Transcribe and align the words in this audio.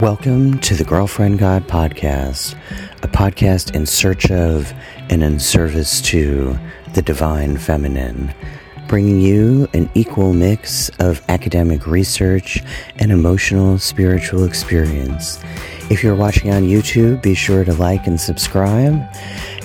Welcome 0.00 0.60
to 0.60 0.76
the 0.76 0.84
Girlfriend 0.84 1.40
God 1.40 1.66
Podcast, 1.66 2.54
a 3.02 3.08
podcast 3.08 3.74
in 3.74 3.84
search 3.84 4.30
of 4.30 4.72
and 5.10 5.24
in 5.24 5.40
service 5.40 6.00
to 6.02 6.56
the 6.94 7.02
divine 7.02 7.56
feminine, 7.56 8.32
bringing 8.86 9.20
you 9.20 9.66
an 9.74 9.90
equal 9.94 10.32
mix 10.32 10.88
of 11.00 11.20
academic 11.28 11.84
research 11.84 12.62
and 13.00 13.10
emotional 13.10 13.76
spiritual 13.80 14.44
experience. 14.44 15.42
If 15.90 16.04
you're 16.04 16.14
watching 16.14 16.52
on 16.52 16.62
YouTube, 16.62 17.20
be 17.20 17.34
sure 17.34 17.64
to 17.64 17.72
like 17.72 18.06
and 18.06 18.20
subscribe 18.20 19.02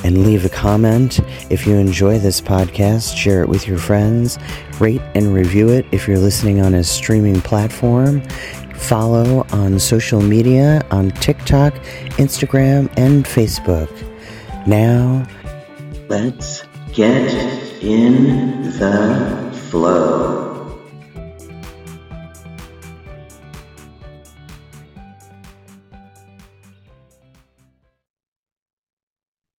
and 0.04 0.26
leave 0.26 0.46
a 0.46 0.50
comment. 0.50 1.20
If 1.52 1.68
you 1.68 1.76
enjoy 1.76 2.18
this 2.18 2.42
podcast, 2.42 3.16
share 3.16 3.44
it 3.44 3.50
with 3.50 3.68
your 3.68 3.78
friends, 3.78 4.40
rate 4.80 5.02
and 5.14 5.32
review 5.32 5.70
it 5.70 5.86
if 5.92 6.08
you're 6.08 6.18
listening 6.18 6.60
on 6.60 6.74
a 6.74 6.84
streaming 6.84 7.40
platform 7.40 8.24
follow 8.84 9.46
on 9.54 9.80
social 9.80 10.22
media 10.22 10.86
on 10.92 11.10
TikTok, 11.12 11.74
Instagram, 12.18 12.92
and 12.98 13.24
Facebook. 13.24 13.90
Now, 14.68 15.26
let's 16.10 16.64
get 16.92 17.34
in 17.82 18.64
the 18.78 19.58
flow. 19.70 20.54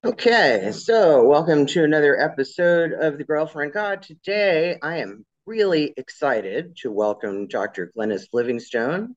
Okay, 0.04 0.70
so 0.72 1.24
welcome 1.24 1.64
to 1.66 1.82
another 1.82 2.20
episode 2.20 2.92
of 2.92 3.16
The 3.16 3.24
Girlfriend 3.24 3.72
God. 3.72 4.02
Today, 4.02 4.78
I 4.82 4.98
am 4.98 5.24
really 5.46 5.92
excited 5.96 6.76
to 6.78 6.90
welcome 6.90 7.46
Dr. 7.46 7.92
Glenys 7.96 8.28
Livingstone. 8.32 9.16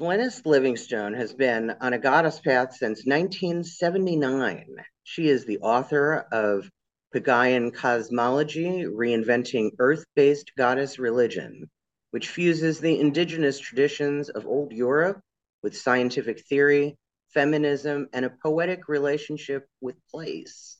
Glenys 0.00 0.46
Livingstone 0.46 1.12
has 1.12 1.34
been 1.34 1.76
on 1.78 1.92
a 1.92 1.98
goddess 1.98 2.40
path 2.40 2.74
since 2.74 3.04
1979. 3.04 4.76
She 5.02 5.28
is 5.28 5.44
the 5.44 5.58
author 5.58 6.26
of 6.32 6.70
PaGaian 7.14 7.74
Cosmology 7.74 8.86
Reinventing 8.86 9.72
Earth 9.78 10.06
Based 10.16 10.52
Goddess 10.56 10.98
Religion, 10.98 11.68
which 12.12 12.30
fuses 12.30 12.80
the 12.80 12.98
indigenous 12.98 13.58
traditions 13.58 14.30
of 14.30 14.46
old 14.46 14.72
Europe 14.72 15.20
with 15.62 15.76
scientific 15.76 16.46
theory, 16.46 16.96
feminism, 17.34 18.08
and 18.14 18.24
a 18.24 18.34
poetic 18.42 18.88
relationship 18.88 19.68
with 19.82 19.96
place. 20.10 20.78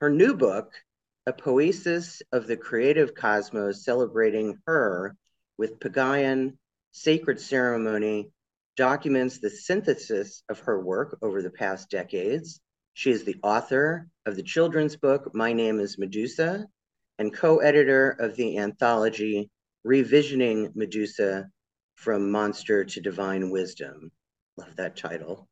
Her 0.00 0.08
new 0.08 0.32
book, 0.32 0.72
a 1.26 1.34
Poiesis 1.34 2.22
of 2.32 2.46
the 2.46 2.56
creative 2.56 3.14
cosmos 3.14 3.84
celebrating 3.84 4.62
her 4.66 5.14
with 5.58 5.78
PaGaian 5.78 6.56
sacred 6.92 7.38
ceremony 7.38 8.30
documents 8.76 9.38
the 9.38 9.50
synthesis 9.50 10.42
of 10.48 10.58
her 10.60 10.80
work 10.84 11.18
over 11.22 11.42
the 11.42 11.50
past 11.50 11.90
decades. 11.90 12.60
She 12.94 13.10
is 13.10 13.24
the 13.24 13.36
author 13.42 14.08
of 14.26 14.36
the 14.36 14.42
children's 14.42 14.96
book, 14.96 15.34
My 15.34 15.52
Name 15.52 15.80
is 15.80 15.98
Medusa, 15.98 16.66
and 17.18 17.34
co 17.34 17.58
editor 17.58 18.10
of 18.10 18.36
the 18.36 18.58
anthology 18.58 19.50
Revisioning 19.86 20.74
Medusa 20.74 21.48
From 21.94 22.30
Monster 22.30 22.84
to 22.84 23.00
Divine 23.00 23.50
Wisdom. 23.50 24.10
Love 24.56 24.76
that 24.76 24.96
title. 24.96 25.48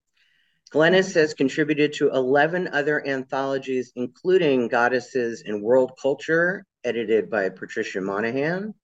Glenys 0.72 1.14
has 1.14 1.34
contributed 1.34 1.92
to 1.94 2.10
11 2.10 2.68
other 2.68 3.06
anthologies, 3.06 3.92
including 3.94 4.68
Goddesses 4.68 5.42
in 5.42 5.62
World 5.62 5.92
Culture, 6.00 6.64
edited 6.82 7.30
by 7.30 7.48
Patricia 7.48 8.00
Monaghan, 8.00 8.74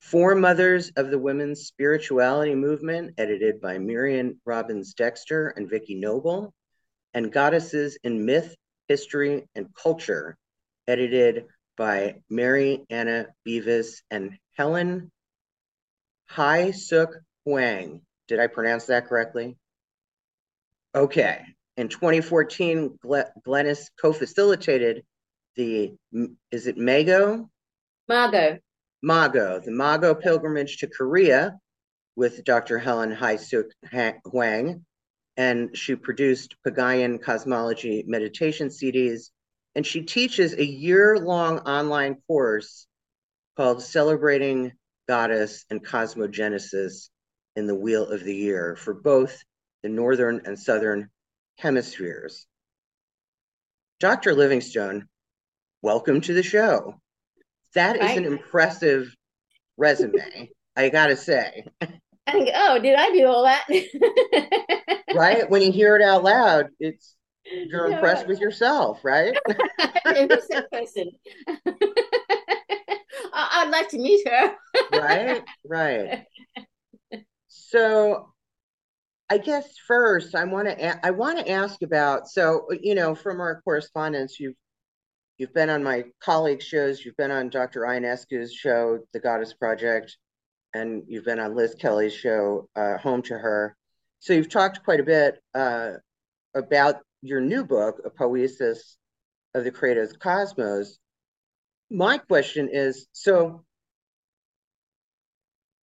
Foremothers 0.00 0.90
of 0.96 1.10
the 1.10 1.18
Women's 1.18 1.66
Spirituality 1.66 2.54
Movement, 2.54 3.14
edited 3.18 3.60
by 3.60 3.78
Miriam 3.78 4.40
Robbins 4.44 4.94
Dexter 4.94 5.48
and 5.48 5.68
Vicki 5.68 5.94
Noble, 5.94 6.54
and 7.14 7.32
Goddesses 7.32 7.98
in 8.04 8.24
Myth, 8.24 8.54
History, 8.86 9.48
and 9.54 9.74
Culture, 9.74 10.36
edited 10.86 11.46
by 11.76 12.22
Mary 12.30 12.84
Anna 12.90 13.26
Beavis 13.46 14.02
and 14.10 14.38
Helen 14.56 15.10
Hai 16.26 16.70
Suk 16.70 17.14
Huang. 17.44 18.02
Did 18.28 18.40
I 18.40 18.46
pronounce 18.46 18.86
that 18.86 19.06
correctly? 19.06 19.56
Okay. 20.94 21.42
In 21.76 21.88
2014, 21.88 22.98
Glenys 23.04 23.86
co-facilitated 24.00 25.04
the, 25.56 25.94
is 26.50 26.66
it 26.66 26.76
Mago? 26.76 27.48
Mago. 28.08 28.58
Mago, 29.02 29.60
the 29.64 29.70
Mago 29.70 30.14
pilgrimage 30.14 30.78
to 30.78 30.86
Korea 30.86 31.58
with 32.16 32.44
Dr. 32.44 32.78
Helen 32.78 33.12
Hye-Sook 33.12 33.70
Hwang. 34.24 34.84
And 35.36 35.76
she 35.76 35.94
produced 35.94 36.56
PaGaian 36.66 37.22
Cosmology 37.22 38.04
meditation 38.06 38.68
CDs. 38.68 39.30
And 39.76 39.86
she 39.86 40.02
teaches 40.02 40.54
a 40.54 40.64
year-long 40.64 41.60
online 41.60 42.16
course 42.26 42.86
called 43.56 43.82
Celebrating 43.82 44.72
Goddess 45.08 45.64
and 45.70 45.84
Cosmogenesis 45.84 47.10
in 47.54 47.66
the 47.66 47.74
Wheel 47.74 48.06
of 48.06 48.24
the 48.24 48.34
Year 48.34 48.74
for 48.76 48.94
both 48.94 49.42
the 49.82 49.88
northern 49.88 50.42
and 50.44 50.58
southern 50.58 51.08
hemispheres. 51.56 52.46
Dr. 54.00 54.34
Livingstone, 54.34 55.08
welcome 55.82 56.20
to 56.22 56.32
the 56.32 56.42
show. 56.42 57.00
That 57.74 57.96
is 57.96 58.16
an 58.16 58.24
impressive 58.24 59.14
resume, 59.76 60.50
I 60.76 60.88
gotta 60.88 61.16
say. 61.16 61.64
I 62.26 62.52
oh, 62.54 62.78
did 62.78 62.94
I 62.98 63.10
do 63.12 63.26
all 63.26 63.44
that? 63.44 63.66
right? 65.14 65.48
When 65.48 65.62
you 65.62 65.72
hear 65.72 65.96
it 65.96 66.02
out 66.02 66.24
loud, 66.24 66.68
it's 66.78 67.16
you're 67.44 67.90
impressed 67.90 68.26
with 68.26 68.40
yourself, 68.40 69.04
right? 69.04 69.36
person. 70.72 71.10
I'd 73.32 73.70
like 73.70 73.88
to 73.90 73.98
meet 73.98 74.28
her. 74.28 74.54
right, 74.92 75.42
right. 75.64 76.24
So 77.48 78.32
I 79.30 79.38
guess 79.38 79.68
first 79.86 80.34
I 80.34 80.44
want 80.44 80.68
to 80.68 81.06
I 81.06 81.10
want 81.10 81.38
to 81.38 81.50
ask 81.50 81.82
about 81.82 82.28
so 82.28 82.66
you 82.82 82.94
know 82.94 83.14
from 83.14 83.40
our 83.40 83.60
correspondence 83.62 84.40
you've 84.40 84.56
you've 85.38 85.54
been 85.54 85.70
on 85.70 85.82
my 85.82 86.04
colleague 86.20 86.62
shows 86.62 87.04
you've 87.04 87.16
been 87.16 87.30
on 87.30 87.48
Dr. 87.48 87.82
Ionescu's 87.82 88.54
show 88.54 88.98
The 89.12 89.20
Goddess 89.20 89.54
Project 89.54 90.16
and 90.74 91.02
you've 91.08 91.24
been 91.24 91.40
on 91.40 91.56
Liz 91.56 91.74
Kelly's 91.78 92.14
show 92.14 92.68
uh, 92.76 92.98
Home 92.98 93.22
to 93.22 93.38
Her 93.38 93.76
so 94.20 94.32
you've 94.32 94.48
talked 94.48 94.84
quite 94.84 95.00
a 95.00 95.04
bit 95.04 95.40
uh, 95.54 95.92
about 96.54 96.96
your 97.22 97.40
new 97.40 97.64
book 97.64 98.00
A 98.04 98.10
Poiesis 98.10 98.96
of 99.54 99.64
the 99.64 99.70
Creative 99.70 100.18
Cosmos 100.18 100.98
my 101.90 102.18
question 102.18 102.68
is 102.70 103.06
so 103.12 103.64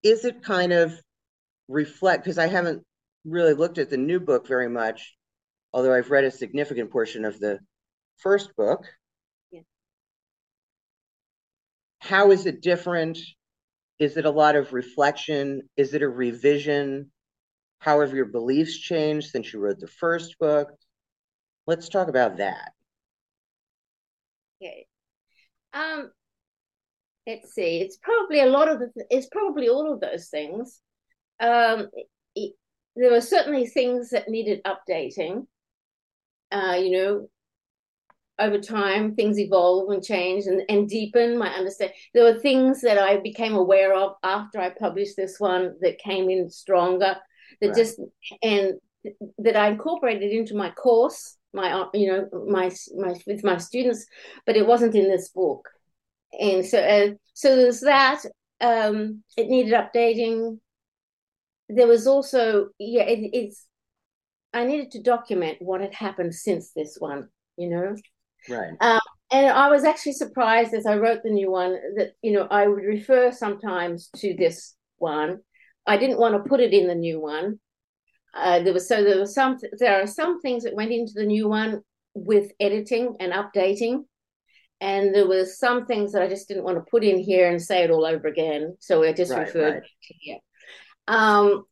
is 0.04 0.24
it 0.24 0.44
kind 0.44 0.72
of 0.72 1.02
reflect 1.68 2.24
because 2.24 2.38
I 2.38 2.48
haven't 2.48 2.84
really 3.26 3.54
looked 3.54 3.78
at 3.78 3.90
the 3.90 3.98
new 3.98 4.20
book 4.20 4.48
very 4.48 4.70
much, 4.70 5.16
although 5.74 5.94
I've 5.94 6.12
read 6.12 6.24
a 6.24 6.32
significant 6.32 6.92
portion 6.92 7.26
of 7.26 7.40
the 7.40 7.60
first 8.18 8.56
book. 8.56 8.86
Yeah. 9.52 9.62
How 12.06 12.30
is 12.30 12.46
it 12.46 12.62
different? 12.62 13.18
Is 13.98 14.16
it 14.16 14.26
a 14.26 14.30
lot 14.30 14.56
of 14.56 14.74
reflection? 14.74 15.64
Is 15.76 15.96
it 15.96 16.04
a 16.04 16.08
revision? 16.08 17.12
How 17.80 18.02
have 18.02 18.14
your 18.14 18.26
beliefs 18.26 18.78
changed 18.78 19.32
since 19.32 19.52
you 19.52 19.60
wrote 19.60 19.80
the 19.80 19.88
first 19.88 20.38
book? 20.38 20.70
Let's 21.66 21.90
talk 21.90 22.08
about 22.08 22.38
that. 22.38 22.74
Okay. 24.62 24.86
Um, 25.74 26.12
let's 27.26 27.56
see. 27.56 27.80
It's 27.82 27.98
probably 27.98 28.42
a 28.42 28.46
lot 28.46 28.70
of 28.70 28.80
the, 28.80 28.92
it's 29.10 29.28
probably 29.32 29.68
all 29.68 29.92
of 29.92 30.00
those 30.00 30.28
things. 30.28 30.82
Um, 31.40 31.90
there 32.96 33.12
were 33.12 33.22
certainly 33.22 33.66
things 33.66 34.12
that 34.12 34.30
needed 34.30 34.62
updating. 34.64 35.48
Uh, 36.52 36.78
you 36.80 36.92
know, 36.92 37.30
over 38.40 38.60
time, 38.60 39.16
things 39.16 39.40
evolve 39.40 39.90
and 39.92 40.04
change 40.04 40.46
and, 40.46 40.62
and 40.70 40.90
deepen 40.90 41.38
my 41.38 41.50
understanding. 41.50 41.96
There 42.14 42.24
were 42.24 42.40
things 42.40 42.82
that 42.82 42.98
I 42.98 43.18
became 43.18 43.54
aware 43.54 43.94
of 43.96 44.14
after 44.24 44.60
I 44.60 44.70
published 44.70 45.16
this 45.16 45.40
one 45.40 45.76
that 45.82 46.00
came 46.00 46.30
in 46.30 46.50
stronger, 46.50 47.18
that 47.62 47.68
right. 47.68 47.76
just 47.76 48.00
and 48.42 48.74
that 49.38 49.56
I 49.56 49.70
incorporated 49.70 50.32
into 50.32 50.56
my 50.56 50.72
course, 50.72 51.38
my 51.54 51.86
you 51.94 52.08
know 52.08 52.46
my 52.48 52.72
my 52.98 53.16
with 53.26 53.44
my 53.44 53.58
students, 53.58 54.06
but 54.46 54.58
it 54.58 54.68
wasn't 54.68 54.96
in 54.96 55.08
this 55.08 55.30
book. 55.30 55.70
And 56.40 56.66
so 56.66 56.80
uh, 56.80 57.14
so 57.34 57.56
there's 57.56 57.82
that. 57.82 58.24
Um, 58.62 59.24
it 59.38 59.48
needed 59.48 59.74
updating 59.74 60.60
there 61.70 61.88
was 61.88 62.08
also 62.08 62.70
yeah 62.80 63.04
it, 63.04 63.30
it's 63.34 63.66
i 64.54 64.64
needed 64.64 64.92
to 64.92 65.02
document 65.02 65.58
what 65.60 65.82
had 65.82 65.94
happened 65.94 66.34
since 66.34 66.72
this 66.72 66.98
one 67.00 67.28
you 67.58 67.70
know 67.70 67.96
right 68.50 68.74
um, 68.82 69.00
and 69.32 69.48
i 69.48 69.70
was 69.70 69.84
actually 69.84 70.14
surprised 70.14 70.74
as 70.74 70.86
i 70.86 70.96
wrote 70.96 71.22
the 71.24 71.30
new 71.30 71.52
one 71.52 71.78
that 71.96 72.14
you 72.22 72.32
know 72.32 72.48
i 72.52 72.68
would 72.68 72.84
refer 72.84 73.32
sometimes 73.32 74.10
to 74.16 74.36
this 74.36 74.76
one 74.98 75.40
i 75.86 75.98
didn't 75.98 76.20
want 76.20 76.34
to 76.36 76.50
put 76.50 76.60
it 76.60 76.74
in 76.74 76.88
the 76.88 76.96
new 76.96 77.20
one 77.20 77.60
uh, 78.36 78.60
there 78.60 78.74
was 78.74 78.88
so 78.88 79.02
there 79.02 79.18
were 79.18 79.26
some 79.26 79.58
there 79.80 80.02
are 80.02 80.08
some 80.08 80.42
things 80.42 80.64
that 80.64 80.76
went 80.76 80.92
into 80.92 81.14
the 81.16 81.26
new 81.26 81.48
one 81.48 81.82
with 82.14 82.52
editing 82.60 83.16
and 83.20 83.32
updating 83.32 84.04
and 84.82 85.16
there 85.16 85.28
was 85.28 85.58
some 85.58 85.86
things 85.86 86.12
that 86.12 86.22
I 86.22 86.28
just 86.28 86.48
didn't 86.48 86.64
want 86.64 86.78
to 86.78 86.92
put 86.92 87.04
in 87.04 87.18
here 87.18 87.50
and 87.50 87.62
say 87.62 87.84
it 87.84 87.92
all 87.92 88.06
over 88.06 88.28
again. 88.28 88.76
So 88.80 89.04
I 89.04 89.14
just 89.14 89.32
right, 89.32 89.48
referred 89.48 89.74
right. 89.76 89.84
to 89.84 90.14
here. 90.20 90.38
Um, 91.08 91.64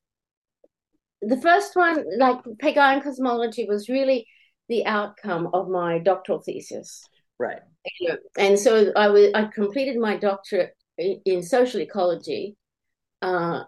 the 1.22 1.40
first 1.40 1.76
one, 1.76 2.06
like 2.18 2.44
PaGaian 2.62 3.04
cosmology, 3.04 3.66
was 3.68 3.90
really 3.90 4.26
the 4.69 4.86
outcome 4.86 5.50
of 5.54 5.69
my 5.69 6.00
doctoral 6.00 6.39
thesis. 6.39 7.06
Right. 7.39 7.60
And 8.38 8.57
so 8.57 8.92
I 8.95 9.10
was 9.10 9.31
I 9.33 9.45
completed 9.45 9.98
my 9.98 10.15
doctorate 10.18 10.75
in 10.98 11.44
social 11.44 11.81
ecology, 11.81 12.56
uh, 13.21 13.63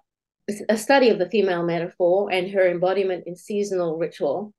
a 0.70 0.78
study 0.78 1.10
of 1.10 1.20
the 1.20 1.30
female 1.30 1.64
metaphor 1.64 2.32
and 2.32 2.52
her 2.52 2.70
embodiment 2.70 3.24
in 3.28 3.36
seasonal 3.36 3.98
ritual. 3.98 4.54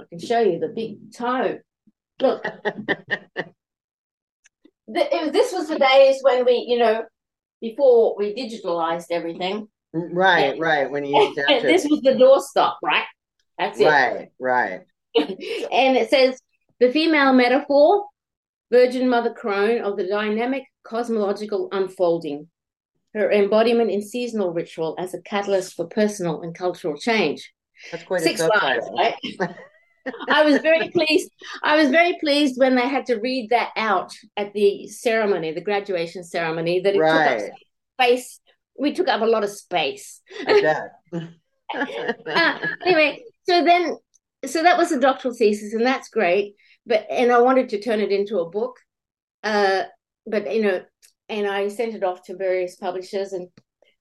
I 0.00 0.04
can 0.08 0.18
show 0.18 0.40
you 0.40 0.58
the 0.58 0.68
big 0.68 1.12
toe. 1.14 1.58
Look, 2.20 2.42
the, 4.88 5.30
this 5.32 5.52
was 5.52 5.68
the 5.68 5.78
days 5.78 6.18
when 6.22 6.44
we, 6.44 6.64
you 6.68 6.78
know, 6.78 7.04
before 7.60 8.16
we 8.16 8.34
digitalized 8.34 9.06
everything. 9.10 9.68
Right, 9.92 10.52
and, 10.52 10.60
right. 10.60 10.90
When 10.90 11.04
you 11.04 11.34
to... 11.48 11.60
this 11.62 11.86
was 11.88 12.00
the 12.00 12.12
doorstop, 12.12 12.76
right? 12.82 13.04
That's 13.58 13.78
it. 13.78 13.86
Right, 13.86 14.28
right. 14.38 14.80
And 15.16 15.96
it 15.96 16.10
says 16.10 16.40
the 16.78 16.92
female 16.92 17.32
metaphor, 17.32 18.04
Virgin 18.70 19.08
Mother 19.08 19.32
Crone 19.32 19.82
of 19.82 19.96
the 19.96 20.06
dynamic 20.06 20.64
cosmological 20.84 21.68
unfolding, 21.72 22.48
her 23.14 23.30
embodiment 23.30 23.90
in 23.90 24.02
seasonal 24.02 24.52
ritual 24.52 24.96
as 24.98 25.14
a 25.14 25.22
catalyst 25.22 25.74
for 25.74 25.86
personal 25.86 26.42
and 26.42 26.54
cultural 26.54 26.96
change. 26.96 27.52
That's 27.90 28.04
quite 28.04 28.22
Six 28.22 28.40
a 28.40 28.46
lines, 28.46 28.88
right? 28.96 29.14
I 30.28 30.44
was 30.44 30.58
very 30.58 30.88
pleased. 30.90 31.30
I 31.62 31.76
was 31.76 31.90
very 31.90 32.16
pleased 32.20 32.58
when 32.58 32.74
they 32.74 32.88
had 32.88 33.06
to 33.06 33.16
read 33.16 33.50
that 33.50 33.70
out 33.76 34.12
at 34.36 34.52
the 34.52 34.86
ceremony, 34.88 35.52
the 35.52 35.60
graduation 35.60 36.24
ceremony, 36.24 36.80
that 36.80 36.94
it 36.94 36.98
right. 36.98 37.38
took 37.38 37.48
up 37.48 37.56
space. 38.00 38.40
We 38.78 38.92
took 38.92 39.08
up 39.08 39.20
a 39.20 39.26
lot 39.26 39.44
of 39.44 39.50
space. 39.50 40.22
uh, 40.46 40.74
anyway, 42.84 43.22
so 43.48 43.64
then, 43.64 43.96
so 44.46 44.62
that 44.62 44.78
was 44.78 44.92
a 44.92 45.00
doctoral 45.00 45.34
thesis, 45.34 45.74
and 45.74 45.86
that's 45.86 46.08
great. 46.08 46.54
But 46.86 47.06
and 47.10 47.30
I 47.30 47.40
wanted 47.40 47.68
to 47.70 47.80
turn 47.80 48.00
it 48.00 48.10
into 48.10 48.38
a 48.38 48.48
book, 48.48 48.78
uh, 49.44 49.84
but 50.26 50.54
you 50.54 50.62
know, 50.62 50.82
and 51.28 51.46
I 51.46 51.68
sent 51.68 51.94
it 51.94 52.02
off 52.02 52.22
to 52.24 52.36
various 52.36 52.76
publishers, 52.76 53.32
and 53.32 53.48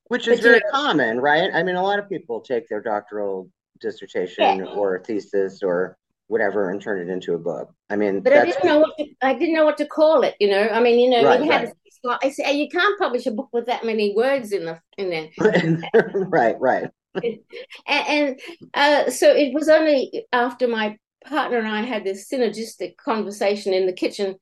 which 0.05 0.27
is 0.27 0.39
very 0.39 0.55
you 0.55 0.61
know, 0.71 0.71
common, 0.71 1.19
right? 1.19 1.49
I 1.53 1.63
mean, 1.63 1.75
a 1.75 1.83
lot 1.83 1.99
of 1.99 2.09
people 2.09 2.41
take 2.41 2.67
their 2.69 2.81
doctoral 2.81 3.49
dissertation 3.81 4.59
yeah. 4.59 4.65
or 4.65 5.03
thesis 5.05 5.61
or 5.63 5.97
whatever 6.27 6.69
and 6.69 6.81
turn 6.81 7.01
it 7.01 7.11
into 7.11 7.33
a 7.33 7.39
book. 7.39 7.73
I 7.89 7.95
mean, 7.95 8.21
but 8.21 8.33
I 8.33 8.45
didn't 8.45 8.63
know 8.63 8.79
what 8.79 8.97
to, 8.97 9.05
I 9.21 9.33
didn't 9.33 9.55
know 9.55 9.65
what 9.65 9.77
to 9.77 9.85
call 9.85 10.23
it. 10.23 10.35
You 10.39 10.49
know, 10.49 10.69
I 10.69 10.79
mean, 10.79 10.99
you 10.99 11.09
know, 11.09 11.27
right, 11.27 11.43
you 11.43 11.51
had 11.51 11.71
right. 12.05 12.19
I 12.23 12.29
say 12.29 12.53
you 12.53 12.69
can't 12.69 12.97
publish 12.99 13.25
a 13.25 13.31
book 13.31 13.49
with 13.51 13.65
that 13.65 13.83
many 13.83 14.13
words 14.15 14.51
in 14.51 14.65
the 14.65 14.79
in 14.97 15.09
there. 15.09 16.11
right, 16.13 16.55
right. 16.59 16.89
and, 17.87 18.39
uh, 18.73 19.09
so 19.09 19.31
it 19.31 19.53
was 19.53 19.69
only 19.69 20.25
after 20.31 20.67
my 20.67 20.97
partner 21.25 21.57
and 21.57 21.67
I 21.67 21.81
had 21.81 22.03
this 22.03 22.29
synergistic 22.29 22.97
conversation 22.97 23.73
in 23.73 23.85
the 23.85 23.93
kitchen. 23.93 24.35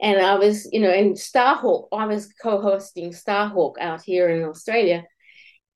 And 0.00 0.20
I 0.20 0.34
was, 0.34 0.68
you 0.72 0.80
know, 0.80 0.92
in 0.92 1.14
Starhawk, 1.14 1.86
I 1.92 2.06
was 2.06 2.32
co-hosting 2.42 3.12
Starhawk 3.12 3.74
out 3.80 4.02
here 4.02 4.28
in 4.28 4.42
Australia, 4.42 5.04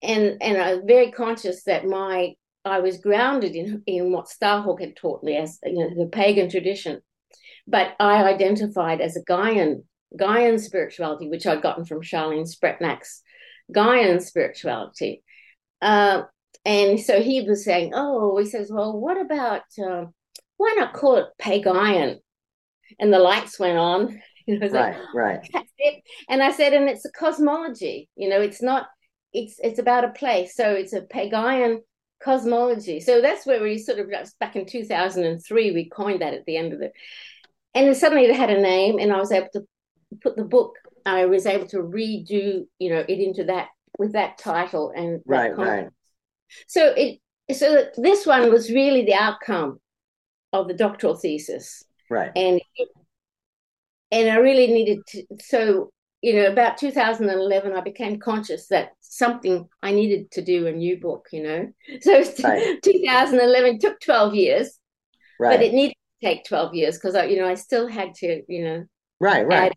and 0.03 0.43
and 0.43 0.59
I 0.59 0.75
was 0.75 0.85
very 0.85 1.13
conscious 1.13 1.63
that 1.65 1.87
my 1.87 2.35
I 2.65 2.81
was 2.81 2.99
grounded 2.99 3.55
in 3.55 3.85
in 3.87 4.11
what 4.11 4.27
Starhawk 4.27 4.81
had 4.81 4.97
taught 4.97 5.23
me 5.23 5.37
as 5.37 5.61
you 5.63 5.75
know, 5.75 6.05
the 6.05 6.11
pagan 6.11 6.51
tradition, 6.51 7.01
but 7.69 7.95
I 8.01 8.25
identified 8.25 9.01
as 9.01 9.17
a 9.17 9.23
Gaian 9.23 9.85
Gaian 10.19 10.59
spirituality, 10.59 11.29
which 11.29 11.47
I'd 11.47 11.63
gotten 11.63 11.85
from 11.85 12.03
Charlene 12.03 12.49
Spretnak's 12.49 13.23
Gaian 13.73 14.21
spirituality. 14.21 15.23
Uh, 15.81 16.23
and 16.67 17.01
so 17.01 17.23
he 17.23 17.43
was 17.43 17.65
saying, 17.65 17.93
"Oh," 17.95 18.37
he 18.39 18.45
says, 18.45 18.73
"Well, 18.73 18.99
what 18.99 19.19
about 19.19 19.63
uh, 19.79 20.07
why 20.57 20.75
not 20.77 20.95
call 20.95 21.17
it 21.17 21.29
PaGaian?" 21.41 22.19
And 22.99 23.13
the 23.13 23.21
lights 23.21 23.59
went 23.59 23.79
on. 23.79 24.21
You 24.49 24.61
know, 24.61 24.69
right, 24.69 24.97
like, 24.97 25.13
right. 25.13 25.51
That's 25.53 25.73
it. 25.77 26.05
And 26.29 26.41
I 26.41 26.53
said, 26.53 26.73
and 26.73 26.89
it's 26.89 27.05
a 27.05 27.11
cosmology. 27.11 28.09
You 28.15 28.29
know, 28.29 28.41
it's 28.41 28.63
not. 28.63 28.87
It's 29.33 29.59
it's 29.59 29.81
about 29.81 30.05
a 30.05 30.11
place. 30.11 30.55
So 30.55 30.71
it's 30.71 30.93
a 30.93 31.01
PaGaian 31.01 31.79
cosmology. 32.23 33.01
So 33.01 33.21
that's 33.21 33.45
where 33.45 33.61
we 33.61 33.77
sort 33.77 33.99
of 33.99 34.09
back 34.39 34.55
in 34.55 34.65
2003 34.65 35.73
we 35.73 35.89
coined 35.89 36.21
that 36.21 36.33
at 36.33 36.45
the 36.47 36.57
end 36.57 36.73
of 36.73 36.81
it, 36.81 36.93
and 37.75 37.89
then 37.89 37.95
suddenly 37.97 38.25
it 38.25 38.37
had 38.37 38.51
a 38.51 38.61
name, 38.61 39.01
and 39.01 39.13
I 39.13 39.19
was 39.19 39.33
able 39.33 39.49
to 39.55 39.67
put 40.23 40.37
the 40.37 40.45
book. 40.45 40.77
I 41.05 41.27
was 41.27 41.45
able 41.45 41.67
to 41.71 41.79
redo, 41.79 42.67
you 42.79 42.91
know, 42.91 43.01
it 43.01 43.19
into 43.19 43.43
that 43.47 43.71
with 43.99 44.13
that 44.13 44.39
title 44.39 44.93
and 44.95 45.23
right, 45.27 45.59
right. 45.59 45.89
So 46.67 46.95
it 46.97 47.21
so 47.57 47.87
this 47.97 48.27
one 48.27 48.51
was 48.51 48.71
really 48.71 49.05
the 49.05 49.15
outcome 49.15 49.79
of 50.53 50.69
the 50.69 50.75
doctoral 50.75 51.17
thesis, 51.17 51.83
right? 52.11 52.33
And 52.35 52.61
and 54.11 54.31
I 54.31 54.37
really 54.37 54.67
needed 54.69 55.01
to. 55.09 55.25
So 55.41 55.91
you 56.23 56.35
know, 56.35 56.47
about 56.47 56.79
2011, 56.79 57.73
I 57.73 57.81
became 57.83 58.19
conscious 58.19 58.69
that 58.69 58.93
something 59.01 59.69
I 59.83 59.93
needed 59.93 60.31
to 60.33 60.43
do 60.43 60.67
a 60.67 60.73
new 60.73 60.99
book, 60.99 61.27
you 61.33 61.43
know. 61.43 61.69
So 62.01 62.23
right. 62.43 62.83
2011 62.83 63.79
took 63.79 64.01
12 64.01 64.35
years, 64.35 64.79
right. 65.39 65.57
but 65.57 65.65
it 65.65 65.73
needed 65.73 65.95
to 65.95 66.27
take 66.27 66.45
12 66.45 66.75
years 66.75 66.97
because 66.97 67.15
I, 67.15 67.27
you 67.27 67.39
know, 67.39 67.47
I 67.47 67.55
still 67.55 67.87
had 67.87 68.15
to, 68.17 68.43
you 68.49 68.65
know. 68.65 68.85
Right, 69.21 69.47
right. 69.47 69.71
Add, 69.71 69.73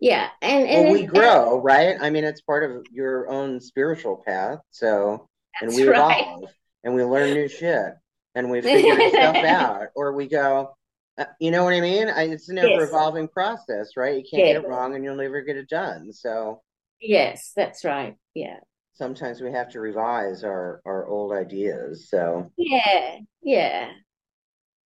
yeah. 0.00 0.28
And, 0.42 0.68
and 0.68 0.84
well, 0.84 0.92
we 0.92 1.06
grow, 1.06 1.56
and, 1.56 1.64
right? 1.64 1.96
I 2.00 2.10
mean, 2.10 2.24
it's 2.24 2.40
part 2.40 2.68
of 2.68 2.86
your 2.92 3.28
own 3.28 3.60
spiritual 3.60 4.22
path. 4.26 4.58
So, 4.70 5.28
and 5.60 5.74
we 5.74 5.88
evolve 5.88 6.50
and 6.82 6.94
we 6.94 7.04
learn 7.04 7.34
new 7.34 7.48
shit 7.48 7.94
and 8.34 8.50
we 8.50 8.60
figure 8.60 9.08
stuff 9.10 9.36
out 9.36 9.86
or 9.94 10.12
we 10.12 10.26
go, 10.26 10.74
uh, 11.16 11.24
you 11.38 11.50
know 11.50 11.64
what 11.64 11.74
I 11.74 11.80
mean? 11.80 12.08
I, 12.08 12.24
it's 12.24 12.48
an 12.48 12.58
ever 12.58 12.68
yes. 12.68 12.88
evolving 12.88 13.28
process, 13.28 13.90
right? 13.96 14.16
You 14.16 14.22
can't 14.28 14.46
yes. 14.46 14.56
get 14.56 14.64
it 14.64 14.68
wrong 14.68 14.94
and 14.94 15.04
you'll 15.04 15.16
never 15.16 15.42
get 15.42 15.56
it 15.56 15.68
done. 15.68 16.12
So, 16.12 16.60
yes, 17.00 17.52
that's 17.54 17.84
right. 17.84 18.16
Yeah. 18.34 18.58
Sometimes 18.94 19.40
we 19.40 19.52
have 19.52 19.70
to 19.70 19.80
revise 19.80 20.44
our 20.44 20.80
our 20.84 21.06
old 21.06 21.32
ideas. 21.32 22.08
So, 22.08 22.52
yeah, 22.56 23.18
yeah. 23.42 23.90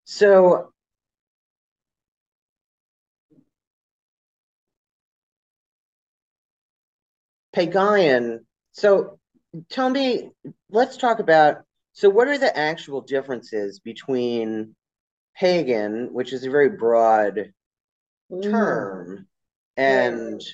So, 0.04 0.72
PaGaian. 7.56 8.40
So, 8.72 9.18
tell 9.70 9.88
me, 9.88 10.30
let's 10.70 10.96
talk 10.96 11.18
about. 11.18 11.62
So, 11.92 12.10
what 12.10 12.28
are 12.28 12.38
the 12.38 12.56
actual 12.56 13.00
differences 13.00 13.80
between 13.80 14.76
pagan, 15.34 16.12
which 16.12 16.32
is 16.32 16.44
a 16.44 16.50
very 16.50 16.70
broad 16.70 17.52
mm. 18.30 18.42
term, 18.42 19.26
and 19.76 20.40
yeah. 20.40 20.52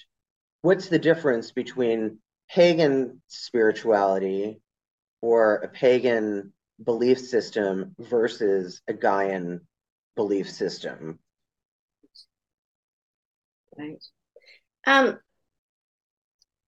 what's 0.62 0.88
the 0.88 0.98
difference 0.98 1.50
between 1.50 2.18
pagan 2.48 3.20
spirituality 3.26 4.60
or 5.20 5.56
a 5.56 5.68
pagan 5.68 6.52
belief 6.82 7.18
system 7.18 7.94
versus 7.98 8.82
a 8.88 8.92
Gaian 8.92 9.60
belief 10.14 10.50
system? 10.50 11.18
Right. 13.76 14.02
Um, 14.86 15.18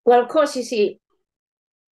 well, 0.06 0.22
of 0.22 0.30
course, 0.30 0.56
you 0.56 0.64
see, 0.64 1.00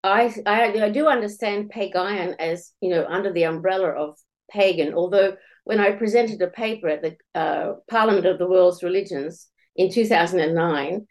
I, 0.03 0.33
I, 0.45 0.83
I 0.83 0.89
do 0.89 1.07
understand 1.07 1.69
pagan 1.69 2.35
as 2.39 2.71
you 2.81 2.89
know 2.89 3.05
under 3.07 3.33
the 3.33 3.43
umbrella 3.43 3.89
of 3.89 4.17
pagan, 4.49 4.93
although 4.93 5.35
when 5.65 5.79
I 5.79 5.91
presented 5.91 6.41
a 6.41 6.47
paper 6.47 6.87
at 6.87 7.01
the 7.01 7.17
uh, 7.35 7.73
Parliament 7.89 8.25
of 8.25 8.37
the 8.37 8.47
World's 8.47 8.83
Religions 8.83 9.47
in 9.75 9.91
2009, 9.91 11.05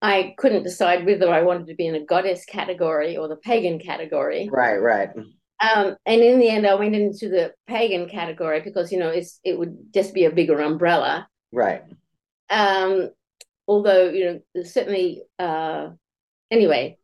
I 0.00 0.34
couldn't 0.38 0.62
decide 0.62 1.04
whether 1.04 1.30
I 1.30 1.42
wanted 1.42 1.66
to 1.66 1.74
be 1.74 1.86
in 1.86 1.94
a 1.94 2.04
goddess 2.04 2.44
category 2.44 3.16
or 3.16 3.28
the 3.28 3.36
pagan 3.36 3.78
category. 3.78 4.48
Right, 4.50 4.78
right. 4.78 5.10
Um, 5.60 5.96
and 6.06 6.22
in 6.22 6.38
the 6.38 6.48
end, 6.48 6.66
I 6.66 6.74
went 6.76 6.94
into 6.94 7.28
the 7.28 7.52
pagan 7.66 8.08
category 8.08 8.60
because 8.60 8.92
you 8.92 8.98
know 8.98 9.08
it's 9.08 9.40
it 9.44 9.58
would 9.58 9.92
just 9.92 10.14
be 10.14 10.24
a 10.24 10.30
bigger 10.30 10.60
umbrella. 10.60 11.28
Right. 11.52 11.82
Um, 12.48 13.10
although 13.66 14.08
you 14.08 14.24
know 14.54 14.62
certainly 14.62 15.22
uh, 15.38 15.90
anyway. 16.50 16.98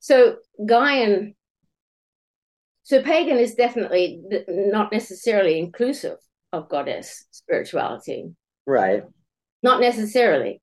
So 0.00 0.36
Gaian 0.60 1.34
so 2.84 3.02
pagan 3.02 3.38
is 3.38 3.54
definitely 3.54 4.20
not 4.46 4.92
necessarily 4.92 5.58
inclusive 5.58 6.18
of 6.52 6.68
goddess 6.68 7.24
spirituality. 7.30 8.30
Right. 8.66 9.02
Not 9.62 9.80
necessarily. 9.80 10.60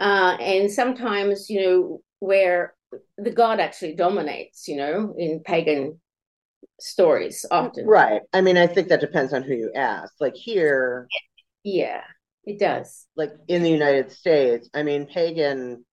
Uh, 0.00 0.36
and 0.40 0.70
sometimes, 0.70 1.50
you 1.50 1.62
know, 1.62 2.00
where 2.18 2.74
the 3.18 3.30
god 3.30 3.60
actually 3.60 3.94
dominates, 3.94 4.66
you 4.66 4.76
know, 4.76 5.14
in 5.18 5.40
pagan 5.44 6.00
stories 6.80 7.44
often. 7.50 7.86
Right. 7.86 8.22
I 8.32 8.40
mean, 8.40 8.56
I 8.56 8.66
think 8.66 8.88
that 8.88 9.00
depends 9.00 9.34
on 9.34 9.42
who 9.42 9.52
you 9.54 9.70
ask. 9.74 10.14
Like 10.20 10.34
here, 10.34 11.08
yeah, 11.62 12.00
it 12.44 12.58
does. 12.58 13.06
Like 13.16 13.32
in 13.48 13.62
the 13.62 13.70
United 13.70 14.12
States, 14.12 14.70
I 14.72 14.82
mean, 14.82 15.06
pagan 15.06 15.84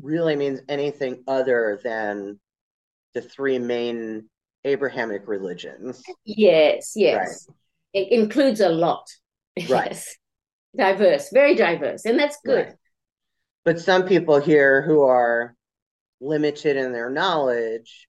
really 0.00 0.36
means 0.36 0.60
anything 0.68 1.22
other 1.26 1.80
than 1.82 2.38
the 3.14 3.22
three 3.22 3.58
main 3.58 4.28
Abrahamic 4.64 5.26
religions. 5.26 6.02
Yes, 6.24 6.92
yes. 6.96 7.46
Right. 7.48 7.56
It 8.02 8.12
includes 8.12 8.60
a 8.60 8.68
lot. 8.68 9.08
Right. 9.68 9.90
Yes. 9.90 10.16
Diverse, 10.76 11.30
very 11.32 11.54
diverse. 11.54 12.04
And 12.04 12.18
that's 12.18 12.36
good. 12.44 12.66
Right. 12.66 12.74
But 13.64 13.80
some 13.80 14.06
people 14.06 14.38
here 14.38 14.82
who 14.82 15.04
are 15.04 15.54
limited 16.20 16.76
in 16.76 16.92
their 16.92 17.08
knowledge 17.08 18.08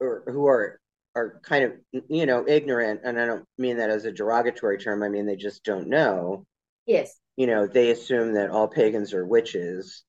or 0.00 0.22
who 0.26 0.46
are 0.46 0.80
are 1.14 1.40
kind 1.42 1.64
of 1.64 1.72
you 2.08 2.26
know 2.26 2.44
ignorant 2.46 3.00
and 3.04 3.18
i 3.18 3.26
don't 3.26 3.44
mean 3.58 3.78
that 3.78 3.90
as 3.90 4.04
a 4.04 4.12
derogatory 4.12 4.78
term 4.78 5.02
i 5.02 5.08
mean 5.08 5.26
they 5.26 5.36
just 5.36 5.64
don't 5.64 5.88
know 5.88 6.44
yes 6.86 7.18
you 7.36 7.46
know 7.46 7.66
they 7.66 7.90
assume 7.90 8.34
that 8.34 8.50
all 8.50 8.68
pagans 8.68 9.12
are 9.14 9.26
witches 9.26 10.04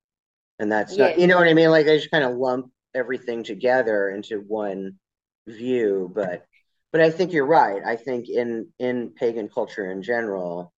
and 0.59 0.71
that's 0.71 0.97
not 0.97 1.19
you 1.19 1.27
know 1.27 1.37
what 1.37 1.47
i 1.47 1.53
mean? 1.53 1.69
Like 1.69 1.85
they 1.85 1.97
just 1.97 2.11
kind 2.11 2.23
of 2.23 2.35
lump 2.35 2.71
everything 2.95 3.43
together 3.43 4.09
into 4.09 4.39
one 4.39 4.97
view 5.47 6.11
but 6.13 6.45
but 6.91 7.01
i 7.01 7.09
think 7.09 7.31
you're 7.31 7.45
right. 7.45 7.81
I 7.85 7.95
think 7.95 8.29
in 8.29 8.67
in 8.79 9.11
pagan 9.11 9.49
culture 9.49 9.91
in 9.91 10.01
general 10.01 10.73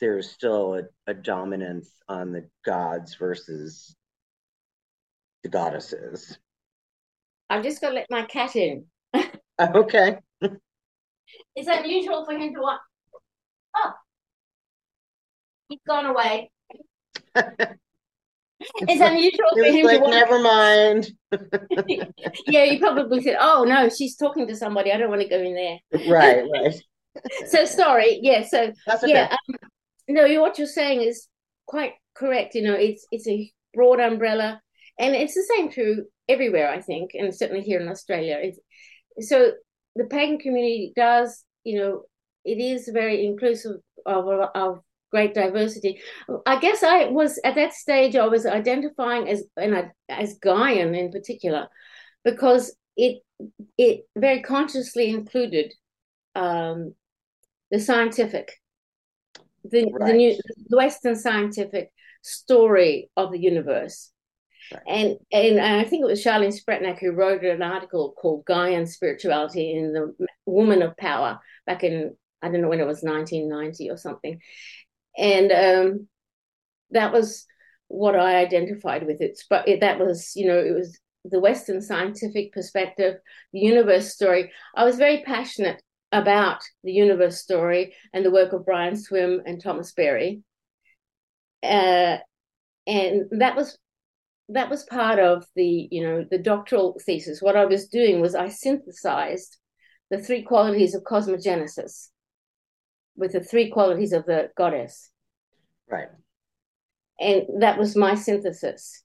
there's 0.00 0.30
still 0.30 0.74
a, 0.74 0.82
a 1.06 1.14
dominance 1.14 1.90
on 2.08 2.32
the 2.32 2.48
gods 2.64 3.14
versus 3.14 3.94
the 5.44 5.48
goddesses. 5.48 6.38
I'm 7.48 7.62
just 7.62 7.80
gonna 7.80 7.94
let 7.94 8.06
my 8.10 8.22
cat 8.22 8.56
in. 8.56 8.86
Okay. 9.60 10.18
It's 11.54 11.68
unusual 11.68 12.24
for 12.24 12.32
him 12.32 12.52
to 12.54 12.60
want 12.60 12.80
oh 13.76 13.92
he's 15.68 15.78
gone 15.86 16.06
away 16.06 16.50
it's 18.80 19.00
unusual 19.00 19.46
for 19.54 19.64
him 19.64 19.86
like, 19.86 20.02
to 20.02 20.10
never 20.10 20.38
mind. 20.40 21.10
yeah, 22.46 22.64
you 22.64 22.78
probably 22.78 23.22
said, 23.22 23.36
"Oh 23.40 23.64
no, 23.66 23.88
she's 23.88 24.16
talking 24.16 24.46
to 24.46 24.56
somebody. 24.56 24.92
I 24.92 24.98
don't 24.98 25.10
want 25.10 25.22
to 25.22 25.28
go 25.28 25.40
in 25.40 25.54
there." 25.54 25.78
Right, 26.08 26.44
right. 26.52 26.74
so 27.48 27.64
sorry. 27.64 28.18
Yeah. 28.22 28.44
So 28.44 28.72
okay. 28.88 28.98
yeah. 29.04 29.36
Um, 29.48 29.56
no, 30.08 30.40
what 30.40 30.58
you're 30.58 30.66
saying 30.66 31.00
is 31.00 31.28
quite 31.66 31.92
correct. 32.14 32.54
You 32.54 32.62
know, 32.62 32.74
it's 32.74 33.06
it's 33.10 33.28
a 33.28 33.50
broad 33.74 34.00
umbrella, 34.00 34.60
and 34.98 35.14
it's 35.14 35.34
the 35.34 35.46
same 35.56 35.70
true 35.70 36.04
everywhere. 36.28 36.70
I 36.70 36.80
think, 36.80 37.12
and 37.14 37.34
certainly 37.34 37.62
here 37.62 37.80
in 37.80 37.88
Australia. 37.88 38.38
It's, 38.40 39.28
so 39.28 39.52
the 39.96 40.04
pagan 40.04 40.38
community 40.38 40.92
does, 40.96 41.44
you 41.64 41.78
know, 41.78 42.02
it 42.44 42.58
is 42.58 42.88
very 42.92 43.24
inclusive 43.24 43.76
of 44.06 44.26
of 44.54 44.80
great 45.12 45.34
diversity. 45.34 46.00
I 46.46 46.58
guess 46.58 46.82
I 46.82 47.04
was 47.04 47.38
at 47.44 47.54
that 47.54 47.74
stage. 47.74 48.16
I 48.16 48.26
was 48.26 48.46
identifying 48.46 49.28
as 49.28 49.44
and 49.56 49.90
as 50.08 50.38
Gaian 50.40 50.98
in 50.98 51.12
particular, 51.12 51.68
because 52.24 52.74
it 52.96 53.22
it 53.78 54.06
very 54.16 54.42
consciously 54.42 55.10
included 55.10 55.72
um, 56.34 56.94
the 57.70 57.78
scientific, 57.78 58.52
the 59.64 59.90
right. 59.92 60.08
the 60.08 60.12
new 60.14 60.36
the 60.68 60.76
Western 60.76 61.14
scientific 61.14 61.92
story 62.22 63.10
of 63.16 63.30
the 63.30 63.38
universe. 63.38 64.10
Right. 64.72 64.82
And 64.88 65.16
and 65.30 65.60
I 65.60 65.84
think 65.84 66.02
it 66.02 66.06
was 66.06 66.24
Charlene 66.24 66.58
Spretnak 66.58 66.98
who 66.98 67.12
wrote 67.12 67.44
an 67.44 67.62
article 67.62 68.14
called 68.16 68.46
Gaian 68.46 68.88
Spirituality 68.88 69.72
in 69.72 69.92
the 69.92 70.14
Woman 70.46 70.82
of 70.82 70.96
Power 70.96 71.38
back 71.66 71.84
in 71.84 72.16
I 72.42 72.48
don't 72.48 72.60
know 72.60 72.68
when 72.68 72.80
it 72.80 72.86
was 72.86 73.02
1990 73.02 73.90
or 73.90 73.96
something 73.96 74.40
and 75.16 75.52
um, 75.52 76.08
that 76.90 77.12
was 77.12 77.46
what 77.88 78.16
I 78.16 78.36
identified 78.36 79.06
with 79.06 79.20
it. 79.20 79.38
But 79.50 79.68
it, 79.68 79.80
that 79.80 79.98
was, 79.98 80.32
you 80.34 80.46
know, 80.46 80.58
it 80.58 80.74
was 80.74 80.98
the 81.24 81.40
Western 81.40 81.80
scientific 81.80 82.52
perspective, 82.52 83.16
the 83.52 83.60
universe 83.60 84.12
story. 84.12 84.50
I 84.74 84.84
was 84.84 84.96
very 84.96 85.22
passionate 85.24 85.82
about 86.10 86.62
the 86.84 86.92
universe 86.92 87.40
story 87.40 87.94
and 88.12 88.24
the 88.24 88.30
work 88.30 88.52
of 88.52 88.64
Brian 88.64 88.96
Swimme 88.96 89.40
and 89.46 89.62
Thomas 89.62 89.92
Berry, 89.92 90.42
uh, 91.62 92.18
and 92.86 93.24
that 93.30 93.56
was 93.56 93.78
that 94.48 94.68
was 94.68 94.82
part 94.84 95.18
of 95.18 95.46
the 95.54 95.88
you 95.90 96.02
know 96.02 96.26
the 96.30 96.38
doctoral 96.38 96.98
thesis. 97.04 97.40
What 97.40 97.56
I 97.56 97.64
was 97.64 97.88
doing 97.88 98.20
was 98.20 98.34
I 98.34 98.48
synthesized 98.48 99.56
the 100.10 100.18
three 100.18 100.42
qualities 100.42 100.94
of 100.94 101.04
cosmogenesis 101.04 102.08
with 103.16 103.32
the 103.32 103.42
three 103.42 103.70
qualities 103.70 104.12
of 104.12 104.26
the 104.26 104.50
goddess. 104.56 105.10
Right. 105.88 106.08
And 107.20 107.62
that 107.62 107.78
was 107.78 107.94
my 107.94 108.14
synthesis, 108.14 109.02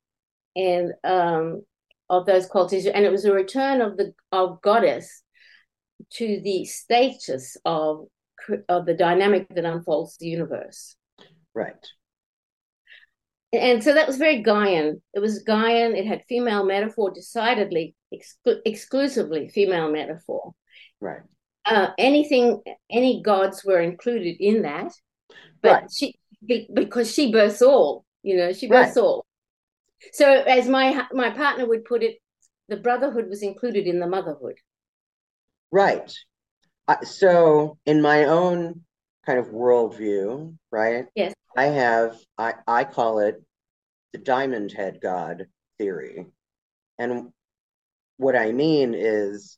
and 0.55 0.93
um, 1.03 1.61
of 2.09 2.25
those 2.25 2.45
qualities, 2.45 2.85
and 2.87 3.05
it 3.05 3.11
was 3.11 3.25
a 3.25 3.33
return 3.33 3.81
of 3.81 3.97
the 3.97 4.13
of 4.31 4.61
goddess 4.61 5.23
to 6.13 6.41
the 6.43 6.65
status 6.65 7.57
of 7.65 8.07
of 8.69 8.85
the 8.85 8.93
dynamic 8.93 9.47
that 9.53 9.65
unfolds 9.65 10.17
the 10.17 10.27
universe. 10.27 10.95
Right. 11.53 11.85
And 13.53 13.83
so 13.83 13.93
that 13.93 14.07
was 14.07 14.17
very 14.17 14.43
Gaian. 14.43 15.01
It 15.13 15.19
was 15.19 15.43
Gaian. 15.43 15.97
It 15.97 16.05
had 16.05 16.23
female 16.27 16.65
metaphor, 16.65 17.11
decidedly 17.11 17.95
exclu- 18.13 18.61
exclusively 18.65 19.49
female 19.49 19.91
metaphor. 19.91 20.53
Right 20.99 21.21
uh, 21.69 21.91
anything, 21.97 22.61
any 22.89 23.21
gods 23.21 23.63
were 23.63 23.79
included 23.79 24.37
in 24.39 24.63
that, 24.63 24.91
but 25.61 25.81
right. 25.81 25.91
she 25.91 26.15
be, 26.45 26.67
because 26.73 27.11
she 27.11 27.31
births 27.31 27.61
all, 27.61 28.05
you 28.23 28.37
know, 28.37 28.53
she 28.53 28.67
births 28.67 28.95
right. 28.95 29.03
all. 29.03 29.25
So 30.13 30.29
as 30.29 30.67
my 30.67 31.05
my 31.11 31.31
partner 31.31 31.67
would 31.67 31.85
put 31.85 32.03
it, 32.03 32.17
the 32.69 32.77
brotherhood 32.77 33.29
was 33.29 33.41
included 33.41 33.87
in 33.87 33.99
the 33.99 34.07
motherhood. 34.07 34.55
Right. 35.71 36.13
Uh, 36.87 37.01
so 37.03 37.77
in 37.85 38.01
my 38.01 38.25
own 38.25 38.81
kind 39.25 39.39
of 39.39 39.47
worldview, 39.47 40.55
right? 40.71 41.05
Yes. 41.15 41.33
I 41.55 41.65
have 41.65 42.17
I 42.37 42.53
I 42.67 42.83
call 42.83 43.19
it 43.19 43.43
the 44.13 44.19
diamond 44.19 44.71
head 44.71 44.99
god 45.01 45.47
theory, 45.77 46.27
and 46.97 47.33
what 48.17 48.35
I 48.35 48.51
mean 48.51 48.93
is 48.95 49.57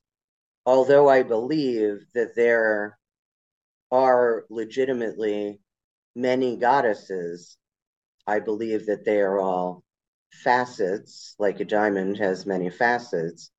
although 0.69 1.09
I 1.09 1.23
believe 1.23 2.05
that 2.13 2.35
there 2.35 2.95
are 3.91 4.45
legitimately 4.51 5.59
many 6.15 6.57
goddesses, 6.57 7.57
I 8.27 8.39
believe 8.39 8.85
that 8.85 9.03
they 9.03 9.19
are 9.19 9.39
all 9.39 9.83
facets, 10.43 11.33
like 11.39 11.59
a 11.59 11.65
diamond 11.65 12.17
has 12.17 12.45
many 12.45 12.69
facets, 12.69 13.49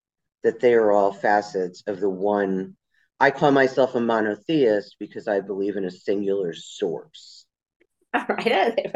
that 0.45 0.61
they 0.61 0.75
are 0.75 0.93
all 0.93 1.13
facets 1.13 1.83
of 1.89 1.99
the 1.99 2.09
one. 2.09 2.77
I 3.19 3.33
call 3.33 3.51
myself 3.51 3.97
a 3.97 4.01
monotheist 4.01 4.95
because 5.01 5.27
I 5.27 5.41
believe 5.41 5.77
in 5.77 5.87
a 5.87 5.91
singular 5.91 6.55
source. 6.55 7.45
All 8.15 8.25
right. 8.29 8.95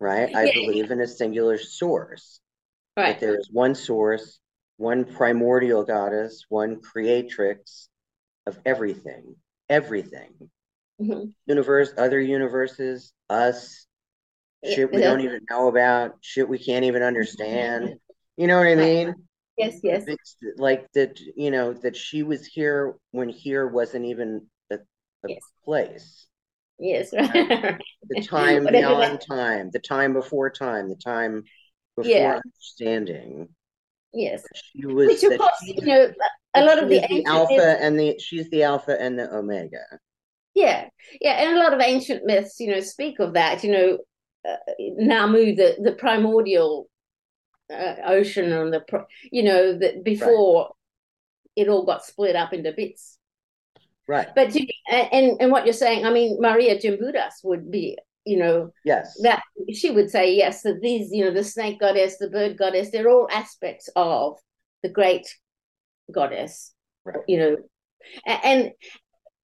Right. 0.00 0.34
I 0.34 0.50
believe 0.54 0.90
in 0.90 1.00
a 1.02 1.06
singular 1.06 1.58
source. 1.58 2.40
Right. 2.96 3.12
That 3.12 3.20
there 3.20 3.38
is 3.38 3.50
one 3.52 3.74
source 3.74 4.40
one 4.76 5.04
primordial 5.04 5.84
goddess, 5.84 6.44
one 6.48 6.80
creatrix 6.80 7.88
of 8.46 8.58
everything, 8.64 9.36
everything. 9.68 10.50
Mm-hmm. 11.00 11.30
Universe, 11.46 11.92
other 11.96 12.20
universes, 12.20 13.12
us, 13.28 13.86
shit 14.64 14.92
we 14.92 15.00
yeah. 15.00 15.08
don't 15.08 15.20
even 15.20 15.40
know 15.50 15.68
about, 15.68 16.16
shit 16.20 16.48
we 16.48 16.58
can't 16.58 16.84
even 16.84 17.02
understand. 17.02 17.94
You 18.36 18.46
know 18.46 18.58
what 18.58 18.66
I 18.66 18.74
mean? 18.74 19.14
Yes, 19.56 19.80
yes. 19.82 20.04
It's 20.06 20.36
like 20.56 20.90
that, 20.94 21.20
you 21.36 21.50
know, 21.50 21.72
that 21.74 21.96
she 21.96 22.22
was 22.22 22.46
here 22.46 22.94
when 23.10 23.28
here 23.28 23.66
wasn't 23.66 24.06
even 24.06 24.46
a, 24.70 24.76
a 24.76 25.28
yes. 25.28 25.40
place. 25.64 26.26
Yes, 26.78 27.12
right. 27.16 27.80
the 28.08 28.22
time 28.22 28.64
beyond 28.64 29.20
time, 29.28 29.70
the 29.72 29.78
time 29.78 30.12
before 30.14 30.50
time, 30.50 30.88
the 30.88 30.96
time 30.96 31.44
before 31.96 32.10
yeah. 32.10 32.40
understanding. 32.44 33.48
Yes. 34.12 34.44
She 34.54 34.86
was 34.86 35.06
Which 35.06 35.22
of 35.24 35.38
course, 35.38 35.62
you 35.62 35.86
know, 35.86 36.12
a 36.54 36.64
lot 36.64 36.82
of 36.82 36.88
the, 36.88 37.00
the 37.08 37.24
alpha 37.24 37.54
myths, 37.54 37.78
and 37.80 37.98
the 37.98 38.18
she's 38.18 38.48
the 38.50 38.62
alpha 38.62 39.00
and 39.00 39.18
the 39.18 39.34
omega. 39.34 39.84
Yeah, 40.54 40.88
yeah, 41.20 41.32
and 41.42 41.56
a 41.56 41.60
lot 41.60 41.72
of 41.72 41.80
ancient 41.80 42.26
myths, 42.26 42.60
you 42.60 42.70
know, 42.70 42.80
speak 42.80 43.20
of 43.20 43.34
that. 43.34 43.64
You 43.64 43.72
know, 43.72 43.98
uh, 44.46 44.56
Namu, 44.78 45.54
the 45.54 45.76
the 45.82 45.92
primordial 45.92 46.88
uh, 47.72 47.94
ocean, 48.04 48.52
and 48.52 48.72
the 48.72 48.84
you 49.30 49.42
know 49.42 49.78
that 49.78 50.04
before 50.04 50.64
right. 50.64 51.64
it 51.64 51.68
all 51.68 51.86
got 51.86 52.04
split 52.04 52.36
up 52.36 52.52
into 52.52 52.72
bits. 52.72 53.18
Right. 54.06 54.28
But 54.34 54.54
and 54.90 55.40
and 55.40 55.50
what 55.50 55.64
you're 55.64 55.72
saying, 55.72 56.04
I 56.04 56.12
mean, 56.12 56.38
Maria 56.38 56.78
Gimbutas 56.78 57.42
would 57.44 57.70
be 57.70 57.96
you 58.24 58.38
know 58.38 58.70
yes 58.84 59.18
that 59.22 59.42
she 59.72 59.90
would 59.90 60.10
say 60.10 60.34
yes 60.34 60.62
that 60.62 60.80
these 60.80 61.10
you 61.10 61.24
know 61.24 61.32
the 61.32 61.42
snake 61.42 61.80
goddess 61.80 62.18
the 62.18 62.30
bird 62.30 62.56
goddess 62.56 62.90
they're 62.90 63.10
all 63.10 63.28
aspects 63.30 63.88
of 63.96 64.38
the 64.82 64.88
great 64.88 65.26
goddess 66.12 66.74
right. 67.04 67.20
you 67.26 67.38
know, 67.38 67.56
and 68.26 68.70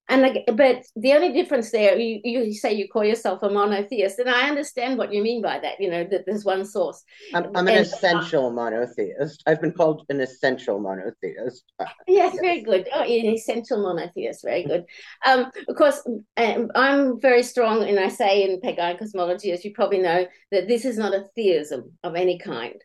and 0.08 0.22
like, 0.22 0.44
but 0.54 0.84
the 0.96 1.12
only 1.12 1.32
difference 1.32 1.70
there, 1.70 1.98
you, 1.98 2.20
you 2.24 2.54
say 2.54 2.72
you 2.72 2.88
call 2.88 3.04
yourself 3.04 3.42
a 3.42 3.50
monotheist, 3.50 4.18
and 4.18 4.30
I 4.30 4.48
understand 4.48 4.96
what 4.96 5.12
you 5.12 5.22
mean 5.22 5.42
by 5.42 5.58
that. 5.58 5.80
You 5.80 5.90
know 5.90 6.04
that 6.10 6.24
there's 6.24 6.46
one 6.46 6.64
source. 6.64 7.04
I'm, 7.34 7.44
I'm 7.54 7.68
an 7.68 7.74
and, 7.74 7.86
essential 7.86 8.50
monotheist. 8.50 9.42
I've 9.46 9.60
been 9.60 9.72
called 9.72 10.06
an 10.08 10.20
essential 10.20 10.80
monotheist. 10.80 11.62
Yes, 11.78 11.92
yes. 12.06 12.38
very 12.40 12.62
good. 12.62 12.88
Oh, 12.94 13.02
an 13.02 13.10
essential 13.10 13.82
monotheist, 13.82 14.42
very 14.42 14.64
good. 14.64 14.86
Um, 15.26 15.50
of 15.68 15.76
course, 15.76 16.02
um, 16.38 16.70
I'm 16.74 17.20
very 17.20 17.42
strong, 17.42 17.84
and 17.84 18.00
I 18.00 18.08
say 18.08 18.44
in 18.44 18.60
PaGaian 18.60 18.98
cosmology, 18.98 19.52
as 19.52 19.64
you 19.64 19.74
probably 19.74 19.98
know, 19.98 20.26
that 20.52 20.68
this 20.68 20.86
is 20.86 20.96
not 20.96 21.14
a 21.14 21.26
theism 21.34 21.92
of 22.02 22.14
any 22.14 22.38
kind. 22.38 22.80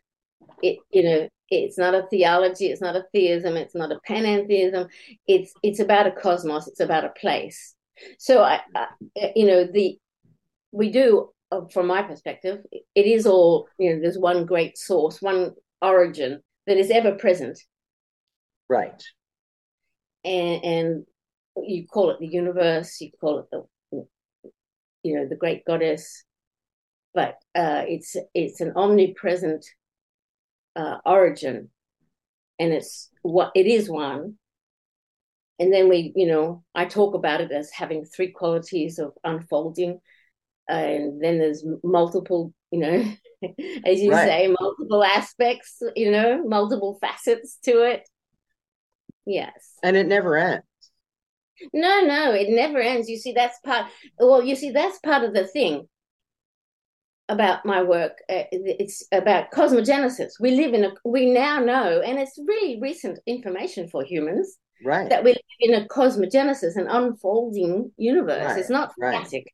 It, 0.62 0.78
you 0.90 1.02
know, 1.02 1.28
it's 1.50 1.78
not 1.78 1.94
a 1.94 2.06
theology 2.10 2.66
it's 2.66 2.80
not 2.80 2.96
a 2.96 3.04
theism 3.12 3.56
it's 3.56 3.74
not 3.74 3.92
a 3.92 4.00
panentheism 4.08 4.88
it's 5.26 5.52
it's 5.62 5.78
about 5.78 6.06
a 6.06 6.10
cosmos 6.10 6.66
it's 6.68 6.80
about 6.80 7.04
a 7.04 7.10
place. 7.10 7.74
So 8.18 8.42
I, 8.42 8.60
I 8.74 8.88
you 9.36 9.46
know 9.46 9.64
the 9.64 9.98
we 10.72 10.90
do 10.90 11.30
uh, 11.52 11.62
from 11.72 11.86
my 11.86 12.02
perspective 12.02 12.60
it 12.72 13.06
is 13.06 13.26
all 13.26 13.68
you 13.78 13.94
know 13.94 14.00
there's 14.00 14.18
one 14.18 14.46
great 14.46 14.76
source 14.76 15.20
one 15.22 15.52
origin 15.80 16.40
that 16.66 16.78
is 16.78 16.90
ever 16.90 17.12
present. 17.12 17.58
Right. 18.68 19.02
And 20.24 20.64
and 20.64 21.06
you 21.62 21.86
call 21.86 22.10
it 22.10 22.18
the 22.18 22.26
universe 22.26 23.00
you 23.00 23.10
call 23.20 23.40
it 23.40 23.46
the 23.52 23.64
you 25.02 25.16
know 25.16 25.28
the 25.28 25.36
great 25.36 25.64
goddess 25.64 26.24
but 27.12 27.36
uh, 27.54 27.84
it's 27.86 28.16
it's 28.34 28.60
an 28.60 28.72
omnipresent 28.74 29.64
uh, 30.76 30.98
origin, 31.04 31.70
and 32.58 32.72
it's 32.72 33.10
what 33.22 33.52
it 33.54 33.66
is 33.66 33.88
one. 33.88 34.38
And 35.58 35.72
then 35.72 35.88
we, 35.88 36.12
you 36.16 36.26
know, 36.26 36.64
I 36.74 36.84
talk 36.84 37.14
about 37.14 37.40
it 37.40 37.52
as 37.52 37.70
having 37.70 38.04
three 38.04 38.32
qualities 38.32 38.98
of 38.98 39.12
unfolding, 39.22 40.00
and 40.68 41.22
then 41.22 41.38
there's 41.38 41.64
multiple, 41.82 42.52
you 42.70 42.80
know, 42.80 43.04
as 43.86 44.00
you 44.00 44.10
right. 44.10 44.26
say, 44.26 44.54
multiple 44.60 45.04
aspects, 45.04 45.80
you 45.94 46.10
know, 46.10 46.42
multiple 46.44 46.98
facets 47.00 47.58
to 47.64 47.82
it. 47.82 48.08
Yes, 49.26 49.78
and 49.82 49.96
it 49.96 50.06
never 50.06 50.36
ends. 50.36 50.64
No, 51.72 52.00
no, 52.00 52.32
it 52.32 52.50
never 52.50 52.80
ends. 52.80 53.08
You 53.08 53.16
see, 53.16 53.32
that's 53.32 53.58
part. 53.60 53.86
Well, 54.18 54.42
you 54.42 54.56
see, 54.56 54.70
that's 54.70 54.98
part 54.98 55.22
of 55.22 55.34
the 55.34 55.46
thing 55.46 55.88
about 57.28 57.64
my 57.64 57.82
work. 57.82 58.18
Uh, 58.28 58.44
it's 58.52 59.04
about 59.12 59.50
cosmogenesis. 59.50 60.32
We 60.40 60.52
live 60.52 60.74
in 60.74 60.84
a, 60.84 60.92
we 61.04 61.26
now 61.26 61.58
know, 61.58 62.00
and 62.00 62.18
it's 62.18 62.38
really 62.38 62.78
recent 62.80 63.18
information 63.26 63.88
for 63.88 64.04
humans, 64.04 64.58
right? 64.84 65.08
That 65.08 65.24
we 65.24 65.30
live 65.30 65.38
in 65.60 65.74
a 65.74 65.86
cosmogenesis, 65.86 66.76
an 66.76 66.86
unfolding 66.88 67.92
universe. 67.96 68.44
Right. 68.44 68.58
It's 68.58 68.70
not 68.70 68.92
static. 68.92 69.32
Right. 69.32 69.46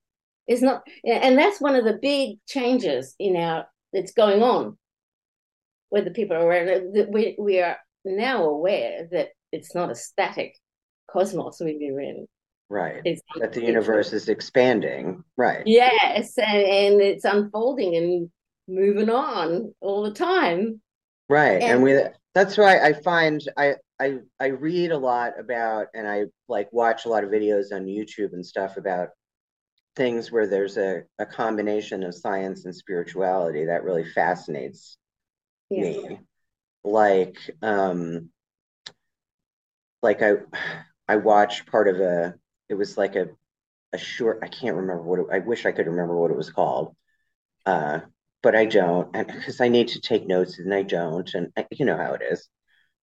It's 0.47 0.63
not, 0.63 0.83
and 1.05 1.39
that's 1.39 1.61
one 1.61 1.77
of 1.77 1.85
the 1.85 1.99
big 2.03 2.39
changes 2.49 3.15
in 3.19 3.37
our 3.37 3.67
that's 3.93 4.13
going 4.13 4.43
on. 4.43 4.77
Whether 5.91 6.11
people 6.11 6.37
are 6.37 6.43
aware 6.43 6.65
that 6.93 7.09
we 7.11 7.37
we 7.39 7.61
are 7.61 7.77
now 8.05 8.45
aware 8.45 9.09
that 9.13 9.29
it's 9.53 9.75
not 9.75 9.91
a 9.91 9.95
static 9.95 10.55
cosmos 11.09 11.61
we 11.61 11.73
live 11.75 11.99
in. 11.99 12.27
Right. 12.71 13.03
It's 13.05 13.21
that 13.37 13.53
the 13.53 13.65
universe 13.65 14.13
is 14.13 14.29
expanding. 14.29 15.25
Right. 15.37 15.65
Yes. 15.67 16.39
And, 16.39 16.63
and 16.63 17.01
it's 17.03 17.25
unfolding 17.25 17.97
and 17.97 18.31
moving 18.69 19.11
on 19.11 19.75
all 19.81 20.05
the 20.05 20.13
time. 20.13 20.81
Right. 21.29 21.61
And, 21.61 21.73
and 21.73 21.83
we 21.83 22.01
that's 22.33 22.57
why 22.57 22.79
I 22.79 22.93
find 22.93 23.43
I 23.57 23.75
I 24.01 24.19
I 24.39 24.47
read 24.47 24.93
a 24.93 24.99
lot 24.99 25.33
about 25.39 25.89
and 25.95 26.07
I 26.07 26.27
like 26.49 26.73
watch 26.73 27.07
a 27.07 27.09
lot 27.09 27.25
of 27.25 27.31
videos 27.31 27.73
on 27.73 27.87
YouTube 27.87 28.35
and 28.35 28.47
stuff 28.47 28.77
about 28.77 29.09
things 29.97 30.31
where 30.31 30.47
there's 30.47 30.77
a, 30.77 31.03
a 31.19 31.27
combination 31.27 32.05
of 32.05 32.15
science 32.15 32.67
and 32.67 32.75
spirituality 32.75 33.65
that 33.65 33.83
really 33.83 34.05
fascinates 34.05 34.97
yeah. 35.71 35.83
me. 35.83 36.21
Like 36.85 37.37
um 37.63 38.31
like 40.03 40.23
I 40.23 40.35
I 41.09 41.17
watched 41.17 41.67
part 41.67 41.89
of 41.89 41.99
a 41.99 42.35
it 42.71 42.75
was 42.75 42.97
like 42.97 43.17
a 43.17 43.29
a 43.93 43.99
short 43.99 44.39
i 44.43 44.49
can't 44.49 44.77
remember 44.77 45.03
what 45.03 45.19
it, 45.19 45.27
i 45.33 45.39
wish 45.41 45.67
i 45.67 45.73
could 45.73 45.87
remember 45.87 46.17
what 46.17 46.31
it 46.31 46.37
was 46.37 46.51
called. 46.51 46.95
Uh, 47.67 48.01
but 48.43 48.55
i 48.57 48.65
don't 48.65 49.13
because 49.13 49.61
i 49.61 49.69
need 49.69 49.89
to 49.89 50.01
take 50.01 50.27
notes 50.27 50.59
and 50.59 50.73
i 50.73 50.83
don't 50.83 51.35
and 51.35 51.53
you 51.71 51.85
know 51.85 51.97
how 51.97 52.15
it 52.15 52.23
is. 52.23 52.49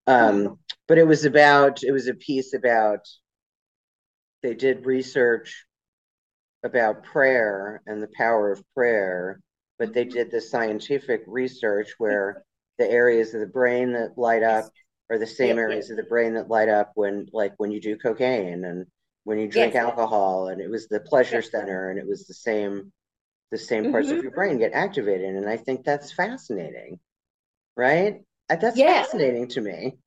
Um, 0.08 0.58
but 0.88 0.98
it 0.98 1.06
was 1.06 1.26
about 1.26 1.84
it 1.84 1.92
was 1.92 2.08
a 2.08 2.14
piece 2.14 2.54
about 2.54 3.02
they 4.42 4.54
did 4.54 4.86
research 4.86 5.66
about 6.64 7.04
prayer 7.04 7.82
and 7.86 8.02
the 8.02 8.10
power 8.18 8.52
of 8.52 8.64
prayer 8.74 9.42
but 9.78 9.94
they 9.94 10.06
did 10.06 10.32
the 10.32 10.42
scientific 10.42 11.22
research 11.28 11.94
where 11.98 12.44
the 12.80 12.90
areas 12.90 13.34
of 13.34 13.42
the 13.42 13.48
brain 13.48 13.94
that 13.94 14.18
light 14.18 14.44
up 14.44 14.66
are 15.10 15.20
the 15.20 15.28
same 15.28 15.58
areas 15.58 15.90
of 15.90 15.98
the 15.98 16.04
brain 16.04 16.34
that 16.34 16.50
light 16.50 16.70
up 16.70 16.92
when 16.96 17.28
like 17.32 17.54
when 17.58 17.72
you 17.72 17.80
do 17.80 17.98
cocaine 17.98 18.64
and 18.66 18.86
when 19.28 19.40
you 19.40 19.50
drink 19.50 19.74
yes. 19.74 19.84
alcohol 19.84 20.48
and 20.48 20.62
it 20.62 20.70
was 20.70 20.88
the 20.88 21.02
pleasure 21.02 21.42
yes. 21.42 21.52
center 21.52 21.90
and 21.90 22.00
it 22.00 22.08
was 22.08 22.26
the 22.28 22.34
same 22.34 22.94
the 23.52 23.58
same 23.58 23.92
parts 23.92 24.08
mm-hmm. 24.08 24.20
of 24.20 24.24
your 24.24 24.32
brain 24.32 24.58
get 24.58 24.72
activated 24.72 25.36
and 25.36 25.50
i 25.50 25.58
think 25.58 25.84
that's 25.84 26.13
fascinating 26.13 26.98
right 27.76 28.22
uh, 28.50 28.56
that's 28.56 28.78
yeah. 28.78 29.04
fascinating 29.04 29.46
to 29.46 29.60
me 29.60 29.98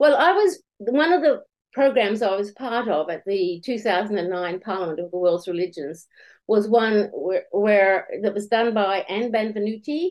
well 0.00 0.16
i 0.16 0.32
was 0.32 0.60
one 0.78 1.12
of 1.12 1.22
the 1.22 1.40
programs 1.72 2.20
i 2.20 2.34
was 2.34 2.50
part 2.50 2.88
of 2.88 3.08
at 3.10 3.22
the 3.26 3.62
2009 3.64 4.58
parliament 4.58 4.98
of 4.98 5.08
the 5.12 5.16
world's 5.16 5.46
religions 5.46 6.08
was 6.48 6.68
one 6.68 7.08
where, 7.12 7.44
where 7.52 8.08
that 8.22 8.34
was 8.34 8.48
done 8.48 8.74
by 8.74 9.04
anne 9.08 9.30
benvenuti 9.30 10.10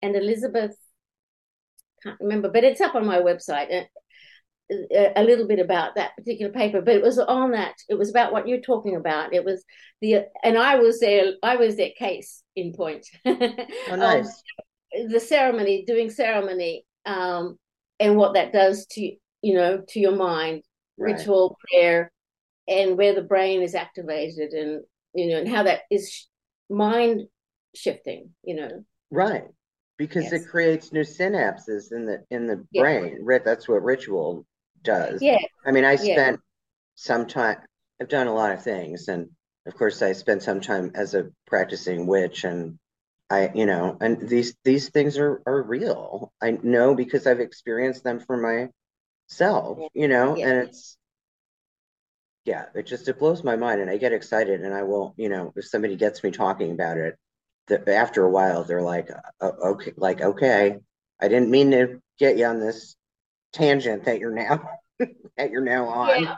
and 0.00 0.14
elizabeth 0.14 0.76
can't 2.04 2.20
remember 2.20 2.48
but 2.48 2.62
it's 2.62 2.80
up 2.80 2.94
on 2.94 3.04
my 3.04 3.18
website 3.18 3.86
a 5.16 5.22
little 5.22 5.46
bit 5.46 5.58
about 5.58 5.94
that 5.94 6.16
particular 6.16 6.52
paper, 6.52 6.80
but 6.80 6.94
it 6.94 7.02
was 7.02 7.18
on 7.18 7.52
that. 7.52 7.74
It 7.88 7.98
was 7.98 8.10
about 8.10 8.32
what 8.32 8.48
you're 8.48 8.60
talking 8.60 8.96
about. 8.96 9.34
It 9.34 9.44
was 9.44 9.64
the 10.00 10.26
and 10.42 10.58
I 10.58 10.76
was 10.76 11.00
there. 11.00 11.34
I 11.42 11.56
was 11.56 11.76
their 11.76 11.90
case 11.98 12.42
in 12.56 12.72
point. 12.72 13.06
oh, 13.26 13.36
nice. 13.90 14.42
Um, 14.96 15.08
the 15.10 15.20
ceremony, 15.20 15.84
doing 15.86 16.10
ceremony, 16.10 16.84
um, 17.06 17.58
and 17.98 18.16
what 18.16 18.34
that 18.34 18.52
does 18.52 18.86
to 18.92 19.00
you 19.42 19.54
know 19.54 19.82
to 19.88 20.00
your 20.00 20.16
mind, 20.16 20.62
right. 20.98 21.14
ritual 21.14 21.56
prayer, 21.68 22.10
and 22.68 22.96
where 22.96 23.14
the 23.14 23.22
brain 23.22 23.62
is 23.62 23.74
activated, 23.74 24.52
and 24.52 24.82
you 25.14 25.28
know, 25.28 25.38
and 25.38 25.48
how 25.48 25.64
that 25.64 25.80
is 25.90 26.26
mind 26.70 27.22
shifting. 27.74 28.30
You 28.42 28.56
know. 28.56 28.84
Right 29.10 29.44
because 29.98 30.24
yes. 30.24 30.32
it 30.32 30.48
creates 30.48 30.92
new 30.92 31.02
synapses 31.02 31.92
in 31.92 32.06
the 32.06 32.24
in 32.30 32.46
the 32.46 32.64
brain. 32.74 33.18
Right, 33.22 33.44
that's 33.44 33.68
what 33.68 33.84
ritual 33.84 34.44
does. 34.82 35.22
Yeah. 35.22 35.38
I 35.64 35.70
mean, 35.70 35.84
I 35.84 35.96
spent 35.96 36.36
yeah. 36.36 36.94
some 36.94 37.26
time, 37.26 37.58
I've 38.00 38.08
done 38.08 38.26
a 38.26 38.34
lot 38.34 38.52
of 38.52 38.62
things. 38.62 39.08
And 39.08 39.30
of 39.66 39.74
course, 39.74 40.02
I 40.02 40.12
spent 40.12 40.42
some 40.42 40.60
time 40.60 40.92
as 40.94 41.14
a 41.14 41.30
practicing 41.46 42.06
witch 42.06 42.44
and 42.44 42.78
I, 43.30 43.50
you 43.54 43.64
know, 43.64 43.96
and 43.98 44.28
these 44.28 44.54
these 44.62 44.90
things 44.90 45.16
are 45.16 45.42
are 45.46 45.62
real. 45.62 46.30
I 46.42 46.50
know 46.62 46.94
because 46.94 47.26
I've 47.26 47.40
experienced 47.40 48.04
them 48.04 48.20
for 48.20 48.36
myself, 48.36 49.78
you 49.94 50.06
know, 50.08 50.36
yeah. 50.36 50.48
and 50.48 50.68
it's 50.68 50.98
yeah, 52.44 52.66
it 52.74 52.86
just 52.86 53.08
it 53.08 53.18
blows 53.18 53.42
my 53.42 53.56
mind 53.56 53.80
and 53.80 53.88
I 53.88 53.96
get 53.96 54.12
excited 54.12 54.60
and 54.60 54.74
I 54.74 54.82
will, 54.82 55.14
you 55.16 55.30
know, 55.30 55.52
if 55.56 55.66
somebody 55.66 55.96
gets 55.96 56.22
me 56.22 56.30
talking 56.30 56.72
about 56.72 56.98
it, 56.98 57.16
the, 57.68 57.94
after 57.94 58.22
a 58.22 58.30
while 58.30 58.64
they're 58.64 58.82
like, 58.82 59.08
uh, 59.40 59.50
okay, 59.64 59.92
like 59.96 60.20
okay, 60.20 60.76
I 61.18 61.28
didn't 61.28 61.50
mean 61.50 61.70
to 61.70 62.02
get 62.18 62.36
you 62.36 62.44
on 62.44 62.60
this 62.60 62.96
tangent 63.52 64.04
that 64.04 64.18
you're 64.18 64.34
now 64.34 64.62
that 65.36 65.50
you're 65.50 65.64
now 65.64 65.86
on. 65.86 66.22
Yeah. 66.22 66.36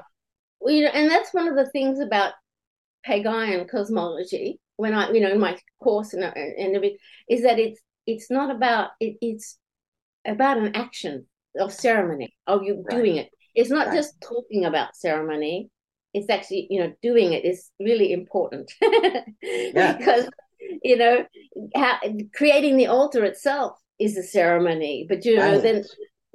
Well, 0.60 0.74
you 0.74 0.84
know, 0.84 0.90
and 0.90 1.10
that's 1.10 1.34
one 1.34 1.48
of 1.48 1.56
the 1.56 1.70
things 1.70 2.00
about 2.00 2.32
PaGaian 3.06 3.68
cosmology. 3.68 4.60
When 4.76 4.94
I, 4.94 5.10
you 5.12 5.20
know, 5.20 5.30
in 5.30 5.40
my 5.40 5.56
course 5.82 6.14
and 6.14 6.24
and 6.24 6.76
everything, 6.76 6.98
is 7.28 7.42
that 7.42 7.58
it's 7.58 7.80
it's 8.06 8.30
not 8.30 8.54
about 8.54 8.90
it, 9.00 9.16
it's 9.20 9.58
about 10.26 10.58
an 10.58 10.74
action 10.74 11.26
of 11.58 11.72
ceremony 11.72 12.34
of 12.46 12.62
you 12.64 12.82
right. 12.88 12.96
doing 12.96 13.16
it. 13.16 13.30
It's 13.54 13.70
not 13.70 13.88
right. 13.88 13.96
just 13.96 14.20
talking 14.20 14.64
about 14.64 14.96
ceremony. 14.96 15.70
It's 16.12 16.30
actually, 16.30 16.66
you 16.70 16.80
know, 16.80 16.92
doing 17.02 17.32
it 17.32 17.44
is 17.44 17.70
really 17.80 18.12
important 18.12 18.72
yeah. 19.42 19.96
because 19.96 20.28
you 20.82 20.96
know, 20.96 21.24
how, 21.74 21.98
creating 22.34 22.76
the 22.76 22.86
altar 22.86 23.24
itself 23.24 23.78
is 23.98 24.16
a 24.16 24.22
ceremony, 24.22 25.06
but 25.08 25.24
you 25.24 25.36
know, 25.36 25.52
right. 25.52 25.62
then 25.62 25.84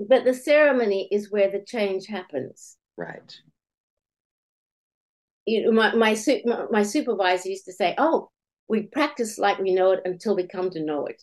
but 0.07 0.23
the 0.23 0.33
ceremony 0.33 1.07
is 1.11 1.31
where 1.31 1.51
the 1.51 1.63
change 1.65 2.07
happens. 2.07 2.77
Right. 2.97 3.35
You 5.45 5.65
know, 5.65 5.71
my 5.71 5.93
my, 5.95 6.15
my 6.71 6.83
supervisor 6.83 7.49
used 7.49 7.65
to 7.65 7.73
say, 7.73 7.95
"Oh, 7.97 8.29
we 8.67 8.83
practice 8.83 9.37
like 9.37 9.59
we 9.59 9.73
know 9.73 9.91
it 9.91 10.01
until 10.05 10.35
we 10.35 10.47
come 10.47 10.69
to 10.71 10.83
know 10.83 11.05
it." 11.05 11.21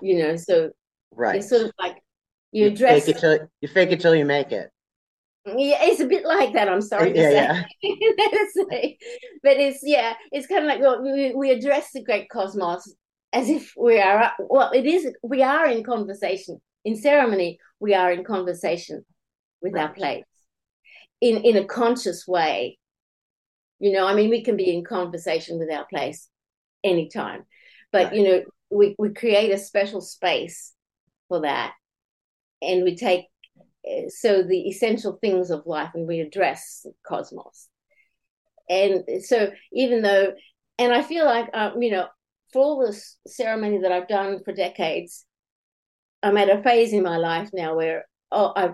You 0.00 0.18
know, 0.18 0.36
so 0.36 0.70
right. 1.12 1.36
It's 1.36 1.48
sort 1.48 1.62
of 1.62 1.72
like 1.78 1.96
you, 2.52 2.66
you 2.66 2.76
dress. 2.76 3.06
Fake 3.06 3.16
it 3.16 3.20
till, 3.20 3.38
you 3.60 3.68
fake 3.68 3.92
it 3.92 4.00
till 4.00 4.14
you 4.14 4.24
make 4.24 4.52
it. 4.52 4.70
Yeah, 5.46 5.78
it's 5.82 6.00
a 6.00 6.06
bit 6.06 6.24
like 6.24 6.52
that. 6.54 6.68
I'm 6.68 6.80
sorry 6.80 7.12
to 7.12 7.18
yeah, 7.18 7.30
say. 7.30 7.66
Yeah. 7.82 8.92
but 9.42 9.56
it's 9.56 9.80
yeah, 9.82 10.14
it's 10.32 10.46
kind 10.46 10.64
of 10.64 10.68
like 10.68 10.80
well, 10.80 11.02
we, 11.02 11.34
we 11.34 11.50
address 11.50 11.90
the 11.92 12.02
great 12.02 12.28
cosmos 12.28 12.94
as 13.32 13.48
if 13.48 13.72
we 13.76 14.00
are 14.00 14.32
well, 14.38 14.70
it 14.72 14.86
is 14.86 15.12
we 15.22 15.42
are 15.42 15.66
in 15.66 15.82
conversation 15.82 16.60
in 16.84 16.96
ceremony. 16.96 17.58
We 17.80 17.94
are 17.94 18.12
in 18.12 18.24
conversation 18.24 19.04
with 19.60 19.74
right. 19.74 19.82
our 19.82 19.92
place 19.92 20.24
in 21.20 21.38
in 21.38 21.56
a 21.56 21.64
conscious 21.64 22.26
way. 22.26 22.78
You 23.78 23.92
know, 23.92 24.06
I 24.06 24.14
mean, 24.14 24.30
we 24.30 24.42
can 24.42 24.56
be 24.56 24.74
in 24.74 24.84
conversation 24.84 25.58
with 25.58 25.70
our 25.70 25.86
place 25.86 26.28
anytime, 26.82 27.44
but 27.92 28.06
right. 28.06 28.14
you 28.14 28.24
know, 28.24 28.42
we 28.70 28.94
we 28.98 29.12
create 29.12 29.52
a 29.52 29.58
special 29.58 30.00
space 30.00 30.72
for 31.28 31.40
that, 31.42 31.72
and 32.62 32.84
we 32.84 32.96
take 32.96 33.26
so 34.08 34.42
the 34.42 34.68
essential 34.68 35.18
things 35.20 35.50
of 35.50 35.66
life 35.66 35.90
and 35.94 36.06
we 36.06 36.20
address 36.20 36.80
the 36.84 36.92
cosmos 37.06 37.68
and 38.68 39.04
so 39.22 39.50
even 39.72 40.02
though 40.02 40.32
and 40.78 40.92
i 40.92 41.02
feel 41.02 41.24
like 41.24 41.48
um, 41.52 41.82
you 41.82 41.90
know 41.90 42.06
for 42.52 42.62
all 42.62 42.86
this 42.86 43.16
ceremony 43.26 43.78
that 43.78 43.92
i've 43.92 44.08
done 44.08 44.40
for 44.44 44.52
decades 44.52 45.26
i'm 46.24 46.36
at 46.36 46.48
a 46.50 46.62
phase 46.62 46.92
in 46.92 47.02
my 47.02 47.16
life 47.16 47.50
now 47.52 47.76
where 47.76 48.04
oh 48.32 48.52
i 48.56 48.70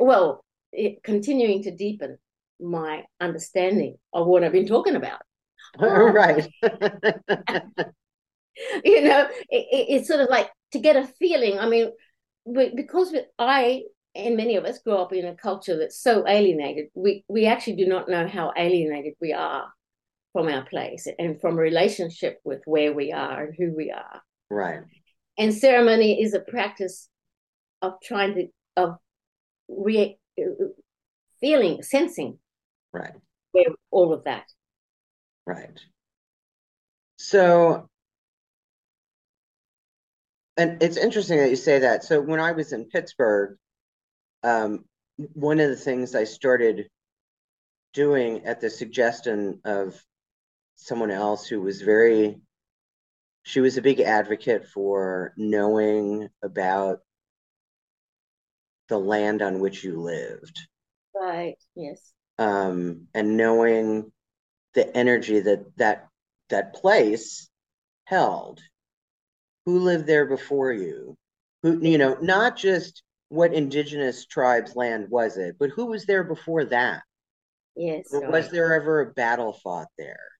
well 0.00 0.44
it, 0.72 1.02
continuing 1.02 1.62
to 1.62 1.74
deepen 1.74 2.16
my 2.60 3.04
understanding 3.20 3.96
of 4.12 4.26
what 4.26 4.44
i've 4.44 4.52
been 4.52 4.66
talking 4.66 4.96
about 4.96 5.20
right 5.80 6.48
you 8.84 9.02
know 9.02 9.26
it, 9.50 9.66
it, 9.72 9.86
it's 9.88 10.08
sort 10.08 10.20
of 10.20 10.28
like 10.28 10.50
to 10.70 10.78
get 10.78 10.96
a 10.96 11.06
feeling 11.18 11.58
i 11.58 11.68
mean 11.68 11.90
because 12.74 13.14
i 13.38 13.82
and 14.14 14.36
many 14.36 14.56
of 14.56 14.64
us 14.64 14.78
grew 14.80 14.96
up 14.96 15.12
in 15.12 15.26
a 15.26 15.34
culture 15.34 15.78
that's 15.78 15.98
so 15.98 16.26
alienated. 16.28 16.88
We 16.94 17.24
we 17.28 17.46
actually 17.46 17.76
do 17.76 17.86
not 17.86 18.08
know 18.08 18.26
how 18.26 18.52
alienated 18.56 19.14
we 19.20 19.32
are 19.32 19.66
from 20.32 20.48
our 20.48 20.64
place 20.64 21.06
and 21.18 21.40
from 21.40 21.56
relationship 21.56 22.40
with 22.44 22.62
where 22.64 22.92
we 22.92 23.12
are 23.12 23.44
and 23.44 23.54
who 23.56 23.74
we 23.74 23.90
are. 23.90 24.22
Right. 24.50 24.80
And 25.38 25.54
ceremony 25.54 26.22
is 26.22 26.34
a 26.34 26.40
practice 26.40 27.08
of 27.80 27.94
trying 28.02 28.34
to 28.34 28.48
of 28.76 28.96
re, 29.68 30.18
feeling, 31.40 31.82
sensing. 31.82 32.38
Right. 32.92 33.12
All 33.90 34.12
of 34.12 34.24
that. 34.24 34.44
Right. 35.46 35.78
So 37.16 37.88
and 40.56 40.82
it's 40.82 40.96
interesting 40.96 41.38
that 41.38 41.50
you 41.50 41.56
say 41.56 41.80
that. 41.80 42.04
So 42.04 42.20
when 42.20 42.40
I 42.40 42.52
was 42.52 42.72
in 42.72 42.84
Pittsburgh, 42.84 43.56
um, 44.42 44.84
one 45.16 45.60
of 45.60 45.70
the 45.70 45.76
things 45.76 46.14
I 46.14 46.24
started 46.24 46.88
doing 47.94 48.44
at 48.44 48.60
the 48.60 48.70
suggestion 48.70 49.60
of 49.64 50.00
someone 50.76 51.10
else 51.10 51.46
who 51.46 51.60
was 51.60 51.80
very 51.80 52.40
she 53.42 53.60
was 53.60 53.76
a 53.76 53.82
big 53.82 54.00
advocate 54.00 54.66
for 54.68 55.32
knowing 55.36 56.28
about 56.42 57.00
the 58.88 58.98
land 58.98 59.42
on 59.42 59.60
which 59.60 59.82
you 59.82 60.00
lived. 60.00 60.58
Right 61.14 61.56
yes. 61.74 62.12
Um 62.38 63.08
and 63.14 63.36
knowing 63.36 64.12
the 64.74 64.96
energy 64.96 65.40
that 65.40 65.76
that 65.76 66.08
that 66.50 66.74
place 66.74 67.48
held. 68.04 68.60
Who 69.66 69.78
lived 69.78 70.06
there 70.06 70.26
before 70.26 70.72
you? 70.72 71.16
Who 71.62 71.80
you 71.84 71.98
know 71.98 72.16
not 72.20 72.56
just 72.56 73.02
what 73.28 73.54
indigenous 73.54 74.26
tribes 74.26 74.76
land 74.76 75.08
was 75.08 75.38
it 75.38 75.56
but 75.58 75.70
who 75.70 75.86
was 75.86 76.04
there 76.04 76.24
before 76.24 76.64
that? 76.66 77.02
Yes 77.76 78.08
was 78.12 78.50
there 78.50 78.74
ever 78.74 79.00
a 79.00 79.12
battle 79.12 79.52
fought 79.52 79.88
there 79.96 80.31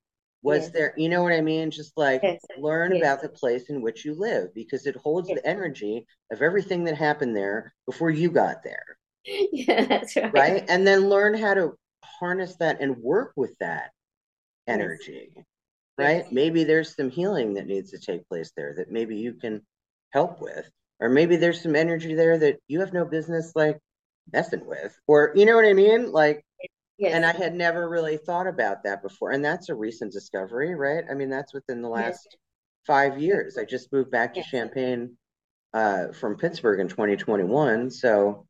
was 0.42 0.62
yes. 0.62 0.70
there 0.70 0.94
you 0.96 1.08
know 1.08 1.22
what 1.22 1.32
i 1.32 1.40
mean? 1.40 1.70
Just 1.70 1.92
like 1.96 2.20
yes. 2.22 2.40
learn 2.58 2.92
yes. 2.92 3.00
about 3.00 3.22
the 3.22 3.28
place 3.28 3.70
in 3.70 3.80
which 3.80 4.04
you 4.04 4.14
live 4.14 4.54
because 4.54 4.86
it 4.86 4.96
holds 4.96 5.28
the 5.28 5.46
energy 5.46 6.06
of 6.30 6.42
everything 6.42 6.84
that 6.84 6.96
happened 6.96 7.36
there 7.36 7.72
before 7.86 8.10
you 8.10 8.30
got 8.30 8.62
there. 8.62 8.84
Yeah 9.52 9.84
that's 9.84 10.16
right. 10.16 10.34
Right? 10.34 10.64
And 10.68 10.86
then 10.86 11.08
learn 11.08 11.34
how 11.34 11.54
to 11.54 11.74
harness 12.02 12.56
that 12.56 12.80
and 12.80 12.96
work 12.96 13.32
with 13.36 13.56
that 13.60 13.90
energy. 14.66 15.32
Right? 15.98 16.30
Maybe 16.32 16.64
there's 16.64 16.96
some 16.96 17.10
healing 17.10 17.54
that 17.54 17.66
needs 17.66 17.90
to 17.90 17.98
take 17.98 18.28
place 18.28 18.50
there 18.56 18.74
that 18.78 18.90
maybe 18.90 19.16
you 19.16 19.34
can 19.34 19.62
help 20.10 20.40
with. 20.40 20.68
Or 21.00 21.08
maybe 21.08 21.36
there's 21.36 21.60
some 21.60 21.76
energy 21.76 22.14
there 22.14 22.38
that 22.38 22.58
you 22.68 22.80
have 22.80 22.92
no 22.92 23.04
business 23.04 23.52
like 23.54 23.78
messing 24.32 24.66
with. 24.66 24.96
Or 25.06 25.32
you 25.34 25.46
know 25.46 25.56
what 25.56 25.64
i 25.64 25.72
mean? 25.72 26.10
Like 26.10 26.44
yes. 26.98 27.14
and 27.14 27.24
i 27.24 27.32
had 27.32 27.54
never 27.54 27.88
really 27.88 28.16
thought 28.16 28.46
about 28.46 28.84
that 28.84 29.02
before 29.02 29.30
and 29.30 29.44
that's 29.44 29.68
a 29.68 29.74
recent 29.74 30.12
discovery 30.12 30.74
right 30.74 31.04
i 31.10 31.14
mean 31.14 31.30
that's 31.30 31.54
within 31.54 31.82
the 31.82 31.88
last 31.88 32.28
yes. 32.30 32.36
five 32.86 33.20
years 33.20 33.58
i 33.58 33.64
just 33.64 33.92
moved 33.92 34.10
back 34.10 34.34
to 34.34 34.40
yes. 34.40 34.50
champaign 34.50 35.16
uh, 35.74 36.12
from 36.12 36.36
pittsburgh 36.36 36.80
in 36.80 36.88
2021 36.88 37.90
so 37.90 38.46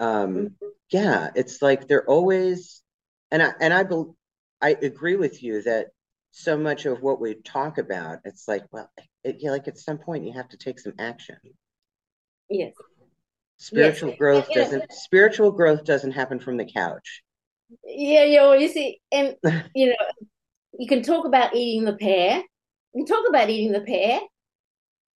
um 0.00 0.34
mm-hmm. 0.34 0.66
yeah 0.90 1.30
it's 1.34 1.62
like 1.62 1.88
they're 1.88 2.08
always 2.08 2.82
and 3.30 3.42
i 3.42 3.52
and 3.60 3.72
i 3.72 3.82
be, 3.82 4.02
i 4.60 4.76
agree 4.82 5.16
with 5.16 5.42
you 5.42 5.62
that 5.62 5.86
so 6.32 6.58
much 6.58 6.84
of 6.84 7.00
what 7.00 7.20
we 7.20 7.34
talk 7.34 7.78
about 7.78 8.18
it's 8.24 8.46
like 8.48 8.64
well 8.72 8.90
it, 9.22 9.38
yeah, 9.38 9.50
like 9.50 9.68
at 9.68 9.78
some 9.78 9.96
point 9.96 10.26
you 10.26 10.32
have 10.32 10.48
to 10.48 10.58
take 10.58 10.78
some 10.78 10.92
action 10.98 11.38
Yes. 12.50 12.72
Spiritual 13.56 14.10
yes. 14.10 14.18
growth 14.18 14.48
doesn't 14.52 14.92
spiritual 14.92 15.52
growth 15.52 15.84
doesn't 15.84 16.12
happen 16.12 16.38
from 16.38 16.56
the 16.56 16.64
couch. 16.64 17.22
Yeah, 17.84 18.24
yeah. 18.24 18.42
Well, 18.42 18.60
you 18.60 18.68
see, 18.68 19.00
and 19.12 19.36
you 19.74 19.88
know, 19.88 19.96
you 20.78 20.86
can 20.86 21.02
talk 21.02 21.24
about 21.24 21.54
eating 21.54 21.84
the 21.84 21.94
pear. 21.94 22.42
You 22.94 23.06
talk 23.06 23.24
about 23.28 23.50
eating 23.50 23.72
the 23.72 23.80
pear, 23.80 24.20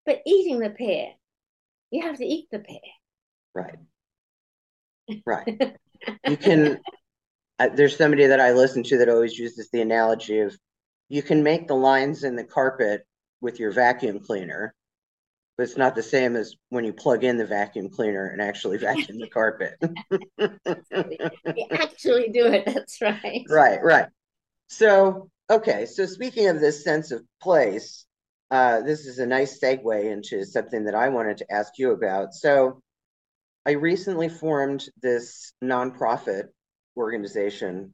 but 0.06 0.22
eating 0.26 0.60
the 0.60 0.70
pear, 0.70 1.10
you 1.92 2.02
have 2.02 2.18
to 2.18 2.26
eat 2.26 2.48
the 2.52 2.60
pear. 2.60 2.80
Right. 3.54 3.76
Right. 5.26 5.78
you 6.28 6.38
can. 6.38 6.80
There's 7.74 7.98
somebody 7.98 8.28
that 8.28 8.40
I 8.40 8.52
listen 8.52 8.84
to 8.84 8.98
that 9.00 9.10
always 9.10 9.38
uses 9.38 9.70
the 9.72 9.82
analogy 9.82 10.40
of 10.40 10.56
you 11.10 11.24
can 11.24 11.42
make 11.42 11.68
the 11.68 11.76
lines 11.76 12.24
in 12.24 12.36
the 12.36 12.44
carpet 12.44 13.06
with 13.42 13.60
your 13.60 13.72
vacuum 13.72 14.20
cleaner, 14.20 14.76
but 15.58 15.64
it's 15.64 15.78
not 15.78 15.96
the 15.96 16.04
same 16.04 16.36
as 16.36 16.56
when 16.70 16.86
you 16.86 16.94
plug 16.94 17.24
in 17.24 17.38
the 17.38 17.46
vacuum 17.46 17.90
cleaner 17.90 18.28
and 18.28 18.42
actually 18.42 18.78
vacuum 18.78 19.18
the 19.18 19.28
carpet. 19.28 19.74
you 20.38 21.66
actually 21.72 22.30
do 22.30 22.46
it. 22.46 22.66
That's 22.66 23.02
right. 23.02 23.44
Right, 23.50 23.84
right. 23.84 24.08
So, 24.68 25.30
okay. 25.50 25.86
So, 25.86 26.06
speaking 26.06 26.48
of 26.48 26.60
this 26.60 26.84
sense 26.84 27.12
of 27.12 27.24
place, 27.42 28.06
uh, 28.52 28.82
this 28.82 29.06
is 29.06 29.20
a 29.20 29.26
nice 29.26 29.60
segue 29.60 30.12
into 30.12 30.46
something 30.46 30.86
that 30.86 30.96
I 30.96 31.10
wanted 31.10 31.38
to 31.38 31.52
ask 31.52 31.74
you 31.78 31.92
about. 31.92 32.34
So, 32.34 32.82
I 33.66 33.72
recently 33.72 34.30
formed 34.30 34.88
this 35.02 35.54
nonprofit 35.64 36.46
organization 36.96 37.94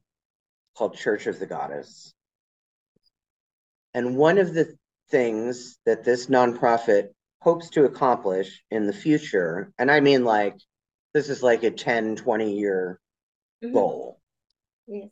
called 0.77 0.97
Church 0.97 1.27
of 1.27 1.39
the 1.39 1.45
Goddess. 1.45 2.13
And 3.93 4.17
one 4.17 4.37
of 4.37 4.53
the 4.53 4.75
things 5.09 5.77
that 5.85 6.03
this 6.03 6.27
nonprofit 6.27 7.09
hopes 7.43 7.69
to 7.71 7.83
accomplish 7.83 8.63
in 8.71 8.87
the 8.87 8.93
future 8.93 9.73
and 9.77 9.91
i 9.91 9.99
mean 9.99 10.23
like 10.23 10.55
this 11.13 11.27
is 11.27 11.43
like 11.43 11.63
a 11.63 11.71
10 11.71 12.15
20 12.15 12.57
year 12.57 12.99
mm-hmm. 13.61 13.73
goal 13.73 14.19
yes. 14.87 15.09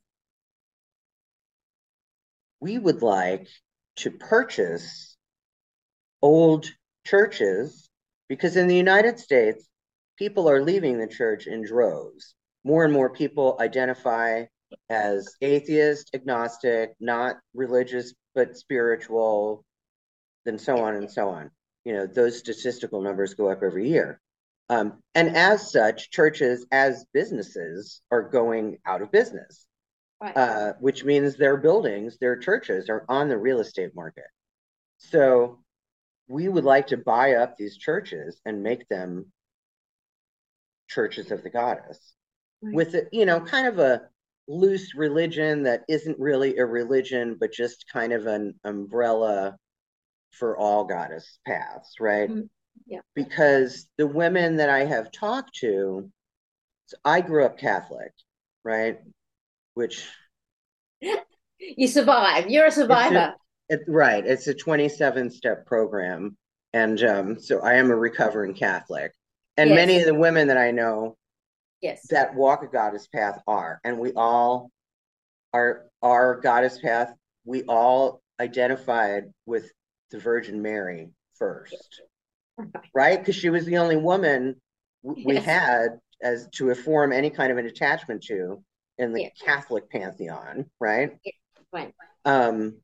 we 2.62 2.80
would 2.80 3.02
like 3.02 3.50
to 3.98 4.10
purchase 4.10 5.18
old 6.22 6.68
churches 7.06 7.90
because 8.30 8.56
in 8.56 8.68
the 8.68 8.78
united 8.78 9.20
states 9.20 9.68
people 10.18 10.50
are 10.50 10.64
leaving 10.64 11.00
the 11.00 11.08
church 11.08 11.48
in 11.48 11.66
droves 11.66 12.34
more 12.64 12.86
and 12.86 12.94
more 12.94 13.10
people 13.10 13.58
identify 13.60 14.46
as 14.90 15.36
atheist 15.42 16.12
agnostic 16.14 16.94
not 17.02 17.36
religious 17.54 18.14
but 18.34 18.56
spiritual 18.56 19.66
and 20.46 20.62
so 20.62 20.78
on 20.78 20.96
and 20.96 21.12
so 21.12 21.28
on 21.28 21.52
you 21.86 21.94
know 21.94 22.06
those 22.06 22.38
statistical 22.38 23.02
numbers 23.02 23.34
go 23.34 23.50
up 23.50 23.64
every 23.64 23.90
year 23.90 24.20
um, 24.70 25.02
and 25.16 25.36
as 25.36 25.72
such 25.72 26.12
churches 26.12 26.66
as 26.72 27.06
businesses 27.14 28.02
are 28.12 28.22
going 28.22 28.78
out 28.86 29.02
of 29.02 29.12
business 29.12 29.66
right. 30.22 30.36
uh, 30.38 30.74
which 30.80 31.04
means 31.04 31.36
their 31.36 31.58
buildings 31.58 32.18
their 32.20 32.38
churches 32.38 32.90
are 32.90 33.06
on 33.10 33.30
the 33.30 33.38
real 33.38 33.60
estate 33.60 33.92
market 33.96 34.28
so 34.98 35.60
we 36.28 36.48
would 36.48 36.64
like 36.64 36.88
to 36.88 36.98
buy 36.98 37.34
up 37.34 37.58
these 37.58 37.78
churches 37.78 38.40
and 38.46 38.64
make 38.64 38.88
them 38.88 39.26
churches 40.88 41.32
of 41.32 41.44
the 41.44 41.50
goddess 41.50 42.14
right. 42.62 42.76
with 42.76 42.94
a, 42.96 43.08
you 43.12 43.26
know 43.26 43.40
kind 43.40 43.68
of 43.68 43.80
a 43.80 44.02
loose 44.48 44.96
religion 44.96 45.64
that 45.64 45.84
isn't 45.88 46.20
really 46.20 46.58
a 46.58 46.66
religion 46.66 47.38
but 47.40 47.52
just 47.52 47.86
kind 47.92 48.12
of 48.12 48.26
an 48.26 48.54
umbrella 48.64 49.56
for 50.32 50.58
all 50.58 50.86
goddess 50.86 51.40
paths, 51.46 51.96
right? 52.00 52.30
Mm-hmm. 52.30 52.42
Yeah. 52.88 53.00
Because 53.16 53.88
the 53.98 54.08
women 54.08 54.58
that 54.58 54.70
I 54.70 54.86
have 54.86 55.12
talked 55.12 55.56
to 55.58 56.10
So 56.88 56.98
I 57.06 57.22
grew 57.22 57.46
up 57.46 57.58
Catholic, 57.58 58.12
right? 58.64 59.00
Which 59.76 60.06
you 61.60 61.88
survive. 61.88 62.50
You're 62.50 62.68
a 62.68 62.72
survivor. 62.72 63.36
It's 63.70 63.82
a, 63.88 63.92
it, 63.92 63.94
right. 63.94 64.26
It's 64.26 64.48
a 64.48 64.54
27 64.54 65.30
step 65.30 65.66
program. 65.66 66.38
And 66.74 67.02
um, 67.04 67.40
so 67.40 67.60
I 67.60 67.74
am 67.74 67.92
a 67.92 67.96
recovering 67.96 68.54
Catholic. 68.54 69.12
And 69.58 69.70
yes. 69.70 69.76
many 69.76 70.00
of 70.00 70.06
the 70.06 70.14
women 70.14 70.48
that 70.48 70.58
I 70.58 70.72
know 70.72 71.18
yes. 71.82 72.08
that 72.10 72.34
walk 72.36 72.64
a 72.64 72.68
goddess 72.68 73.08
path 73.08 73.42
are. 73.48 73.80
And 73.84 74.00
we 74.00 74.14
all 74.14 74.72
are 75.54 75.86
our 76.02 76.40
goddess 76.40 76.80
path, 76.80 77.14
we 77.46 77.64
all 77.64 78.22
identified 78.40 79.26
with 79.46 79.72
the 80.12 80.20
Virgin 80.20 80.62
Mary 80.62 81.10
first. 81.38 82.02
Right? 82.94 83.20
Because 83.20 83.36
she 83.36 83.50
was 83.50 83.66
the 83.66 83.78
only 83.78 83.98
woman 83.98 84.56
we 85.04 85.34
yes. 85.34 85.46
had 85.46 85.88
as 86.22 86.48
to 86.54 86.74
form 86.76 87.12
any 87.12 87.30
kind 87.30 87.52
of 87.52 87.58
an 87.58 87.66
attachment 87.66 88.24
to 88.24 88.64
in 88.98 89.14
the 89.14 89.30
Catholic 89.44 89.90
pantheon, 89.90 90.66
right? 90.80 91.18
Right. 91.74 91.94
Um, 92.26 92.76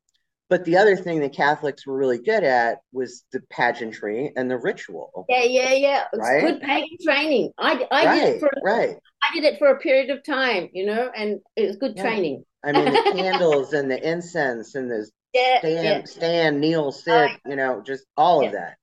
but 0.50 0.64
the 0.64 0.78
other 0.78 0.96
thing 0.96 1.20
that 1.20 1.34
Catholics 1.34 1.86
were 1.86 1.98
really 1.98 2.20
good 2.20 2.44
at 2.44 2.80
was 2.94 3.26
the 3.34 3.42
pageantry 3.50 4.32
and 4.36 4.50
the 4.50 4.58
ritual. 4.58 5.26
Yeah, 5.28 5.44
yeah, 5.44 5.74
yeah. 5.74 6.04
Right? 6.16 6.42
good 6.42 6.62
pagan 6.62 6.98
training. 7.04 7.52
I, 7.58 7.86
I 7.92 8.06
right, 8.06 8.20
did 8.20 8.36
it 8.36 8.40
for 8.40 8.52
right. 8.64 8.96
I 9.24 9.34
did 9.34 9.44
it 9.44 9.60
for 9.60 9.68
a 9.68 9.80
period 9.80 10.10
of 10.10 10.24
time, 10.24 10.70
you 10.72 10.86
know, 10.86 11.12
and 11.16 11.40
it 11.58 11.68
was 11.68 11.76
good 11.76 11.94
yeah. 11.98 12.04
training. 12.04 12.46
I 12.64 12.72
mean, 12.72 12.86
the 12.86 13.12
candles 13.16 13.74
and 13.74 13.92
the 13.92 14.10
incense 14.10 14.76
and 14.76 14.90
the 14.90 15.10
yeah, 15.34 15.60
Stan, 15.60 15.84
yeah. 15.84 16.02
stand, 16.06 16.62
kneel, 16.62 16.92
sit, 16.92 17.32
you 17.46 17.56
know, 17.56 17.82
just 17.82 18.06
all 18.16 18.46
of 18.46 18.54
that. 18.54 18.78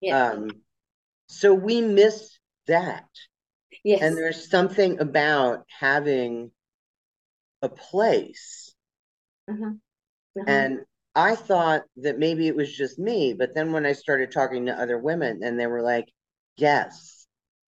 Yeah. 0.00 0.30
Um, 0.30 0.50
so 1.28 1.54
we 1.54 1.80
miss 1.80 2.38
that. 2.66 3.08
Yes. 3.82 4.02
And 4.02 4.16
there's 4.16 4.48
something 4.50 5.00
about 5.00 5.64
having 5.68 6.50
a 7.62 7.68
place. 7.68 8.74
Uh-huh. 9.48 9.72
Uh-huh. 10.36 10.44
And 10.46 10.80
I 11.14 11.36
thought 11.36 11.82
that 11.98 12.18
maybe 12.18 12.48
it 12.48 12.56
was 12.56 12.74
just 12.74 12.98
me, 12.98 13.34
but 13.34 13.54
then 13.54 13.72
when 13.72 13.86
I 13.86 13.92
started 13.92 14.32
talking 14.32 14.66
to 14.66 14.72
other 14.72 14.98
women 14.98 15.42
and 15.42 15.58
they 15.58 15.66
were 15.66 15.82
like, 15.82 16.08
yes, 16.56 17.26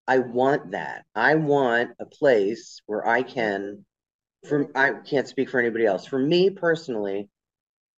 I 0.08 0.18
want 0.18 0.72
that. 0.72 1.04
I 1.14 1.36
want 1.36 1.90
a 1.98 2.06
place 2.06 2.80
where 2.86 3.06
I 3.06 3.22
can 3.22 3.84
from 4.48 4.68
I 4.74 4.92
can't 5.04 5.26
speak 5.28 5.50
for 5.50 5.58
anybody 5.58 5.86
else. 5.86 6.06
For 6.06 6.18
me 6.18 6.50
personally, 6.50 7.28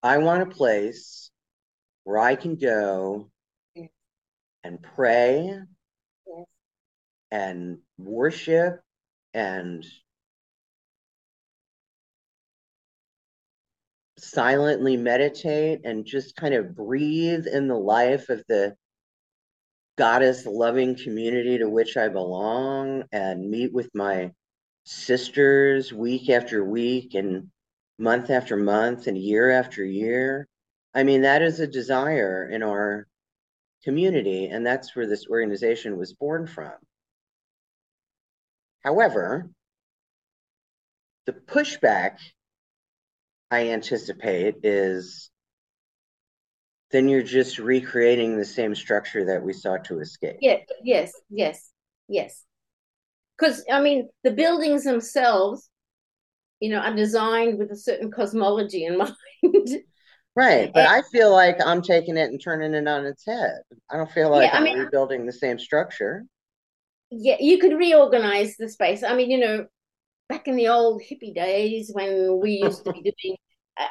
I 0.04 0.18
want 0.20 0.44
a 0.44 0.56
place 0.56 1.32
where 2.04 2.20
I 2.20 2.36
can 2.36 2.56
go 2.56 3.30
and 4.64 4.82
pray 4.82 5.52
yes. 6.28 6.46
and 7.32 7.80
worship 7.98 8.80
and 9.34 9.86
silently 14.18 14.98
meditate 14.98 15.82
and 15.84 16.06
just 16.06 16.36
kind 16.36 16.54
of 16.54 16.76
breathe 16.76 17.48
in 17.48 17.68
the 17.68 17.76
life 17.76 18.30
of 18.30 18.44
the 18.48 18.76
goddess 19.98 20.46
loving 20.46 20.96
community 20.96 21.58
to 21.58 21.70
which 21.70 21.98
I 21.98 22.08
belong 22.08 23.04
and 23.12 23.50
meet 23.50 23.74
with 23.74 23.90
my 23.94 24.32
sisters 24.86 25.92
week 25.92 26.30
after 26.30 26.64
week 26.64 27.16
and 27.16 27.50
month 27.98 28.30
after 28.30 28.56
month 28.56 29.08
and 29.08 29.18
year 29.18 29.50
after 29.52 29.84
year. 29.84 30.48
I 30.94 31.04
mean, 31.04 31.22
that 31.22 31.42
is 31.42 31.60
a 31.60 31.68
desire 31.68 32.50
in 32.50 32.64
our 32.64 33.08
community, 33.84 34.48
and 34.48 34.66
that's 34.66 34.96
where 34.96 35.08
this 35.08 35.28
organization 35.28 35.98
was 35.98 36.14
born 36.14 36.48
from. 36.48 36.74
However, 38.84 39.50
the 41.26 41.34
pushback 41.34 42.18
I 43.52 43.70
anticipate 43.70 44.56
is 44.64 45.30
then 46.92 47.10
you're 47.10 47.24
just 47.24 47.60
recreating 47.60 48.38
the 48.38 48.46
same 48.46 48.74
structure 48.74 49.26
that 49.26 49.44
we 49.44 49.54
sought 49.54 49.86
to 49.86 50.00
escape. 50.00 50.38
Yeah, 50.42 50.58
yes, 50.84 51.12
yes, 51.30 51.70
yes. 52.08 52.44
Because 53.38 53.64
I 53.72 53.82
mean, 53.82 54.10
the 54.24 54.32
buildings 54.32 54.84
themselves, 54.84 55.70
you 56.60 56.70
know, 56.70 56.80
are 56.80 56.96
designed 56.96 57.58
with 57.58 57.72
a 57.72 57.76
certain 57.76 58.12
cosmology 58.12 58.86
in 58.86 58.98
mind. 58.98 59.14
right, 60.36 60.72
but 60.74 60.86
and, 60.86 60.88
I 60.88 61.02
feel 61.12 61.32
like 61.32 61.58
I'm 61.66 61.82
taking 61.82 62.18
it 62.18 62.30
and 62.30 62.42
turning 62.42 62.74
it 62.74 62.88
on 62.88 63.06
its 63.06 63.26
head. 63.26 63.62
I 63.90 63.98
don't 63.98 64.12
feel 64.12 64.30
like 64.30 64.52
yeah, 64.52 64.58
I'm 64.58 64.64
I 64.64 64.66
mean, 64.66 64.80
rebuilding 64.80 65.26
the 65.26 65.34
same 65.34 65.60
structure. 65.60 66.26
Yeah, 67.10 67.38
you 67.40 67.58
could 67.60 67.78
reorganize 67.78 68.56
the 68.58 68.68
space. 68.68 69.04
I 69.04 69.16
mean, 69.16 69.32
you 69.32 69.40
know, 69.40 69.66
back 70.28 70.48
in 70.48 70.56
the 70.56 70.68
old 70.68 71.02
hippie 71.02 71.34
days 71.34 71.90
when 71.94 72.40
we 72.42 72.62
used 72.64 72.84
to 72.86 72.92
be 72.92 73.02
doing 73.24 73.38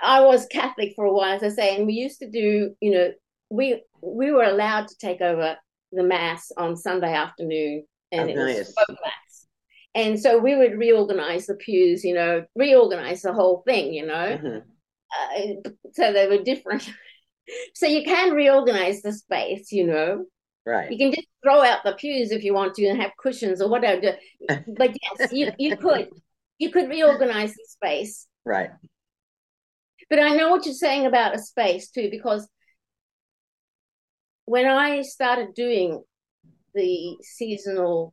I 0.02 0.20
was 0.20 0.46
Catholic 0.46 0.94
for 0.96 1.04
a 1.04 1.12
while, 1.12 1.34
as 1.36 1.42
I 1.42 1.48
say, 1.48 1.76
and 1.76 1.86
we 1.86 1.94
used 1.94 2.18
to 2.20 2.30
do, 2.30 2.74
you 2.80 2.90
know, 2.90 3.12
we 3.50 3.82
we 4.02 4.32
were 4.32 4.44
allowed 4.44 4.88
to 4.88 4.98
take 4.98 5.20
over 5.20 5.56
the 5.92 6.02
mass 6.02 6.50
on 6.56 6.76
Sunday 6.76 7.12
afternoon, 7.12 7.84
and 8.12 8.28
oh, 8.28 8.32
it 8.32 8.36
nice. 8.36 8.58
was 8.58 8.74
folk 8.74 8.98
mass. 9.04 9.25
And 9.96 10.20
so 10.20 10.38
we 10.38 10.54
would 10.54 10.78
reorganize 10.78 11.46
the 11.46 11.54
pews, 11.54 12.04
you 12.04 12.12
know, 12.12 12.44
reorganize 12.54 13.22
the 13.22 13.32
whole 13.32 13.62
thing, 13.66 13.94
you 13.94 14.04
know. 14.04 14.38
Mm-hmm. 14.38 14.58
Uh, 15.16 15.70
so 15.94 16.12
they 16.12 16.28
were 16.28 16.42
different. 16.42 16.88
so 17.74 17.86
you 17.86 18.04
can 18.04 18.34
reorganize 18.34 19.00
the 19.00 19.14
space, 19.14 19.72
you 19.72 19.86
know. 19.86 20.26
Right. 20.66 20.90
You 20.92 20.98
can 20.98 21.12
just 21.12 21.28
throw 21.42 21.62
out 21.62 21.82
the 21.82 21.94
pews 21.94 22.30
if 22.30 22.44
you 22.44 22.52
want 22.52 22.74
to 22.74 22.86
and 22.86 23.00
have 23.00 23.12
cushions 23.18 23.62
or 23.62 23.70
whatever. 23.70 24.18
but 24.76 24.94
yes, 25.18 25.32
you, 25.32 25.50
you 25.58 25.76
could 25.76 26.10
you 26.58 26.70
could 26.70 26.90
reorganize 26.90 27.54
the 27.54 27.66
space. 27.66 28.26
Right. 28.44 28.70
But 30.10 30.18
I 30.18 30.36
know 30.36 30.50
what 30.50 30.66
you're 30.66 30.74
saying 30.74 31.06
about 31.06 31.34
a 31.34 31.38
space 31.38 31.90
too, 31.90 32.08
because 32.10 32.46
when 34.44 34.66
I 34.66 35.00
started 35.02 35.54
doing 35.54 36.02
the 36.74 37.16
seasonal 37.22 38.12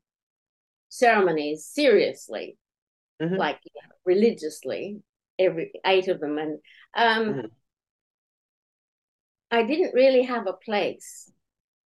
ceremonies 0.94 1.66
seriously, 1.66 2.56
mm-hmm. 3.22 3.36
like 3.36 3.60
you 3.64 3.72
know, 3.76 3.96
religiously, 4.06 5.02
every 5.40 5.72
eight 5.86 6.08
of 6.08 6.20
them, 6.20 6.38
and 6.38 6.60
um, 6.96 7.34
mm-hmm. 7.34 7.48
I 9.50 9.64
didn't 9.64 9.96
really 9.96 10.24
have 10.24 10.48
a 10.48 10.54
place. 10.54 11.32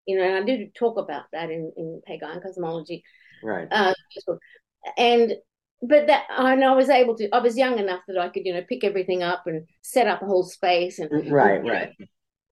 You 0.06 0.18
know, 0.18 0.24
and 0.24 0.36
I 0.36 0.44
did 0.44 0.74
talk 0.74 0.98
about 0.98 1.26
that 1.34 1.50
in, 1.50 1.72
in 1.76 2.02
PaGaian 2.08 2.42
cosmology. 2.42 3.04
Right. 3.44 3.68
Uh, 3.70 3.94
and 4.98 5.34
but 5.82 6.08
that 6.08 6.26
and 6.30 6.64
I 6.64 6.76
was 6.76 6.90
able 6.90 7.16
to 7.18 7.30
I 7.34 7.40
was 7.40 7.58
young 7.58 7.78
enough 7.78 8.02
that 8.08 8.18
I 8.18 8.30
could 8.30 8.46
you 8.46 8.54
know 8.54 8.64
pick 8.68 8.84
everything 8.84 9.22
up 9.22 9.44
and 9.48 9.68
set 9.82 10.08
up 10.08 10.22
a 10.22 10.26
whole 10.26 10.44
space 10.44 11.00
and 11.00 11.32
right 11.32 11.60
and, 11.60 11.70
right 11.70 11.94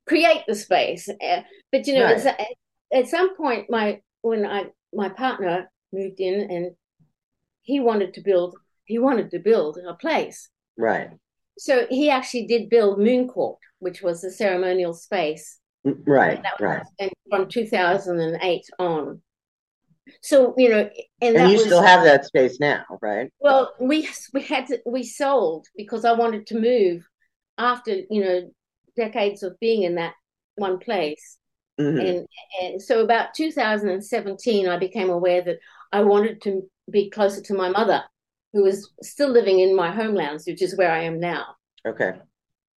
create 0.05 0.43
the 0.47 0.53
space 0.53 1.09
uh, 1.09 1.41
but 1.71 1.87
you 1.87 1.95
know 1.95 2.03
right. 2.03 2.25
at, 2.25 2.47
at 2.93 3.07
some 3.07 3.35
point 3.35 3.69
my 3.69 4.01
when 4.21 4.45
I 4.45 4.65
my 4.93 5.09
partner 5.09 5.71
moved 5.95 6.19
in 6.19 6.41
and 6.51 6.71
he 7.61 7.79
wanted 7.79 8.13
to 8.13 8.21
build 8.21 8.55
he 8.85 8.99
wanted 8.99 9.31
to 9.31 9.39
build 9.39 9.77
a 9.87 9.93
place 9.93 10.49
right 10.77 11.09
so 11.57 11.87
he 11.89 12.09
actually 12.09 12.45
did 12.45 12.69
build 12.69 12.99
moon 12.99 13.27
court 13.27 13.59
which 13.79 14.01
was 14.01 14.21
the 14.21 14.31
ceremonial 14.31 14.93
space 14.93 15.59
mm, 15.85 15.97
right 16.05 16.43
right 16.59 16.83
from 17.29 17.47
2008 17.47 18.65
on 18.79 19.21
so 20.21 20.53
you 20.57 20.69
know, 20.69 20.89
and, 21.21 21.35
and 21.35 21.49
you 21.49 21.57
was, 21.57 21.65
still 21.65 21.81
have 21.81 22.03
that 22.03 22.25
space 22.25 22.59
now, 22.59 22.83
right? 23.01 23.31
Well, 23.39 23.73
we 23.79 24.07
we 24.33 24.43
had 24.43 24.67
to 24.67 24.79
we 24.85 25.03
sold 25.03 25.67
because 25.75 26.05
I 26.05 26.11
wanted 26.11 26.47
to 26.47 26.59
move 26.59 27.07
after 27.57 28.01
you 28.09 28.23
know 28.23 28.51
decades 28.95 29.43
of 29.43 29.59
being 29.59 29.83
in 29.83 29.95
that 29.95 30.13
one 30.55 30.79
place. 30.79 31.37
Mm-hmm. 31.79 31.99
And, 31.99 32.27
and 32.61 32.81
so 32.81 33.01
about 33.03 33.33
2017, 33.35 34.67
I 34.67 34.77
became 34.77 35.09
aware 35.09 35.41
that 35.41 35.57
I 35.95 36.01
wanted 36.01 36.41
to 36.43 36.63
be 36.91 37.09
closer 37.09 37.41
to 37.41 37.53
my 37.53 37.69
mother, 37.69 38.03
who 38.53 38.63
was 38.63 38.91
still 39.01 39.29
living 39.29 39.59
in 39.59 39.75
my 39.75 39.91
homelands, 39.91 40.45
which 40.47 40.61
is 40.61 40.77
where 40.77 40.91
I 40.91 41.03
am 41.03 41.19
now. 41.19 41.55
Okay. 41.87 42.13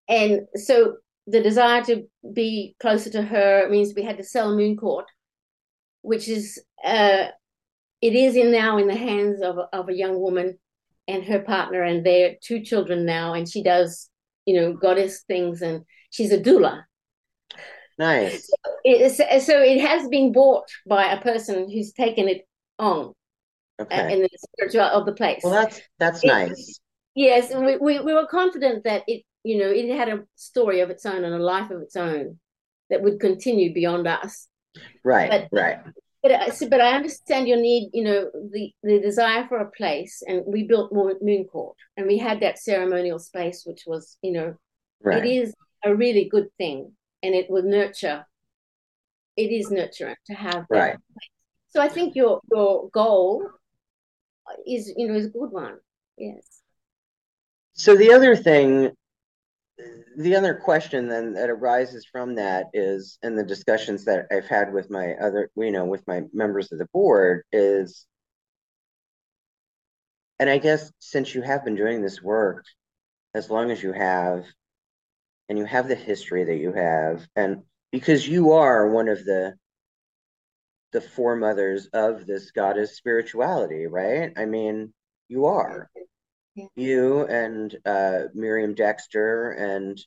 And 0.09 0.43
so 0.55 0.97
the 1.27 1.43
desire 1.43 1.83
to 1.85 2.05
be 2.33 2.75
closer 2.81 3.11
to 3.11 3.23
her 3.23 3.69
means 3.69 3.93
we 3.95 4.03
had 4.03 4.17
to 4.19 4.25
sell 4.25 4.57
Moon 4.57 4.77
Court 4.77 5.07
which 6.03 6.27
is 6.27 6.59
uh, 6.85 7.27
it 8.01 8.15
is 8.15 8.35
in 8.35 8.51
now 8.51 8.79
in 8.79 8.89
the 8.89 8.97
hands 8.97 9.43
of 9.43 9.59
of 9.73 9.89
a 9.89 9.95
young 9.95 10.19
woman 10.19 10.59
and 11.07 11.25
her 11.25 11.41
partner 11.41 11.83
and 11.83 12.05
their 12.05 12.37
two 12.43 12.61
children 12.63 13.05
now, 13.05 13.35
and 13.35 13.47
she 13.47 13.63
does 13.63 14.09
you 14.47 14.59
know 14.59 14.73
goddess 14.73 15.23
things, 15.29 15.61
and 15.61 15.85
she's 16.11 16.33
a 16.33 16.41
doula. 16.41 16.83
Nice. 17.99 18.47
So 18.47 18.73
it, 18.85 19.43
so 19.43 19.61
it 19.61 19.81
has 19.81 20.09
been 20.09 20.33
bought 20.33 20.71
by 20.87 21.13
a 21.13 21.21
person 21.21 21.71
who's 21.71 21.93
taken 21.93 22.27
it 22.29 22.48
on 22.79 23.13
uh, 23.79 23.83
okay. 23.83 24.01
uh, 24.01 24.09
in 24.09 24.23
the 24.23 24.29
spiritual 24.37 24.83
of 24.83 25.07
the 25.07 25.13
place. 25.13 25.41
Well, 25.43 25.53
that's 25.53 25.81
that's 25.99 26.25
it, 26.25 26.29
nice. 26.29 26.81
Yes, 27.15 27.53
we, 27.55 27.77
we 27.77 28.01
we 28.01 28.15
were 28.15 28.27
confident 28.27 28.85
that 28.85 29.03
it 29.07 29.23
you 29.43 29.59
know 29.59 29.71
it 29.71 29.89
had 29.97 30.09
a 30.09 30.25
story 30.37 30.81
of 30.81 30.91
its 30.91 31.05
own 31.07 31.25
and 31.25 31.35
a 31.35 31.39
life 31.39 31.71
of 31.71 31.83
its 31.83 31.97
own 31.97 32.39
that 32.91 33.03
would 33.03 33.21
continue 33.21 33.73
beyond 33.73 34.07
us. 34.07 34.49
Right, 35.05 35.31
but, 35.31 35.49
right. 35.53 35.79
but 36.23 36.33
I, 36.33 36.51
but 36.69 36.81
I 36.81 36.93
understand 36.93 37.49
your 37.49 37.61
need. 37.61 37.91
You 37.93 38.05
know, 38.05 38.31
the 38.53 38.73
the 38.83 39.01
desire 39.01 39.47
for 39.49 39.59
a 39.59 39.71
place, 39.71 40.23
and 40.27 40.43
we 40.47 40.65
built 40.65 40.93
Moon 40.93 41.45
Court, 41.45 41.77
and 41.97 42.07
we 42.07 42.19
had 42.19 42.41
that 42.41 42.59
ceremonial 42.59 43.19
space, 43.19 43.65
which 43.67 43.85
was, 43.87 44.17
you 44.23 44.33
know, 44.33 44.55
right. 45.03 45.25
it 45.25 45.29
is 45.29 45.55
a 45.85 45.95
really 45.95 46.29
good 46.29 46.49
thing, 46.59 46.93
and 47.23 47.35
it 47.35 47.51
will 47.51 47.63
nurture. 47.63 48.27
It 49.37 49.53
is 49.53 49.71
nurturing 49.71 50.17
to 50.27 50.35
have 50.35 50.67
that. 50.71 50.79
Right. 50.79 50.97
So 51.69 51.83
I 51.83 51.89
think 51.89 52.17
your 52.17 52.41
your 52.51 52.89
goal 52.91 53.49
is 54.67 54.93
you 54.97 55.09
know 55.09 55.15
is 55.15 55.27
a 55.27 55.31
good 55.31 55.51
one. 55.51 55.79
Yes. 56.17 56.63
So 57.75 57.95
the 57.95 58.13
other 58.13 58.35
thing 58.35 58.93
the 60.17 60.35
other 60.35 60.55
question 60.55 61.09
then 61.09 61.35
that 61.35 61.51
arises 61.51 62.05
from 62.05 62.35
that 62.35 62.67
is, 62.73 63.19
and 63.23 63.39
the 63.39 63.45
discussions 63.45 64.05
that 64.07 64.27
I've 64.33 64.49
had 64.49 64.73
with 64.73 64.91
my 64.91 65.15
other, 65.15 65.51
you 65.57 65.71
know, 65.71 65.85
with 65.85 66.07
my 66.09 66.23
members 66.33 66.73
of 66.73 66.79
the 66.79 66.89
board 66.93 67.45
is, 67.53 68.07
and 70.41 70.51
I 70.51 70.59
guess 70.59 70.91
since 70.99 71.35
you 71.35 71.43
have 71.43 71.65
been 71.65 71.77
doing 71.77 72.03
this 72.03 72.21
work 72.21 72.65
as 73.35 73.49
long 73.51 73.71
as 73.71 73.83
you 73.83 73.93
have, 73.93 74.45
and 75.49 75.57
you 75.57 75.65
have 75.65 75.89
the 75.89 75.95
history 75.95 76.45
that 76.45 76.57
you 76.57 76.73
have, 76.73 77.27
and 77.37 77.63
because 77.93 78.27
you 78.27 78.53
are 78.53 78.91
one 78.91 79.09
of 79.09 79.25
the 79.25 79.55
the 80.93 81.01
foremothers 81.01 81.87
of 81.93 82.27
this 82.27 82.51
goddess 82.51 82.97
spirituality, 82.97 83.87
right? 83.87 84.33
I 84.37 84.45
mean, 84.47 84.93
you 85.29 85.47
are 85.47 85.91
yeah. 86.55 86.67
you 86.77 87.27
and 87.27 87.77
uh, 87.85 88.23
Miriam 88.35 88.75
Dexter 88.75 89.53
and 89.53 89.99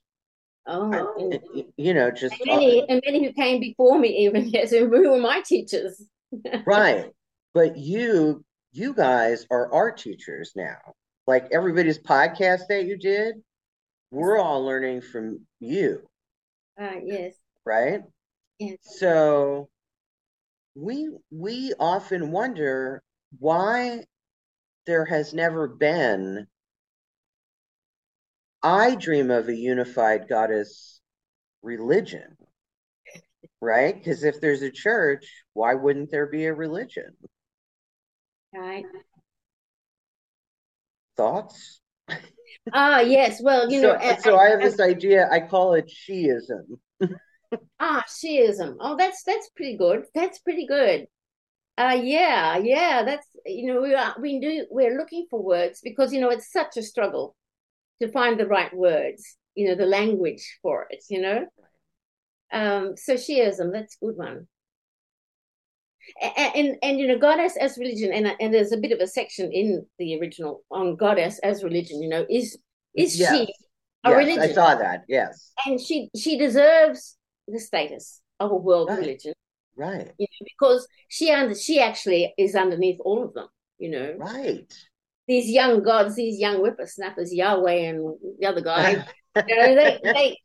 oh, 0.67 1.39
you 1.77 1.93
know, 1.93 2.11
just 2.11 2.33
and 2.33 2.45
many, 2.45 2.85
and 2.87 3.01
many 3.05 3.25
who 3.25 3.33
came 3.33 3.59
before 3.59 3.97
me, 3.97 4.25
even 4.25 4.47
yes, 4.49 4.71
who 4.71 4.87
were 4.87 5.17
my 5.17 5.41
teachers. 5.41 6.03
right, 6.65 7.11
but 7.53 7.77
you, 7.77 8.43
you 8.71 8.93
guys 8.93 9.45
are 9.51 9.71
our 9.73 9.91
teachers 9.91 10.53
now. 10.55 10.79
Like 11.27 11.49
everybody's 11.51 11.99
podcast 11.99 12.61
that 12.69 12.85
you 12.85 12.97
did, 12.97 13.35
we're 14.11 14.39
all 14.39 14.65
learning 14.65 15.01
from 15.01 15.41
you. 15.59 16.01
Uh, 16.81 16.95
yes. 17.03 17.35
Right. 17.65 18.01
Yes. 18.59 18.77
So 18.81 19.69
we 20.81 21.09
we 21.29 21.73
often 21.79 22.31
wonder 22.31 23.03
why 23.37 24.03
there 24.87 25.05
has 25.05 25.33
never 25.33 25.67
been. 25.67 26.47
I 28.63 28.95
dream 28.95 29.29
of 29.31 29.47
a 29.47 29.55
unified 29.55 30.27
goddess 30.27 31.01
religion, 31.61 32.35
right? 33.61 33.95
Because 33.95 34.23
if 34.23 34.41
there's 34.41 34.63
a 34.63 34.71
church, 34.71 35.25
why 35.53 35.75
wouldn't 35.75 36.09
there 36.09 36.27
be 36.27 36.45
a 36.45 36.53
religion? 36.53 37.15
Right. 38.53 38.85
Thoughts? 41.15 41.81
Ah, 42.73 42.97
uh, 42.97 42.99
yes. 43.01 43.41
Well, 43.41 43.71
you 43.71 43.81
so, 43.81 43.93
know, 43.93 44.15
so 44.19 44.35
I, 44.35 44.47
I 44.47 44.49
have 44.49 44.61
this 44.61 44.79
idea. 44.79 45.27
I 45.31 45.41
call 45.41 45.73
it 45.73 45.89
Shiism. 45.89 46.79
ah, 47.79 48.03
Shiism. 48.07 48.75
Oh, 48.79 48.95
that's 48.97 49.23
that's 49.23 49.49
pretty 49.55 49.77
good. 49.77 50.05
That's 50.13 50.39
pretty 50.39 50.67
good. 50.67 51.07
Uh, 51.77 51.99
yeah, 52.01 52.57
yeah, 52.57 53.03
that's 53.03 53.27
you 53.45 53.73
know 53.73 53.81
we 53.81 53.93
are 53.95 54.15
we 54.19 54.39
do 54.39 54.65
we're 54.69 54.97
looking 54.97 55.25
for 55.29 55.41
words 55.41 55.81
because 55.83 56.13
you 56.13 56.21
know 56.21 56.29
it's 56.29 56.51
such 56.51 56.77
a 56.77 56.83
struggle 56.83 57.35
to 58.01 58.11
find 58.11 58.39
the 58.39 58.47
right 58.47 58.75
words, 58.75 59.37
you 59.55 59.67
know, 59.67 59.75
the 59.75 59.85
language 59.85 60.59
for 60.61 60.87
it, 60.89 61.03
you 61.09 61.21
know. 61.21 61.45
Um, 62.51 62.97
so 62.97 63.13
Shiism, 63.13 63.71
that's 63.71 63.97
a 64.01 64.05
good 64.05 64.17
one. 64.17 64.47
And, 66.21 66.55
and, 66.55 66.77
and 66.81 66.99
you 66.99 67.07
know 67.07 67.17
goddess 67.17 67.55
as 67.57 67.77
religion 67.77 68.11
and 68.11 68.27
and 68.39 68.51
there's 68.51 68.71
a 68.71 68.77
bit 68.77 68.91
of 68.91 68.99
a 68.99 69.07
section 69.07 69.51
in 69.51 69.85
the 69.99 70.19
original 70.19 70.63
on 70.71 70.95
goddess 70.95 71.39
as 71.43 71.63
religion 71.63 72.01
you 72.01 72.09
know 72.09 72.25
is 72.27 72.57
is 72.95 73.19
yes. 73.19 73.31
she 73.31 73.43
a 74.03 74.09
yes, 74.09 74.17
religion 74.17 74.41
I 74.41 74.51
saw 74.51 74.75
that 74.75 75.03
yes 75.07 75.51
and 75.67 75.79
she 75.79 76.09
she 76.17 76.39
deserves 76.39 77.17
the 77.51 77.59
status 77.59 78.21
of 78.39 78.51
a 78.51 78.55
world 78.55 78.89
right. 78.89 78.99
religion 78.99 79.33
Right. 79.75 80.11
You 80.17 80.27
know, 80.27 80.45
because 80.45 80.87
she 81.07 81.31
under 81.31 81.55
she 81.55 81.79
actually 81.79 82.33
is 82.37 82.55
underneath 82.55 82.99
all 83.03 83.23
of 83.23 83.33
them, 83.33 83.47
you 83.79 83.89
know. 83.89 84.15
Right. 84.17 84.71
These 85.27 85.49
young 85.49 85.81
gods, 85.83 86.15
these 86.15 86.39
young 86.39 86.57
whippersnappers, 86.57 87.33
Yahweh 87.33 87.89
and 87.89 88.15
the 88.39 88.47
other 88.47 88.61
guy, 88.61 88.91
you 89.47 89.55
know, 89.55 89.75
they, 89.75 89.99
they 90.03 90.37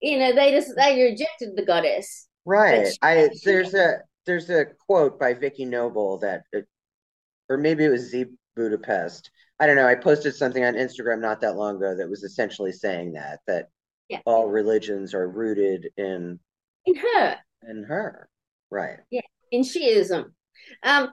you 0.00 0.18
know, 0.18 0.34
they 0.34 0.52
just 0.52 0.72
they 0.76 1.02
rejected 1.02 1.50
the 1.56 1.64
goddess. 1.64 2.28
Right. 2.44 2.88
She, 2.88 2.98
I 3.02 3.28
there's 3.44 3.74
a 3.74 3.98
there's 4.26 4.48
a 4.50 4.66
quote 4.86 5.18
by 5.18 5.34
Vicki 5.34 5.64
Noble 5.64 6.18
that 6.18 6.42
or 7.48 7.58
maybe 7.58 7.84
it 7.84 7.90
was 7.90 8.10
Z 8.10 8.26
Budapest. 8.56 9.30
I 9.58 9.66
don't 9.66 9.76
know. 9.76 9.86
I 9.86 9.94
posted 9.94 10.34
something 10.34 10.64
on 10.64 10.74
Instagram 10.74 11.20
not 11.20 11.40
that 11.42 11.56
long 11.56 11.76
ago 11.76 11.94
that 11.94 12.08
was 12.08 12.22
essentially 12.22 12.72
saying 12.72 13.12
that 13.12 13.40
that 13.46 13.68
yeah. 14.08 14.20
all 14.24 14.48
religions 14.48 15.12
are 15.12 15.28
rooted 15.28 15.90
in 15.98 16.40
in 16.86 16.94
her. 16.96 17.36
In 17.68 17.84
her. 17.84 18.28
Right. 18.70 18.98
Yeah, 19.10 19.20
in 19.50 19.62
Shiism. 19.62 20.26
Um, 20.82 21.12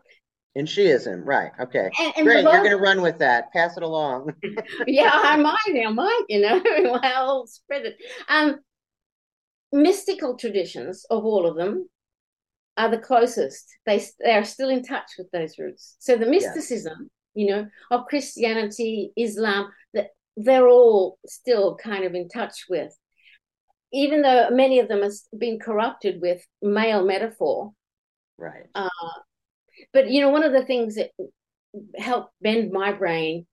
in 0.55 0.65
Shiism, 0.65 1.21
right? 1.23 1.51
Okay, 1.59 1.89
and, 1.99 2.13
and 2.17 2.25
great. 2.25 2.43
You're 2.43 2.63
going 2.63 2.71
to 2.71 2.77
run 2.77 3.01
with 3.01 3.19
that. 3.19 3.51
Pass 3.53 3.77
it 3.77 3.83
along. 3.83 4.33
yeah, 4.87 5.11
I 5.13 5.37
might. 5.37 5.85
I 5.85 5.89
might. 5.91 6.23
You 6.29 6.41
know, 6.41 6.61
well, 7.01 7.47
spread 7.47 7.85
it. 7.85 7.97
Um, 8.27 8.59
mystical 9.71 10.35
traditions 10.35 11.05
of 11.09 11.25
all 11.25 11.45
of 11.45 11.55
them 11.55 11.87
are 12.75 12.89
the 12.89 12.97
closest. 12.97 13.67
They 13.85 14.03
they 14.23 14.31
are 14.31 14.43
still 14.43 14.69
in 14.69 14.83
touch 14.83 15.11
with 15.17 15.29
those 15.31 15.59
roots. 15.59 15.95
So 15.99 16.15
the 16.15 16.25
mysticism, 16.25 17.09
yes. 17.35 17.47
you 17.47 17.47
know, 17.55 17.67
of 17.91 18.05
Christianity, 18.05 19.11
Islam, 19.15 19.71
that 19.93 20.07
they're 20.35 20.67
all 20.67 21.19
still 21.25 21.75
kind 21.75 22.03
of 22.03 22.15
in 22.15 22.29
touch 22.29 22.65
with 22.69 22.95
even 23.93 24.21
though 24.21 24.49
many 24.51 24.79
of 24.79 24.87
them 24.87 25.01
have 25.01 25.13
been 25.37 25.59
corrupted 25.59 26.21
with 26.21 26.45
male 26.61 27.05
metaphor. 27.05 27.71
Right. 28.37 28.65
Uh, 28.75 28.89
but 29.93 30.09
you 30.09 30.21
know, 30.21 30.29
one 30.29 30.43
of 30.43 30.53
the 30.53 30.65
things 30.65 30.95
that 30.95 31.11
helped 31.97 32.33
bend 32.41 32.71
my 32.71 32.91
brain, 32.91 33.45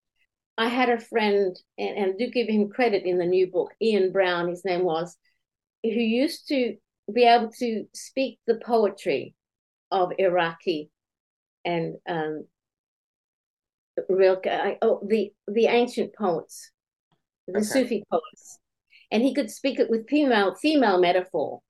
I 0.57 0.69
had 0.69 0.89
a 0.89 1.01
friend, 1.01 1.57
and, 1.79 1.99
and 1.99 2.19
do 2.19 2.31
give 2.31 2.49
him 2.49 2.71
credit 2.71 3.05
in 3.05 3.19
the 3.19 3.27
new 3.27 3.47
book, 3.47 3.73
Ian 3.81 4.13
Brown, 4.13 4.49
his 4.49 4.65
name 4.65 4.85
was, 4.85 5.17
who 5.83 5.91
used 5.91 6.49
to 6.49 6.77
be 7.13 7.25
able 7.25 7.51
to 7.59 7.87
speak 7.93 8.39
the 8.47 8.61
poetry 8.65 9.35
of 9.91 10.13
Iraqi 10.19 10.91
and 11.65 11.97
um, 12.09 12.47
real 14.09 14.41
oh, 14.83 15.01
the 15.07 15.33
the 15.47 15.67
ancient 15.67 16.15
poets, 16.15 16.71
the 17.47 17.59
okay. 17.59 17.65
Sufi 17.65 18.05
poets 18.11 18.59
and 19.15 19.23
he 19.23 19.33
could 19.33 19.49
speak 19.49 19.79
it 19.79 19.89
with 19.89 20.09
female 20.09 20.57
female 20.57 21.01
metaphor, 21.01 21.61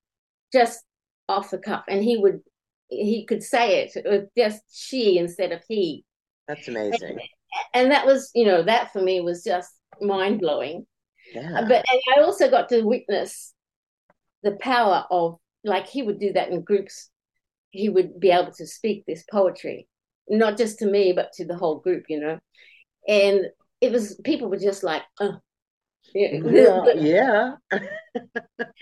just 0.50 0.82
off 1.28 1.50
the 1.50 1.58
cuff, 1.58 1.84
and 1.88 2.02
he 2.02 2.16
would 2.16 2.40
he 2.88 3.26
could 3.26 3.42
say 3.42 3.82
it 3.82 4.02
with 4.04 4.28
just 4.36 4.62
she 4.72 5.18
instead 5.18 5.52
of 5.52 5.60
he. 5.68 6.04
That's 6.48 6.66
amazing. 6.68 7.10
And, 7.10 7.20
and 7.74 7.90
that 7.92 8.06
was, 8.06 8.30
you 8.34 8.46
know, 8.46 8.62
that 8.62 8.92
for 8.92 9.02
me 9.02 9.20
was 9.20 9.44
just 9.44 9.70
mind 10.00 10.40
blowing. 10.40 10.86
Yeah. 11.34 11.64
But 11.68 11.84
I 12.16 12.20
also 12.20 12.50
got 12.50 12.68
to 12.70 12.82
witness 12.82 13.52
the 14.42 14.52
power 14.60 15.04
of 15.10 15.38
like 15.64 15.86
he 15.86 16.02
would 16.02 16.18
do 16.18 16.32
that 16.32 16.48
in 16.48 16.62
groups. 16.62 17.10
He 17.70 17.90
would 17.90 18.20
be 18.20 18.30
able 18.30 18.52
to 18.52 18.66
speak 18.66 19.04
this 19.04 19.24
poetry, 19.30 19.86
not 20.28 20.56
just 20.56 20.78
to 20.78 20.86
me, 20.86 21.12
but 21.12 21.32
to 21.34 21.44
the 21.44 21.56
whole 21.56 21.80
group, 21.80 22.04
you 22.08 22.20
know. 22.20 22.38
And 23.06 23.46
it 23.82 23.92
was 23.92 24.18
people 24.24 24.48
were 24.48 24.58
just 24.58 24.82
like, 24.82 25.02
oh, 25.20 25.38
yeah, 26.14 26.40
the, 26.40 26.94
yeah. 27.00 27.54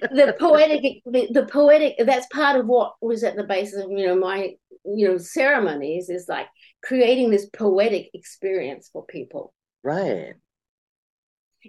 the 0.01 0.37
poetic 0.39 1.03
the, 1.07 1.29
the 1.33 1.47
poetic 1.51 1.95
that's 2.01 2.27
part 2.27 2.57
of 2.57 2.67
what 2.67 2.95
was 3.01 3.25
at 3.25 3.37
the 3.37 3.45
basis 3.45 3.83
of 3.83 3.91
you 3.91 4.07
know 4.07 4.17
my 4.17 4.55
you 4.85 5.09
know 5.09 5.19
ceremonies 5.19 6.11
is 6.11 6.27
like 6.29 6.47
creating 6.83 7.31
this 7.31 7.47
poetic 7.47 8.11
experience 8.15 8.91
for 8.93 9.05
people. 9.07 9.55
Right. 9.83 10.35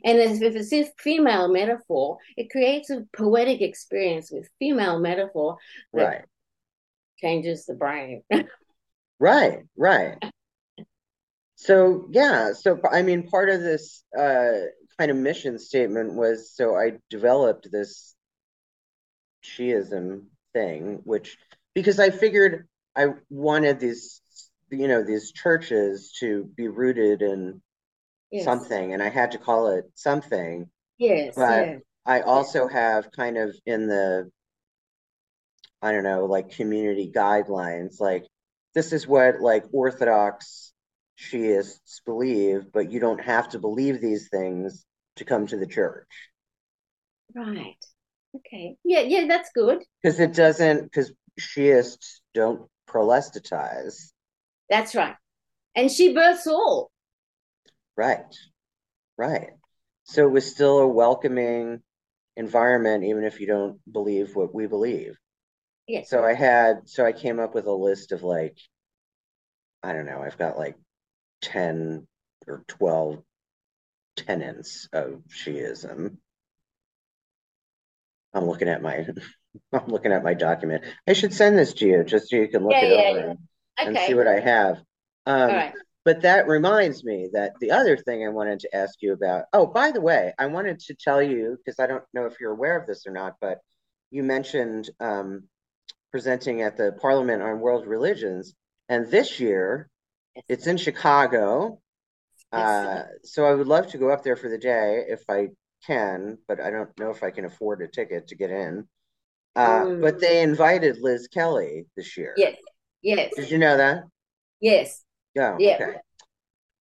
And 0.04 0.18
if 0.20 0.56
it's 0.56 0.74
a 0.74 0.86
female 0.98 1.48
metaphor 1.48 2.18
it 2.36 2.50
creates 2.50 2.90
a 2.90 3.06
poetic 3.16 3.62
experience 3.62 4.32
with 4.32 4.50
female 4.60 5.00
metaphor 5.00 5.58
right. 5.94 6.24
changes 7.20 7.66
the 7.66 7.76
brain. 7.76 8.24
Right 9.20 9.60
right. 9.78 10.18
So 11.56 12.10
yeah 12.12 12.52
so 12.52 12.78
i 12.92 13.04
mean 13.04 13.26
part 13.30 13.50
of 13.50 13.62
this 13.62 14.04
uh 14.18 14.66
kind 14.98 15.12
of 15.12 15.18
mission 15.18 15.60
statement 15.60 16.14
was 16.14 16.52
so 16.54 16.76
I 16.76 16.94
developed 17.10 17.72
this 17.72 18.16
Shiism 19.44 20.26
thing, 20.54 21.02
which 21.04 21.38
because 21.74 22.00
I 22.00 22.10
figured 22.10 22.68
I 22.96 23.08
wanted 23.30 23.80
these, 23.80 24.22
you 24.70 24.88
know, 24.88 25.04
these 25.04 25.32
churches 25.32 26.14
to 26.20 26.50
be 26.56 26.68
rooted 26.68 27.22
in 27.22 27.62
yes. 28.32 28.46
something, 28.46 28.94
and 28.94 29.02
I 29.02 29.10
had 29.10 29.32
to 29.32 29.38
call 29.38 29.68
it 29.70 29.86
something. 29.96 30.70
Yes. 30.98 31.34
But 31.36 31.68
yes. 31.68 31.82
I 32.06 32.22
also 32.22 32.68
have 32.68 33.12
kind 33.12 33.38
of 33.38 33.56
in 33.66 33.88
the, 33.88 34.30
I 35.82 35.92
don't 35.92 36.04
know, 36.04 36.26
like 36.26 36.56
community 36.56 37.12
guidelines, 37.14 38.00
like 38.00 38.26
this 38.76 38.94
is 38.94 39.08
what 39.08 39.40
like 39.40 39.66
Orthodox 39.72 40.73
Shiists 41.18 42.02
believe, 42.06 42.72
but 42.72 42.92
you 42.92 43.00
don't 43.00 43.22
have 43.22 43.50
to 43.50 43.60
believe 43.60 44.02
these 44.02 44.30
things 44.30 44.86
to 45.18 45.26
come 45.26 45.48
to 45.48 45.58
the 45.58 45.68
church. 45.68 46.08
Right. 47.36 47.78
Okay. 48.36 48.76
Yeah, 48.84 49.02
yeah, 49.02 49.28
that's 49.28 49.52
good. 49.54 49.84
Because 50.02 50.20
it 50.20 50.34
doesn't, 50.34 50.84
because 50.84 51.14
Shiists 51.40 52.22
don't 52.34 52.68
proselytize. 52.88 54.14
That's 54.70 54.96
right. 54.96 55.16
And 55.76 55.92
she 55.92 56.14
births 56.14 56.48
all. 56.48 56.92
Right. 57.96 58.36
Right. 59.18 59.50
So 60.06 60.28
it 60.28 60.32
was 60.32 60.50
still 60.50 60.80
a 60.80 60.88
welcoming 60.88 61.82
environment, 62.36 63.04
even 63.04 63.24
if 63.24 63.40
you 63.40 63.48
don't 63.48 63.80
believe 63.92 64.36
what 64.36 64.54
we 64.54 64.68
believe. 64.68 65.18
Yes. 65.88 66.10
So 66.10 66.24
I 66.24 66.34
had, 66.34 66.90
so 66.90 67.06
I 67.06 67.12
came 67.12 67.40
up 67.40 67.54
with 67.54 67.68
a 67.68 67.74
list 67.74 68.12
of 68.12 68.24
like, 68.24 68.58
I 69.84 69.94
don't 69.94 70.06
know, 70.06 70.22
I've 70.22 70.38
got 70.38 70.58
like 70.58 70.76
10 71.44 72.08
or 72.48 72.64
12 72.68 73.24
tenets 74.18 74.88
of 74.94 75.22
Shiism. 75.30 76.18
I'm 78.34 78.46
looking 78.46 78.70
at 78.70 78.82
my, 78.82 79.06
I'm 79.74 79.88
looking 79.88 80.12
at 80.12 80.24
my 80.24 80.34
document. 80.34 80.84
I 81.08 81.14
should 81.14 81.34
send 81.34 81.58
this 81.58 81.74
to 81.76 81.86
you 81.88 82.04
just 82.04 82.30
so 82.30 82.38
you 82.38 82.48
can 82.48 82.64
look 82.64 82.74
Yeah, 82.74 82.86
it 82.86 82.92
yeah, 83.00 83.10
over 83.10 83.20
yeah. 83.20 83.34
and, 83.80 83.98
and 83.98 84.08
see 84.08 84.14
what 84.14 84.28
I 84.28 84.40
have. 84.40 84.78
Um, 85.26 85.50
right. 85.50 85.74
but 86.06 86.22
that 86.24 86.48
reminds 86.48 87.04
me 87.04 87.30
that 87.34 87.54
the 87.60 87.72
other 87.72 87.96
thing 87.98 88.26
I 88.26 88.30
wanted 88.30 88.60
to 88.62 88.76
ask 88.76 89.02
you 89.02 89.14
about. 89.14 89.46
Oh, 89.54 89.68
by 89.68 89.92
the 89.92 90.02
way, 90.02 90.34
I 90.38 90.48
wanted 90.48 90.80
to 90.82 90.96
tell 90.96 91.22
you 91.22 91.58
because 91.64 91.80
I 91.80 91.88
don't 91.88 92.04
know 92.14 92.26
if 92.26 92.40
you're 92.40 92.52
aware 92.52 92.78
of 92.80 92.88
this 92.88 93.06
or 93.08 93.12
not, 93.12 93.36
but 93.40 93.60
you 94.12 94.24
mentioned 94.24 94.90
um, 95.00 95.44
presenting 96.12 96.62
at 96.62 96.78
the 96.78 96.94
Parliament 97.02 97.42
on 97.42 97.60
World 97.60 97.88
Religions, 97.88 98.54
and 98.90 99.08
this 99.10 99.40
year. 99.40 99.90
It's 100.48 100.68
in 100.68 100.78
Chicago. 100.78 101.80
Uh, 102.52 103.04
so 103.24 103.46
I 103.46 103.54
would 103.54 103.68
love 103.68 103.88
to 103.88 103.98
go 103.98 104.10
up 104.10 104.24
there 104.24 104.36
for 104.36 104.50
the 104.50 104.60
day 104.60 105.06
if 105.08 105.24
I 105.30 105.48
can, 105.86 106.38
but 106.48 106.60
I 106.60 106.70
don't 106.70 106.90
know 107.00 107.10
if 107.10 107.24
I 107.24 107.32
can 107.32 107.46
afford 107.46 107.82
a 107.82 107.88
ticket 107.88 108.28
to 108.28 108.36
get 108.36 108.52
in. 108.52 108.88
Uh, 109.56 109.84
Mm. 109.86 110.02
But 110.02 110.20
they 110.20 110.42
invited 110.42 110.98
Liz 111.02 111.28
Kelly 111.28 111.86
this 111.96 112.18
year. 112.18 112.34
Yes. 112.38 112.58
Yes. 113.02 113.32
Did 113.36 113.52
you 113.52 113.58
know 113.58 113.78
that? 113.78 114.04
Yes. 114.60 115.04
Oh, 115.38 115.58
Yeah. 115.60 115.78
okay. 115.82 115.98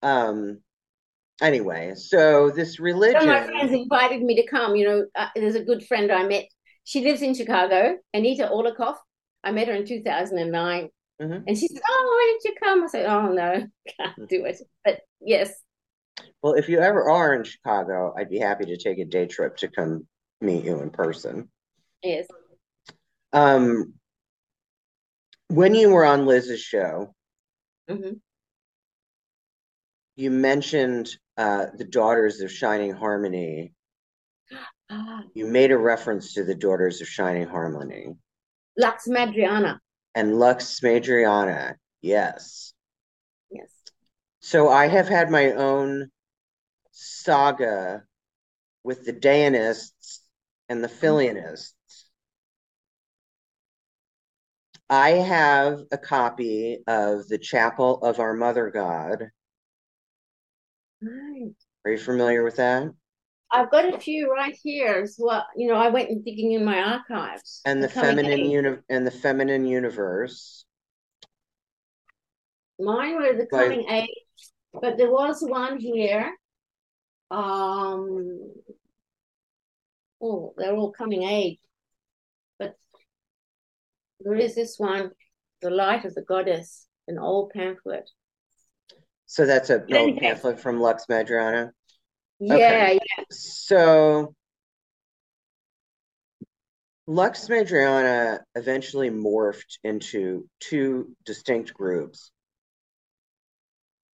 Um. 0.01 0.59
Anyway, 1.41 1.93
so 1.95 2.49
this 2.51 2.79
religion. 2.79 3.27
One 3.27 3.37
of 3.37 3.43
my 3.43 3.47
friends 3.47 3.71
invited 3.73 4.21
me 4.21 4.35
to 4.35 4.47
come. 4.47 4.75
You 4.75 4.87
know, 4.87 5.05
uh, 5.15 5.27
there's 5.35 5.55
a 5.55 5.63
good 5.63 5.85
friend 5.85 6.11
I 6.11 6.25
met. 6.27 6.45
She 6.83 7.01
lives 7.03 7.21
in 7.21 7.33
Chicago, 7.33 7.97
Anita 8.13 8.49
Orlikoff. 8.53 8.97
I 9.43 9.51
met 9.51 9.67
her 9.67 9.73
in 9.73 9.85
2009. 9.85 10.89
Mhm. 11.23 11.43
And 11.47 11.57
she 11.57 11.67
said, 11.67 11.81
Oh, 11.87 12.03
why 12.07 12.31
didn't 12.41 12.53
you 12.53 12.59
come? 12.61 12.83
I 12.83 12.87
said, 12.87 13.05
Oh, 13.05 13.31
no, 13.31 13.67
can't 13.99 14.29
do 14.29 14.45
it. 14.45 14.57
But 14.83 14.99
yes, 15.21 15.53
Well, 16.41 16.53
if 16.53 16.67
you 16.69 16.79
ever 16.79 17.09
are 17.09 17.33
in 17.33 17.43
Chicago, 17.43 18.13
I'd 18.17 18.29
be 18.29 18.39
happy 18.39 18.65
to 18.65 18.77
take 18.77 18.99
a 18.99 19.05
day 19.05 19.25
trip 19.27 19.55
to 19.57 19.67
come 19.69 20.07
meet 20.41 20.65
you 20.65 20.79
in 20.81 20.89
person. 20.89 21.49
yes. 22.03 22.27
Um, 23.31 23.93
when 25.47 25.73
you 25.75 25.89
were 25.91 26.05
on 26.05 26.25
Liz's 26.25 26.61
show, 26.61 27.13
hmm 27.89 28.13
you 30.15 30.29
mentioned 30.29 31.09
uh, 31.37 31.65
the 31.75 31.85
Daughters 31.85 32.41
of 32.41 32.51
Shining 32.51 32.93
Harmony. 32.93 33.73
Ah, 34.89 35.23
You 35.33 35.47
made 35.47 35.71
a 35.71 35.77
reference 35.77 36.33
to 36.33 36.43
the 36.43 36.53
Daughters 36.53 36.99
of 37.01 37.07
Shining 37.07 37.47
Harmony 37.47 38.13
Lux 38.77 39.07
Madriana. 39.07 39.79
And 40.15 40.37
Lux 40.37 40.79
Madriana. 40.81 41.75
Yes. 42.01 42.73
Yes. 43.49 43.71
So 44.39 44.69
I 44.69 44.87
have 44.87 45.07
had 45.07 45.31
my 45.31 45.51
own 45.51 46.11
saga 46.91 48.03
with 48.83 49.05
the 49.05 49.13
Déanists 49.13 50.19
and 50.69 50.83
the 50.83 50.87
mm-hmm. 50.87 51.05
Filianists. 51.05 51.73
I 54.89 55.11
have 55.11 55.79
a 55.91 55.97
copy 55.97 56.83
of 56.85 57.27
the 57.27 57.39
Chapel 57.39 58.03
of 58.03 58.19
Our 58.19 58.33
Mother 58.33 58.69
God. 58.69 59.31
Right. 61.01 61.55
Are 61.85 61.91
you 61.91 61.97
familiar 61.97 62.43
with 62.43 62.57
that? 62.57 62.93
I've 63.53 63.69
got 63.69 63.93
a 63.93 63.99
few 63.99 64.31
right 64.31 64.57
here 64.63 65.01
as 65.03 65.15
well. 65.19 65.45
You 65.55 65.67
know, 65.67 65.75
I 65.75 65.89
went 65.89 66.09
and 66.09 66.25
digging 66.25 66.53
in 66.53 66.65
my 66.65 66.79
archives. 66.79 67.61
And 67.65 67.83
the 67.83 67.87
feminine 67.87 68.49
uni- 68.49 68.81
and 68.89 69.05
the 69.05 69.11
feminine 69.11 69.65
universe. 69.65 70.65
Mine 72.79 73.15
were 73.15 73.37
the 73.37 73.45
coming 73.45 73.87
age, 73.87 74.09
but 74.73 74.97
there 74.97 75.11
was 75.11 75.41
one 75.41 75.79
here. 75.79 76.31
Um, 77.29 78.51
oh, 80.19 80.55
they're 80.57 80.75
all 80.75 80.91
coming 80.91 81.21
age. 81.21 81.59
But 82.57 82.73
there 84.19 84.33
is 84.33 84.55
this 84.55 84.79
one, 84.79 85.11
The 85.61 85.69
Light 85.69 86.05
of 86.05 86.15
the 86.15 86.23
Goddess, 86.23 86.87
an 87.07 87.19
old 87.19 87.51
pamphlet. 87.51 88.09
So 89.27 89.45
that's 89.45 89.69
a 89.69 89.85
old 89.95 90.17
pamphlet 90.17 90.59
from 90.59 90.79
Lux 90.79 91.05
Madriana. 91.07 91.71
Yeah, 92.39 92.55
Okay. 92.55 92.93
yeah. 92.95 93.23
So 93.29 94.35
Lux 97.07 97.47
Madriana 97.47 98.39
eventually 98.55 99.09
morphed 99.09 99.77
into 99.83 100.47
two 100.59 101.15
distinct 101.25 101.73
groups, 101.73 102.31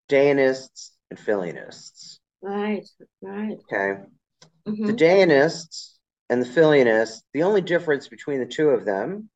Déanists 0.09 0.91
and 1.11 1.19
Filianists. 1.19 2.19
Right, 2.43 2.87
right. 3.23 3.59
Okay. 3.73 4.03
The 4.67 4.93
Mhm. 4.93 4.97
Déanists 4.99 5.99
and 6.31 6.43
the 6.43 6.47
Filianists, 6.49 7.23
the 7.33 7.43
only 7.45 7.61
difference 7.63 8.09
between 8.09 8.41
the 8.41 8.47
two 8.47 8.71
of 8.71 8.85
them 8.85 9.31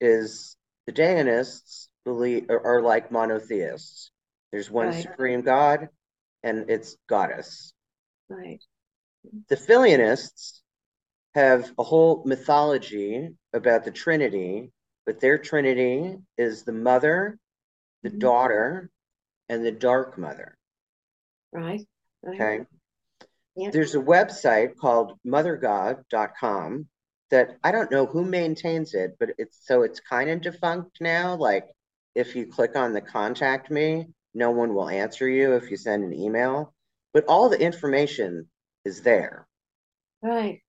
is 0.00 0.56
the 0.86 0.92
Déanists 0.92 1.88
believe 2.04 2.48
are, 2.50 2.60
are 2.78 2.82
like 2.82 3.10
monotheists. 3.10 4.10
There's 4.52 4.70
one 4.70 4.88
Right. 4.88 5.02
supreme 5.02 5.42
God 5.42 5.88
and 6.42 6.70
it's 6.70 6.96
goddess. 7.08 7.73
Right. 8.34 8.62
The 9.48 9.56
Filianists 9.56 10.60
have 11.34 11.72
a 11.78 11.82
whole 11.82 12.22
mythology 12.24 13.30
about 13.52 13.84
the 13.84 13.90
Trinity, 13.90 14.72
but 15.06 15.20
their 15.20 15.38
Trinity 15.38 16.16
is 16.36 16.64
the 16.64 16.72
mother, 16.72 17.38
the 18.02 18.10
Mhm. 18.10 18.18
daughter, 18.18 18.90
and 19.48 19.64
the 19.64 19.72
dark 19.72 20.18
mother. 20.18 20.56
Right. 21.52 21.86
Right. 22.22 22.34
Okay. 22.34 22.66
Yeah. 23.56 23.70
There's 23.70 23.94
a 23.94 24.00
website 24.00 24.76
called 24.76 25.18
mothergod.com 25.24 26.88
that 27.30 27.56
I 27.62 27.72
don't 27.72 27.90
know 27.90 28.06
who 28.06 28.24
maintains 28.24 28.94
it, 28.94 29.16
but 29.18 29.30
it's 29.38 29.64
so 29.66 29.82
it's 29.82 30.00
kind 30.00 30.28
of 30.30 30.40
defunct 30.42 31.00
now. 31.00 31.36
Like 31.36 31.68
if 32.14 32.34
you 32.36 32.46
click 32.46 32.76
on 32.76 32.92
the 32.92 33.00
contact 33.00 33.70
me, 33.70 34.08
no 34.34 34.50
one 34.50 34.74
will 34.74 34.88
answer 34.88 35.28
you 35.28 35.54
if 35.54 35.70
you 35.70 35.76
send 35.76 36.04
an 36.04 36.12
email, 36.12 36.73
but 37.14 37.24
all 37.26 37.48
the 37.48 37.60
information 37.60 38.48
is 38.84 39.02
there. 39.02 39.46
Right. 40.20 40.60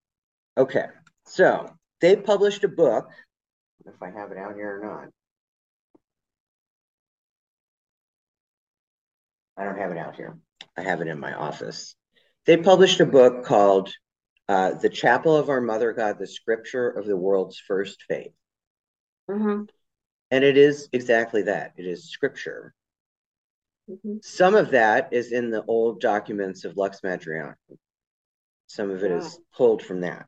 Okay, 0.57 0.85
so 1.25 1.75
they 1.99 2.15
published 2.15 2.63
a 2.63 2.69
book. 2.69 3.09
If 3.85 4.01
I 4.01 4.11
have 4.11 4.31
it 4.31 4.37
out 4.37 4.55
here 4.55 4.79
or 4.79 4.85
not. 4.85 5.09
I 9.57 9.63
don't 9.65 9.77
have 9.77 9.91
it 9.91 9.97
out 9.97 10.15
here. 10.15 10.37
I 10.77 10.81
have 10.81 11.01
it 11.01 11.07
in 11.07 11.19
my 11.19 11.33
office. 11.33 11.95
They 12.45 12.57
published 12.57 12.99
a 12.99 13.05
book 13.05 13.45
called 13.45 13.93
uh, 14.47 14.75
The 14.75 14.89
Chapel 14.89 15.35
of 15.35 15.49
Our 15.49 15.61
Mother 15.61 15.93
God, 15.93 16.19
the 16.19 16.27
Scripture 16.27 16.89
of 16.89 17.05
the 17.05 17.17
World's 17.17 17.59
First 17.59 18.03
Faith. 18.07 18.33
Uh-huh. 19.29 19.63
And 20.31 20.43
it 20.43 20.57
is 20.57 20.89
exactly 20.91 21.43
that. 21.43 21.73
It 21.77 21.85
is 21.85 22.09
scripture. 22.09 22.73
Mhm. 23.89 24.23
Some 24.23 24.55
of 24.55 24.71
that 24.71 25.13
is 25.13 25.31
in 25.31 25.51
the 25.51 25.63
old 25.65 26.01
documents 26.01 26.65
of 26.65 26.75
Lux 26.77 27.01
Madriana. 27.01 27.55
Some 28.67 28.89
of 28.89 29.03
it 29.03 29.11
is 29.11 29.39
pulled 29.55 29.83
from 29.83 30.01
that. 30.01 30.25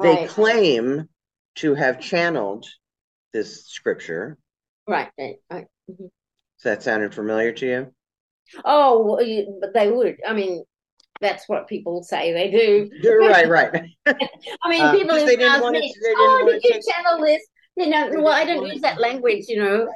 They 0.00 0.26
claim 0.26 1.08
to 1.56 1.74
have 1.74 2.00
channeled 2.00 2.66
this 3.32 3.66
scripture. 3.66 4.38
Right. 4.88 5.10
Right. 5.18 5.36
Right. 5.50 5.66
Mhm. 5.90 5.98
Does 5.98 6.62
that 6.64 6.82
sounded 6.82 7.14
familiar 7.14 7.52
to 7.52 7.66
you? 7.66 7.94
Oh, 8.64 9.04
well, 9.04 9.22
you- 9.22 9.58
but 9.60 9.74
they 9.74 9.90
would. 9.90 10.16
I 10.26 10.32
mean, 10.32 10.64
that's 11.20 11.46
what 11.48 11.68
people 11.68 12.02
say 12.02 12.32
they 12.32 12.50
do. 12.50 12.90
You're 13.02 13.20
right, 13.28 13.48
right. 13.48 13.90
I 14.06 14.68
mean, 14.70 14.80
Uh, 14.82 14.92
people 14.92 15.14
they 15.16 15.26
didn't 15.36 15.42
ask 15.50 15.62
want 15.62 15.74
to- 15.76 15.80
me, 15.80 15.94
they 16.02 16.08
didn't 16.08 16.18
"Oh, 16.18 16.38
want 16.44 16.52
did 16.52 16.62
to 16.62 16.68
you 16.68 16.74
take- 16.74 16.82
channel 16.90 17.20
this?" 17.20 17.46
You 17.76 17.86
know, 17.90 18.10
well, 18.22 18.28
I 18.32 18.44
don't 18.44 18.66
use 18.66 18.80
that 18.80 18.98
language. 19.00 19.44
You 19.48 19.56
know. 19.62 19.88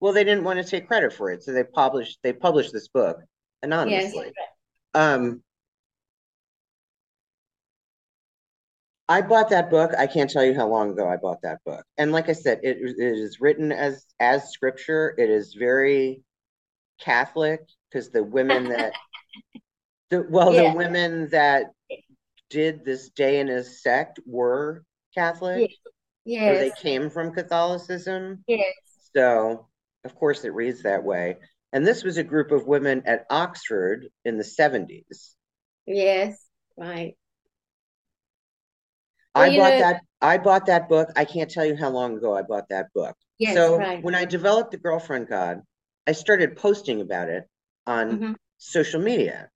Well, 0.00 0.12
they 0.12 0.24
didn't 0.24 0.44
want 0.44 0.58
to 0.58 0.64
take 0.64 0.88
credit 0.88 1.12
for 1.12 1.30
it, 1.30 1.42
so 1.42 1.52
they 1.52 1.64
published 1.64 2.18
they 2.22 2.32
published 2.32 2.72
this 2.72 2.88
book 2.88 3.18
Yes. 3.20 3.26
anonymously. 3.62 4.32
Um, 4.94 5.42
I 9.08 9.22
bought 9.22 9.50
that 9.50 9.70
book. 9.70 9.90
I 9.98 10.06
can't 10.06 10.30
tell 10.30 10.44
you 10.44 10.54
how 10.54 10.68
long 10.68 10.92
ago 10.92 11.08
I 11.08 11.16
bought 11.16 11.42
that 11.42 11.58
book. 11.64 11.84
And 11.98 12.12
like 12.12 12.28
I 12.28 12.32
said, 12.32 12.60
it, 12.62 12.78
it 12.78 12.96
is 12.98 13.40
written 13.40 13.72
as 13.72 14.06
as 14.20 14.52
scripture. 14.52 15.14
It 15.18 15.28
is 15.28 15.54
very 15.54 16.22
Catholic 17.00 17.60
because 17.90 18.10
the 18.10 18.22
women 18.22 18.68
that 18.68 18.92
the 20.10 20.26
well, 20.30 20.54
yeah. 20.54 20.70
the 20.70 20.76
women 20.76 21.28
that 21.30 21.72
did 22.48 22.84
this 22.84 23.10
Déanist 23.10 23.80
sect 23.80 24.20
were 24.26 24.84
Catholic. 25.14 25.70
Yes. 26.24 26.56
So 26.56 26.64
they 26.64 26.72
came 26.80 27.10
from 27.10 27.32
Catholicism. 27.32 28.44
Yes. 28.46 28.74
So 29.14 29.66
of 30.04 30.14
course 30.14 30.44
it 30.44 30.54
reads 30.54 30.82
that 30.82 31.04
way. 31.04 31.36
And 31.72 31.86
this 31.86 32.02
was 32.02 32.16
a 32.16 32.24
group 32.24 32.50
of 32.50 32.66
women 32.66 33.02
at 33.06 33.26
Oxford 33.30 34.08
in 34.24 34.38
the 34.38 34.44
70s. 34.44 35.34
Yes, 35.86 36.44
right. 36.76 37.16
Well, 39.34 39.44
I 39.44 39.56
bought 39.56 39.72
know, 39.72 39.78
that 39.78 40.00
I 40.20 40.38
bought 40.38 40.66
that 40.66 40.88
book. 40.88 41.08
I 41.14 41.24
can't 41.24 41.50
tell 41.50 41.64
you 41.64 41.76
how 41.76 41.90
long 41.90 42.16
ago 42.16 42.36
I 42.36 42.42
bought 42.42 42.68
that 42.70 42.88
book. 42.94 43.14
Yes, 43.38 43.54
so 43.54 43.78
right. 43.78 44.02
when 44.02 44.14
I 44.14 44.24
developed 44.24 44.72
the 44.72 44.78
girlfriend 44.78 45.28
god, 45.28 45.62
I 46.06 46.12
started 46.12 46.56
posting 46.56 47.00
about 47.00 47.28
it 47.28 47.44
on 47.86 48.10
mm-hmm. 48.10 48.32
social 48.58 49.00
media 49.00 49.48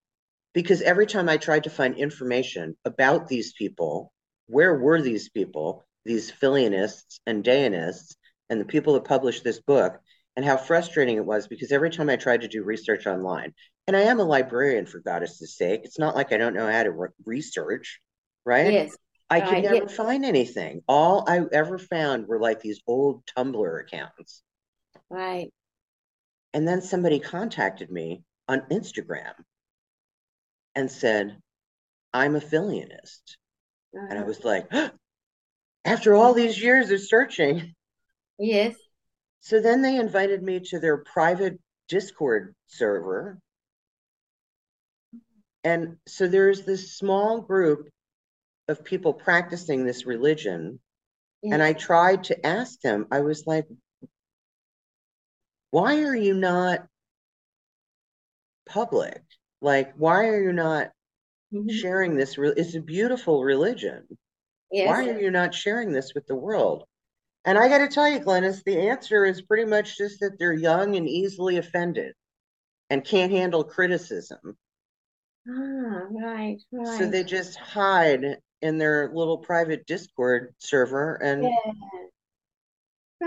because 0.54 0.80
every 0.80 1.06
time 1.06 1.28
I 1.28 1.36
tried 1.36 1.64
to 1.64 1.70
find 1.70 1.96
information 1.96 2.76
about 2.84 3.26
these 3.28 3.52
people, 3.52 4.12
where 4.46 4.74
were 4.78 5.02
these 5.02 5.28
people, 5.28 5.84
these 6.04 6.30
Filianists 6.30 7.18
and 7.26 7.44
Déanists, 7.44 8.14
and 8.48 8.60
the 8.60 8.64
people 8.64 8.94
that 8.94 9.04
published 9.04 9.42
this 9.42 9.60
book, 9.60 9.98
and 10.36 10.44
how 10.44 10.56
frustrating 10.56 11.16
it 11.16 11.24
was 11.24 11.46
because 11.46 11.72
every 11.72 11.90
time 11.90 12.10
I 12.10 12.16
tried 12.16 12.40
to 12.42 12.48
do 12.48 12.64
research 12.64 13.06
online, 13.06 13.54
and 13.86 13.96
I 13.96 14.00
am 14.00 14.20
a 14.20 14.24
librarian 14.24 14.86
for 14.86 15.00
goddess's 15.00 15.56
sake, 15.56 15.82
it's 15.84 15.98
not 15.98 16.14
like 16.14 16.32
I 16.32 16.38
don't 16.38 16.54
know 16.54 16.70
how 16.70 16.82
to 16.82 16.90
re- 16.90 17.08
research, 17.24 18.00
right? 18.44 18.72
Yes. 18.72 18.96
I 19.30 19.40
could 19.40 19.58
uh, 19.58 19.60
never 19.60 19.74
yes. 19.76 19.96
find 19.96 20.24
anything. 20.24 20.82
All 20.86 21.24
I 21.28 21.40
ever 21.52 21.78
found 21.78 22.26
were 22.26 22.40
like 22.40 22.60
these 22.60 22.80
old 22.86 23.24
Tumblr 23.36 23.80
accounts. 23.80 24.42
Right. 25.08 25.52
And 26.52 26.68
then 26.68 26.82
somebody 26.82 27.18
contacted 27.20 27.90
me 27.90 28.22
on 28.48 28.62
Instagram 28.70 29.32
and 30.74 30.90
said, 30.90 31.36
I'm 32.12 32.36
a 32.36 32.40
Filianist. 32.40 33.36
Uh-huh. 33.96 34.06
And 34.08 34.12
I 34.12 34.22
uh-huh. 34.22 34.26
was 34.26 34.44
like, 34.44 34.70
after 35.84 36.14
all 36.14 36.34
these 36.34 36.60
years 36.60 36.90
of 36.90 37.00
searching. 37.00 37.74
Yes. 38.38 38.74
So 39.44 39.60
then 39.60 39.82
they 39.82 39.96
invited 39.96 40.42
me 40.42 40.60
to 40.70 40.78
their 40.78 40.96
private 40.96 41.60
Discord 41.88 42.54
server. 42.66 43.38
And 45.62 45.98
so 46.08 46.26
there's 46.26 46.62
this 46.62 46.96
small 46.96 47.42
group 47.42 47.90
of 48.68 48.84
people 48.84 49.12
practicing 49.12 49.84
this 49.84 50.06
religion. 50.06 50.80
Yes. 51.42 51.52
And 51.52 51.62
I 51.62 51.74
tried 51.74 52.24
to 52.24 52.46
ask 52.46 52.80
them, 52.80 53.06
I 53.10 53.20
was 53.20 53.46
like, 53.46 53.66
why 55.72 56.04
are 56.04 56.16
you 56.16 56.32
not 56.32 56.86
public? 58.66 59.20
Like, 59.60 59.92
why 59.98 60.28
are 60.28 60.42
you 60.42 60.54
not 60.54 60.90
mm-hmm. 61.52 61.68
sharing 61.68 62.16
this? 62.16 62.38
Re- 62.38 62.54
it's 62.56 62.76
a 62.76 62.80
beautiful 62.80 63.44
religion. 63.44 64.06
Yes. 64.72 64.88
Why 64.88 65.06
are 65.10 65.20
you 65.20 65.30
not 65.30 65.52
sharing 65.52 65.92
this 65.92 66.12
with 66.14 66.26
the 66.26 66.34
world? 66.34 66.84
And 67.44 67.58
I 67.58 67.68
got 67.68 67.78
to 67.78 67.88
tell 67.88 68.08
you, 68.08 68.20
Glenys, 68.20 68.62
the 68.64 68.88
answer 68.88 69.24
is 69.24 69.42
pretty 69.42 69.66
much 69.66 69.98
just 69.98 70.20
that 70.20 70.38
they're 70.38 70.54
young 70.54 70.96
and 70.96 71.08
easily 71.08 71.58
offended 71.58 72.14
and 72.88 73.04
can't 73.04 73.32
handle 73.32 73.64
criticism. 73.64 74.56
Ah, 75.48 76.06
right, 76.10 76.56
right. 76.72 76.98
So 76.98 77.06
they 77.06 77.22
just 77.22 77.56
hide 77.56 78.38
in 78.62 78.78
their 78.78 79.10
little 79.12 79.36
private 79.36 79.86
Discord 79.86 80.54
server 80.58 81.16
and 81.16 81.44
yeah. 81.44 81.50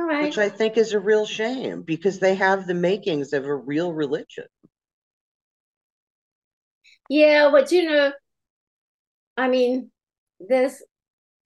right. 0.02 0.24
which 0.24 0.40
I 0.40 0.50
think 0.50 0.78
is 0.78 0.94
a 0.94 1.00
real 1.00 1.28
shame 1.28 1.84
because 1.84 2.18
they 2.18 2.34
have 2.36 2.66
the 2.66 2.74
makings 2.74 3.34
of 3.34 3.46
a 3.46 3.54
real 3.54 3.94
religion. 3.94 4.46
Yeah, 7.08 7.50
but 7.52 7.72
you 7.72 7.88
know, 7.88 8.12
I 9.38 9.48
mean, 9.48 9.92
there's 10.40 10.82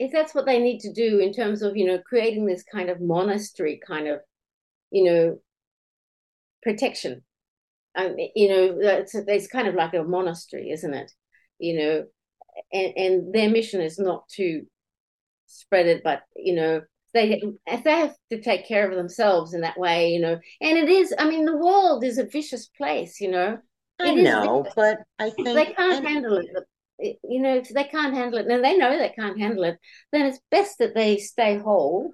if 0.02 0.12
that's 0.12 0.34
what 0.34 0.48
they 0.48 0.60
need 0.60 0.80
to 0.80 0.92
do 0.92 1.20
in 1.20 1.32
terms 1.32 1.62
of 1.62 1.78
you 1.78 1.86
know 1.86 2.00
creating 2.00 2.46
this 2.46 2.64
kind 2.64 2.90
of 2.90 3.00
monastery 3.00 3.80
kind 3.86 4.08
of 4.08 4.20
you 4.90 5.04
know 5.04 5.40
protection 6.64 7.22
um, 7.96 8.16
you 8.36 8.50
know 8.50 8.80
that's 8.82 9.14
it's 9.16 9.48
kind 9.48 9.68
of 9.68 9.76
like 9.76 9.94
a 9.94 10.04
monastery 10.04 10.72
isn't 10.72 10.94
it? 10.94 11.12
You 11.60 11.78
know 11.78 12.06
and 12.74 12.94
and 12.98 13.34
their 13.34 13.50
mission 13.50 13.82
is 13.82 14.00
not 14.00 14.28
to 14.30 14.64
spread 15.46 15.86
it 15.86 16.02
but 16.04 16.22
you 16.36 16.56
know 16.56 16.82
they 17.14 17.42
if 17.68 17.84
they 17.84 17.92
have 17.92 18.16
to 18.32 18.42
take 18.42 18.68
care 18.68 18.90
of 18.90 18.96
themselves 18.96 19.54
in 19.54 19.62
that 19.62 19.78
way 19.78 20.12
you 20.12 20.20
know 20.20 20.40
and 20.62 20.78
it 20.78 20.90
is 20.90 21.14
i 21.20 21.30
mean 21.30 21.46
the 21.46 21.58
world 21.58 22.04
is 22.04 22.18
a 22.18 22.26
vicious 22.26 22.68
place 22.68 23.20
you 23.20 23.30
know? 23.30 23.58
I 24.00 24.16
know, 24.16 24.66
but 24.76 24.98
I 25.20 25.30
think 25.30 25.48
they 25.50 25.66
can't 25.66 26.04
handle 26.04 26.38
it 26.38 26.48
you 27.02 27.42
know, 27.42 27.56
if 27.56 27.70
they 27.70 27.84
can't 27.86 28.14
handle 28.14 28.40
it, 28.40 28.48
and 28.48 28.64
they 28.64 28.78
know 28.78 28.98
they 28.98 29.10
can't 29.10 29.40
handle 29.40 29.64
it, 29.64 29.78
then 30.12 30.26
it's 30.26 30.40
best 30.50 30.78
that 30.80 30.96
they 30.96 31.18
stay 31.18 31.58
whole 31.58 32.14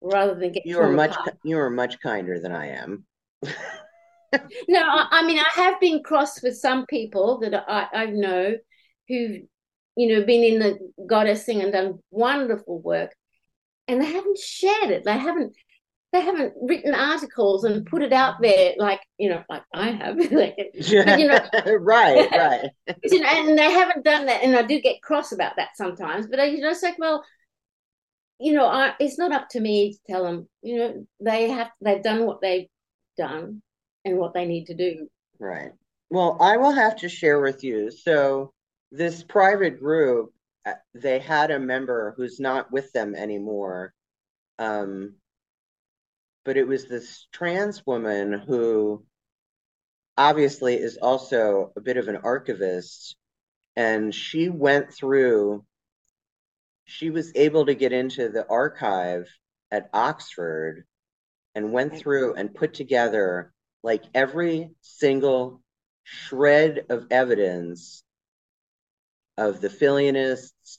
rather 0.00 0.34
than 0.34 0.52
get. 0.52 0.66
You 0.66 0.80
are 0.80 0.92
much 0.92 1.12
apart. 1.12 1.36
you 1.44 1.58
are 1.58 1.70
much 1.70 2.00
kinder 2.00 2.40
than 2.40 2.52
I 2.52 2.68
am. 2.68 3.04
no, 3.42 4.80
I, 4.80 5.08
I, 5.10 5.26
mean 5.26 5.38
I 5.38 5.60
have 5.60 5.80
been 5.80 6.02
cross 6.02 6.42
with 6.42 6.56
some 6.56 6.86
people 6.86 7.38
that 7.40 7.54
I, 7.68 7.88
I 7.92 8.06
know 8.06 8.56
who've 9.08 9.42
you 9.96 10.08
know 10.08 10.24
been 10.24 10.42
in 10.42 10.58
the 10.58 10.78
goddess 11.06 11.44
thing 11.44 11.62
and 11.62 11.72
done 11.72 11.98
wonderful 12.10 12.80
work, 12.80 13.14
and 13.88 14.00
they 14.00 14.06
haven't 14.06 14.38
shared 14.38 14.90
it. 14.90 15.04
They 15.04 15.18
haven't 15.18 15.56
they 16.16 16.22
haven't 16.22 16.54
written 16.62 16.94
articles 16.94 17.64
and 17.64 17.84
put 17.84 18.02
it 18.02 18.12
out 18.12 18.36
there 18.40 18.72
like 18.78 19.00
you 19.18 19.28
know 19.28 19.42
like 19.50 19.62
I 19.74 19.90
have. 19.90 20.16
Like, 20.36 20.56
but, 20.56 21.18
you 21.18 21.28
know 21.28 21.38
right 21.78 22.30
right. 22.32 22.70
You 23.04 23.20
know 23.20 23.28
and 23.28 23.58
they 23.58 23.70
haven't 23.70 24.04
done 24.04 24.26
that 24.26 24.42
and 24.42 24.56
I 24.56 24.62
do 24.62 24.80
get 24.80 25.02
cross 25.02 25.32
about 25.32 25.56
that 25.56 25.76
sometimes 25.76 26.26
but 26.26 26.40
I 26.40 26.46
you 26.46 26.60
know 26.60 26.70
it's 26.70 26.82
like 26.82 26.98
well 26.98 27.24
you 28.38 28.52
know 28.52 28.66
I, 28.66 28.94
it's 28.98 29.18
not 29.18 29.32
up 29.32 29.48
to 29.50 29.60
me 29.60 29.92
to 29.92 29.98
tell 30.08 30.24
them 30.24 30.48
you 30.62 30.78
know 30.78 31.06
they 31.20 31.50
have 31.50 31.70
they've 31.80 32.02
done 32.02 32.26
what 32.26 32.40
they've 32.40 32.68
done 33.16 33.62
and 34.04 34.18
what 34.18 34.34
they 34.34 34.46
need 34.46 34.66
to 34.66 34.74
do. 34.74 35.08
Right. 35.38 35.72
Well 36.10 36.38
I 36.40 36.56
will 36.56 36.72
have 36.72 36.96
to 36.96 37.08
share 37.08 37.40
with 37.40 37.62
you 37.62 37.90
so 37.90 38.52
this 38.90 39.22
private 39.22 39.78
group 39.78 40.32
uh, 40.64 40.72
they 40.94 41.18
had 41.18 41.50
a 41.50 41.58
member 41.58 42.14
who's 42.16 42.40
not 42.40 42.72
with 42.72 42.90
them 42.92 43.14
anymore 43.14 43.92
um 44.58 45.14
but 46.46 46.56
it 46.56 46.66
was 46.66 46.86
this 46.86 47.26
trans 47.32 47.84
woman 47.84 48.32
who 48.32 49.04
obviously 50.16 50.76
is 50.76 50.96
also 50.96 51.72
a 51.76 51.80
bit 51.80 51.96
of 51.96 52.06
an 52.06 52.16
archivist. 52.22 53.16
And 53.74 54.14
she 54.14 54.48
went 54.48 54.94
through 54.94 55.66
she 56.88 57.10
was 57.10 57.32
able 57.34 57.66
to 57.66 57.74
get 57.74 57.92
into 57.92 58.28
the 58.28 58.46
archive 58.48 59.28
at 59.72 59.90
Oxford 59.92 60.84
and 61.56 61.72
went 61.72 61.98
through 61.98 62.34
and 62.34 62.54
put 62.54 62.74
together 62.74 63.52
like 63.82 64.04
every 64.14 64.70
single 64.82 65.60
shred 66.04 66.86
of 66.88 67.08
evidence 67.10 68.04
of 69.36 69.60
the 69.60 69.68
Filianists, 69.68 70.78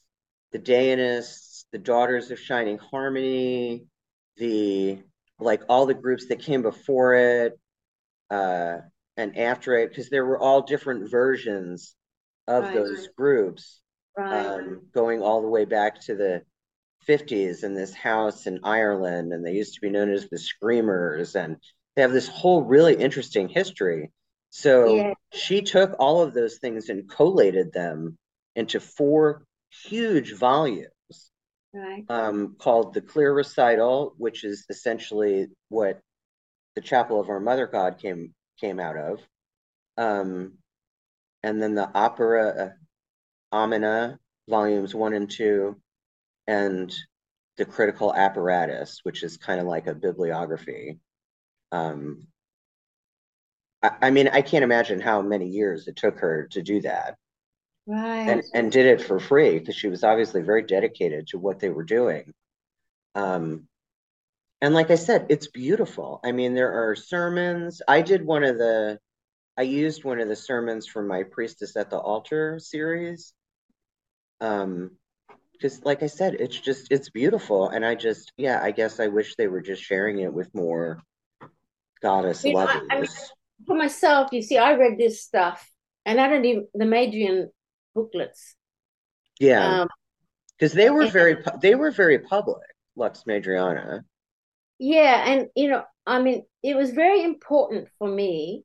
the 0.54 0.60
Déanists, 0.60 1.66
the 1.74 1.78
Daughters 1.78 2.32
of 2.32 2.40
Shining 2.40 2.78
Harmony, 2.78 3.88
the 4.38 5.00
like 5.40 5.62
all 5.70 5.86
the 5.86 5.94
groups 5.94 6.28
that 6.28 6.40
came 6.40 6.62
before 6.62 7.16
it 7.16 7.60
uh, 8.30 8.78
and 9.16 9.38
after 9.38 9.78
it, 9.78 9.90
because 9.90 10.10
there 10.10 10.26
were 10.26 10.40
all 10.40 10.62
different 10.62 11.10
versions 11.10 11.96
of 12.48 12.64
right. 12.64 12.74
those 12.74 13.08
groups, 13.18 13.82
right. 14.18 14.46
um, 14.46 14.82
going 14.94 15.22
all 15.22 15.42
the 15.42 15.48
way 15.48 15.66
back 15.66 16.00
to 16.02 16.16
the 16.16 16.42
50s 17.08 17.64
in 17.64 17.74
this 17.74 17.94
house 17.94 18.48
in 18.48 18.60
Ireland, 18.64 19.34
and 19.34 19.46
they 19.46 19.54
used 19.54 19.76
to 19.76 19.82
be 19.82 19.90
known 19.90 20.12
as 20.12 20.30
the 20.30 20.38
Screamers, 20.38 21.36
and 21.36 21.58
they 21.96 22.02
have 22.02 22.12
this 22.12 22.28
whole 22.28 22.64
really 22.64 22.96
interesting 22.96 23.50
history. 23.50 24.12
So 24.50 24.96
yeah. 24.96 25.14
she 25.34 25.62
took 25.62 25.96
all 26.00 26.22
of 26.22 26.34
those 26.34 26.58
things 26.58 26.90
and 26.90 27.10
collated 27.10 27.74
them 27.74 28.18
into 28.56 28.80
four 28.80 29.44
huge 29.70 30.34
volumes 30.34 30.88
right. 31.78 32.06
um, 32.10 32.56
called 32.58 32.94
the 32.94 33.02
Clear 33.02 33.34
Recital, 33.34 34.14
which 34.18 34.44
is 34.44 34.66
essentially 34.70 35.48
what 35.70 36.00
the 36.76 36.82
Chapel 36.82 37.20
of 37.20 37.30
Our 37.30 37.40
Mother 37.40 37.68
God 37.68 38.00
came 38.00 38.34
came 38.60 38.80
out 38.80 38.98
of, 38.98 39.20
um, 39.98 40.54
and 41.44 41.62
then 41.62 41.76
the 41.76 41.90
Opera 41.94 42.48
uh, 42.48 43.56
Omnia, 43.56 44.20
volumes 44.50 44.96
one 44.96 45.14
and 45.14 45.30
two, 45.30 45.80
and 46.48 46.94
the 47.58 47.66
Critical 47.66 48.14
Apparatus, 48.14 49.00
which 49.04 49.24
is 49.24 49.38
kind 49.38 49.60
of 49.60 49.68
like 49.68 49.88
a 49.88 49.96
bibliography. 49.96 51.00
Um, 51.72 52.28
I, 53.84 53.92
I 54.04 54.10
mean, 54.12 54.28
I 54.28 54.42
can't 54.42 54.64
imagine 54.64 55.00
how 55.00 55.22
many 55.22 55.48
years 55.48 55.88
it 55.88 55.96
took 55.96 56.20
her 56.20 56.48
to 56.52 56.62
do 56.62 56.82
that. 56.82 57.16
Right 57.88 58.30
and, 58.30 58.44
and 58.54 58.72
did 58.72 58.86
it 58.86 59.02
for 59.02 59.20
free 59.20 59.58
because 59.58 59.76
she 59.76 59.88
was 59.88 60.04
obviously 60.04 60.42
very 60.42 60.64
dedicated 60.64 61.28
to 61.28 61.40
what 61.40 61.60
they 61.60 61.70
were 61.70 61.84
doing. 61.84 62.34
Um, 63.16 63.68
and 64.62 64.74
like 64.74 64.92
I 64.92 64.96
said, 64.96 65.28
it's 65.30 65.48
beautiful. 65.48 66.20
I 66.24 66.32
mean, 66.32 66.54
there 66.54 66.90
are 66.90 66.96
sermons. 66.96 67.82
I 67.88 68.02
did 68.02 68.26
one 68.26 68.44
of 68.44 68.58
the, 68.58 69.00
I 69.58 69.62
used 69.64 70.04
one 70.04 70.20
of 70.20 70.28
the 70.28 70.36
sermons 70.36 70.88
from 70.88 71.08
my 71.08 71.24
Priestess 71.24 71.76
at 71.78 71.90
the 71.90 71.98
Altar 71.98 72.60
series. 72.60 73.34
Um, 74.42 74.92
because 75.54 75.84
like 75.84 76.04
I 76.04 76.08
said, 76.08 76.36
it's 76.40 76.60
just 76.60 76.92
it's 76.92 77.10
beautiful, 77.10 77.70
and 77.70 77.84
I 77.84 77.96
just 77.96 78.32
yeah, 78.38 78.60
I 78.62 78.70
guess 78.70 79.00
I 79.00 79.08
wish 79.08 79.36
they 79.36 79.48
were 79.48 79.62
just 79.62 79.82
sharing 79.82 80.20
it 80.20 80.32
with 80.32 80.54
more 80.54 81.02
goddess 82.00 82.44
You 82.44 82.54
know, 82.54 82.60
I- 82.60 82.66
lovers. 82.66 82.90
I 82.92 82.96
mean, 83.02 83.10
for 83.66 83.76
myself, 83.76 84.32
you 84.32 84.44
see, 84.44 84.60
I 84.60 84.74
read 84.74 85.00
this 85.00 85.24
stuff, 85.24 85.68
and 86.06 86.22
I 86.22 86.28
don't 86.28 86.46
even 86.46 86.68
the 86.76 86.86
Madrian 86.86 87.50
booklets. 87.98 88.56
yeah, 89.40 89.82
Um, 89.82 89.88
because 90.54 90.74
they 90.74 90.90
were 90.96 91.04
and- 91.08 91.12
very 91.20 91.36
pu- 91.44 91.60
they 91.66 91.76
were 91.82 91.92
very 92.04 92.20
public. 92.34 92.68
Lux 93.02 93.24
Madriana. 93.30 94.02
yeah, 94.80 95.16
and 95.32 95.40
you 95.56 95.68
know, 95.72 95.84
I 96.06 96.18
mean, 96.26 96.40
it 96.70 96.76
was 96.82 96.90
very 97.04 97.22
important 97.32 97.84
for 98.00 98.08
me, 98.22 98.64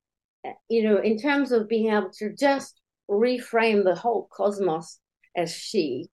you 0.75 0.83
know, 0.85 0.97
in 1.11 1.15
terms 1.27 1.53
of 1.53 1.69
being 1.69 1.89
able 1.97 2.11
to 2.21 2.27
just 2.47 2.73
reframe 3.11 3.81
the 3.85 3.95
whole 4.03 4.23
cosmos 4.39 4.99
as 5.37 5.51
she, 5.67 6.09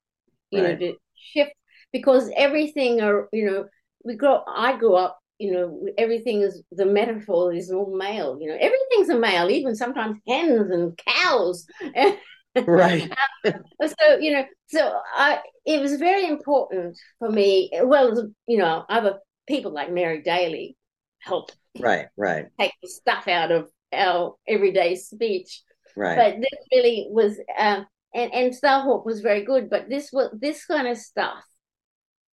you 0.52 0.62
know, 0.62 0.76
to 0.76 0.94
shift 1.32 1.54
because 1.94 2.30
everything, 2.36 3.00
are 3.02 3.30
you 3.32 3.46
know, 3.50 3.62
we 4.04 4.16
grow. 4.16 4.44
I 4.48 4.78
grew 4.78 4.96
up, 5.06 5.14
you 5.44 5.52
know, 5.54 5.66
everything 5.98 6.42
is 6.48 6.54
the 6.82 6.86
metaphor 7.00 7.54
is 7.54 7.72
all 7.72 7.96
male. 8.06 8.38
You 8.42 8.48
know, 8.50 8.58
everything's 8.68 9.10
a 9.16 9.18
male, 9.28 9.50
even 9.50 9.76
sometimes 9.76 10.18
hens 10.28 10.70
and 10.72 10.88
cows. 11.08 11.66
Right. 12.56 13.12
so 13.46 14.18
you 14.20 14.32
know 14.34 14.44
so 14.68 15.00
i 15.16 15.40
it 15.66 15.80
was 15.80 15.96
very 15.98 16.26
important 16.28 16.98
for 17.20 17.30
me 17.30 17.72
well 17.84 18.30
you 18.48 18.58
know 18.58 18.84
other 18.90 19.20
people 19.48 19.72
like 19.72 19.92
mary 19.92 20.22
daly 20.22 20.76
helped 21.20 21.56
Right. 21.80 22.08
Right. 22.18 22.48
take 22.60 22.74
the 22.82 22.90
stuff 22.90 23.28
out 23.28 23.52
of 23.52 23.70
our 23.94 24.36
everyday 24.48 24.96
speech 24.96 25.62
Right. 25.96 26.16
but 26.18 26.36
this 26.42 26.60
really 26.74 27.08
was 27.10 27.40
um 27.58 27.86
and 28.14 28.34
and 28.34 28.54
starhawk 28.54 29.06
was 29.06 29.22
very 29.22 29.44
good 29.44 29.70
but 29.70 29.90
this 29.90 30.10
was 30.12 30.30
this 30.40 30.66
kind 30.66 30.88
of 30.88 30.98
stuff 30.98 31.44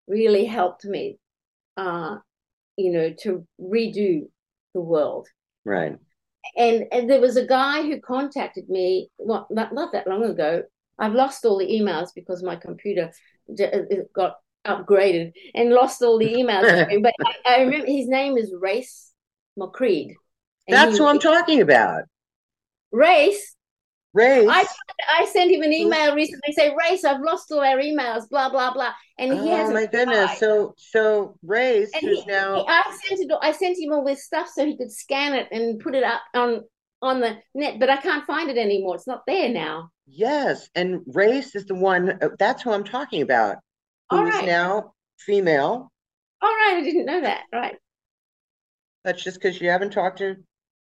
really 0.08 0.46
helped 0.46 0.86
me 0.86 1.18
uh 1.78 2.18
you 2.78 2.92
know 2.92 3.14
to 3.24 3.46
redo 3.62 4.22
the 4.74 4.82
world 4.82 5.28
right. 5.64 5.98
And, 6.58 6.86
and 6.92 7.10
there 7.10 7.22
was 7.22 7.38
a 7.38 7.46
guy 7.46 7.82
who 7.82 8.00
contacted 8.00 8.70
me 8.70 9.10
well, 9.18 9.48
not, 9.50 9.74
not 9.74 9.92
that 9.92 10.08
long 10.08 10.24
ago 10.24 10.64
i've 11.00 11.14
lost 11.14 11.46
all 11.46 11.58
the 11.58 11.68
emails 11.68 12.10
because 12.16 12.44
my 12.44 12.56
computer 12.56 13.12
j- 13.58 13.72
uh, 13.72 13.96
got 14.14 14.36
upgraded 14.66 15.32
and 15.54 15.70
lost 15.72 16.02
all 16.02 16.18
the 16.18 16.34
emails 16.34 16.64
but 17.02 17.14
I, 17.46 17.56
I 17.56 17.62
remember 17.62 17.86
his 17.86 18.08
name 18.08 18.38
is 18.38 18.54
race 18.60 19.12
mccreed 19.60 20.16
That's 20.68 20.94
he- 20.94 20.98
who 20.98 21.08
I'm 21.08 21.20
talking 21.20 21.62
about. 21.62 22.04
race 22.92 23.56
Race. 24.16 24.48
I 24.50 24.66
I 25.20 25.26
sent 25.26 25.52
him 25.52 25.62
an 25.62 25.74
email 25.74 26.16
recently 26.16 26.54
say 26.54 26.74
race 26.74 27.04
I've 27.04 27.22
lost 27.22 27.52
all 27.52 27.60
our 27.60 27.78
emails 27.78 28.30
blah 28.30 28.50
blah 28.50 28.74
blah 28.74 28.94
and 29.20 29.34
he 29.34 29.40
oh 29.40 29.56
hasn't 29.58 29.74
my 29.76 29.86
goodness. 29.86 30.40
So 30.40 30.74
so 30.78 31.38
Race, 31.44 31.92
and 31.94 32.02
he, 32.10 32.24
now 32.26 32.56
he- 32.56 32.66
I 32.68 32.98
sent 33.08 33.22
it 33.30 33.38
I 33.42 33.52
sent 33.52 33.78
him 33.78 33.92
all 33.92 34.06
this 34.06 34.24
stuff 34.26 34.50
so 34.50 34.66
he 34.66 34.78
could 34.78 34.92
scan 34.92 35.34
it 35.34 35.50
and 35.52 35.80
put 35.82 35.96
it 35.96 36.04
up 36.04 36.22
on 36.34 36.62
on 37.02 37.20
the 37.20 37.38
net 37.54 37.78
but 37.80 37.90
I 37.90 37.98
can't 37.98 38.26
find 38.26 38.50
it 38.50 38.58
anymore 38.58 38.96
it's 38.96 39.06
not 39.06 39.24
there 39.28 39.50
now 39.50 39.90
Yes, 40.08 40.70
and 40.76 41.02
race 41.08 41.56
is 41.56 41.66
the 41.66 41.74
one. 41.76 42.12
uh, 42.22 42.30
That's 42.38 42.62
who 42.62 42.72
I'm 42.72 42.84
talking 42.84 43.24
about. 43.24 43.58
All 44.12 44.20
Who 44.20 44.28
is 44.28 44.36
right. 44.36 44.46
now 44.46 44.94
female. 45.18 45.92
All 46.42 46.50
right, 46.50 46.76
I 46.78 46.82
didn't 46.84 47.06
know 47.08 47.22
that. 47.22 47.42
Right. 47.52 47.76
That's 49.04 49.24
just 49.24 49.42
because 49.42 49.60
you 49.60 49.70
haven't 49.70 49.92
talked 49.94 50.20
to 50.20 50.36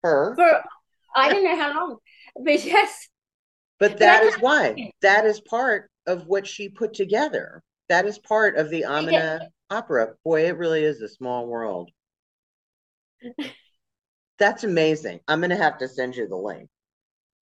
her. 0.03 0.35
For 0.35 0.61
I 1.15 1.29
didn't 1.29 1.45
know 1.45 1.55
how 1.57 1.73
long, 1.75 1.97
but 2.43 2.63
yes, 2.65 3.07
But 3.79 3.99
that 3.99 4.23
is 4.23 4.35
why. 4.35 4.91
That 5.01 5.25
is 5.25 5.39
part 5.39 5.89
of 6.05 6.25
what 6.25 6.47
she 6.47 6.69
put 6.69 6.93
together. 6.93 7.61
That 7.89 8.05
is 8.05 8.17
part 8.17 8.57
of 8.57 8.69
the 8.69 8.85
Omnia 8.85 9.49
opera. 9.69 10.13
Boy, 10.23 10.47
it 10.47 10.57
really 10.57 10.83
is 10.83 11.01
a 11.01 11.07
small 11.07 11.47
world. 11.47 11.91
That's 14.39 14.63
amazing. 14.63 15.19
I'm 15.27 15.41
gonna 15.41 15.55
have 15.55 15.79
to 15.79 15.87
send 15.87 16.15
you 16.15 16.27
the 16.27 16.35
link. 16.35 16.69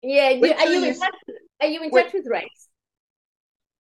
yeah. 0.02 0.30
You, 0.30 0.54
are 0.54 0.68
you 0.68 0.84
in 0.86 1.00
touch? 1.00 1.14
Are 1.62 1.68
you 1.68 1.84
in 1.84 1.90
wait- 1.92 2.06
touch 2.06 2.14
with 2.14 2.28
Race? 2.28 2.68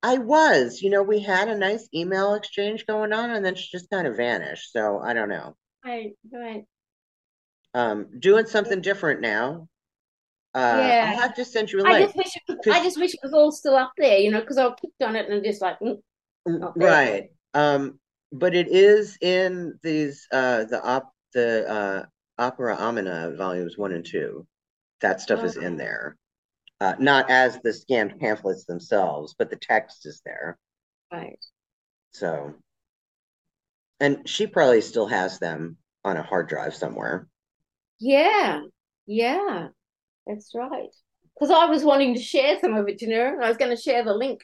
I 0.05 0.17
was, 0.17 0.81
you 0.81 0.89
know, 0.89 1.01
we 1.01 1.21
had 1.21 1.47
a 1.47 1.57
nice 1.57 1.87
email 1.95 2.33
exchange 2.33 2.85
going 2.85 3.13
on, 3.13 3.29
and 3.29 3.45
then 3.45 3.55
she 3.55 3.69
just 3.71 3.89
kind 3.89 4.05
of 4.05 4.17
vanished. 4.17 4.73
So 4.73 4.99
I 4.99 5.13
don't 5.13 5.29
know. 5.29 5.55
Right, 5.85 6.11
right. 6.31 6.65
Um, 7.73 8.07
doing 8.19 8.45
something 8.45 8.81
different 8.81 9.21
now. 9.21 9.67
Uh, 10.53 10.59
Yeah. 10.59 11.15
I'll 11.15 11.21
have 11.21 11.33
to 11.35 11.45
send 11.45 11.71
you 11.71 11.81
a 11.81 11.87
I 11.87 11.93
link. 11.93 12.05
just 12.05 12.15
wish 12.17 12.35
it 12.35 12.43
was, 12.47 12.59
I 12.69 12.83
just 12.83 12.99
wish 12.99 13.13
it 13.13 13.19
was 13.23 13.33
all 13.33 13.51
still 13.51 13.75
up 13.75 13.93
there, 13.97 14.17
you 14.19 14.31
know, 14.31 14.41
because 14.41 14.57
I 14.57 14.69
clicked 14.71 15.01
on 15.01 15.15
it 15.15 15.29
and 15.29 15.43
just 15.43 15.61
like, 15.61 15.79
mm, 15.79 15.99
there. 16.45 16.71
Right. 16.75 17.29
Um, 17.53 17.99
but 18.31 18.55
it 18.55 18.67
is 18.69 19.17
in 19.21 19.77
these 19.83 20.27
uh 20.31 20.63
the 20.65 20.83
op 20.83 21.11
the 21.33 21.69
uh 21.69 22.05
Opera 22.41 22.75
Omnia 22.75 23.35
volumes 23.37 23.77
one 23.77 23.91
and 23.93 24.05
two. 24.05 24.47
That 25.01 25.21
stuff 25.21 25.43
is 25.43 25.57
in 25.57 25.75
Oh. 25.75 25.77
there. 25.77 26.17
Uh, 26.81 26.95
not 26.99 27.29
as 27.29 27.59
the 27.61 27.71
scanned 27.73 28.19
pamphlets 28.19 28.65
themselves, 28.65 29.35
but 29.37 29.49
the 29.49 29.55
text 29.55 30.05
is 30.05 30.21
there. 30.25 30.57
right. 31.11 31.39
So, 32.11 32.53
and 33.99 34.27
she 34.27 34.47
probably 34.47 34.81
still 34.81 35.07
has 35.07 35.39
them 35.39 35.77
on 36.03 36.17
a 36.17 36.23
hard 36.23 36.47
drive 36.49 36.75
somewhere. 36.75 37.27
Yeah, 37.99 38.61
yeah, 39.05 39.69
that's 40.27 40.51
right. 40.55 40.89
Because 41.33 41.51
I 41.51 41.65
was 41.65 41.83
wanting 41.83 42.15
to 42.15 42.21
share 42.21 42.59
some 42.59 42.75
of 42.75 42.87
it, 42.87 43.01
you 43.01 43.09
know, 43.09 43.37
I 43.41 43.47
was 43.47 43.57
going 43.57 43.75
to 43.75 43.81
share 43.81 44.03
the 44.03 44.13
link, 44.13 44.41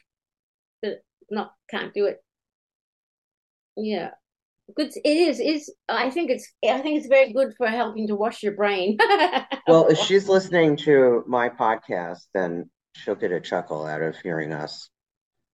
but 0.82 1.04
not 1.30 1.54
can't 1.70 1.94
do 1.94 2.06
it. 2.06 2.24
Yeah, 3.78 4.12
good. 4.76 4.92
It 4.96 5.18
is. 5.18 5.40
Is 5.40 5.74
I 5.88 6.10
think 6.10 6.32
it's. 6.32 6.52
I 6.68 6.80
think 6.80 6.98
it's 6.98 7.08
very 7.08 7.32
good 7.32 7.54
for 7.58 7.68
helping 7.68 8.08
to 8.08 8.16
wash 8.16 8.44
your 8.44 8.54
brain. 8.54 8.98
Well, 9.68 9.86
if 9.86 10.00
she's 10.00 10.28
listening 10.28 10.78
to 10.78 11.24
my 11.28 11.48
podcast, 11.48 12.26
then 12.34 12.72
she'll 12.96 13.14
get 13.14 13.32
a 13.32 13.40
chuckle 13.40 13.86
out 13.86 14.02
of 14.02 14.16
hearing 14.18 14.52
us 14.52 14.90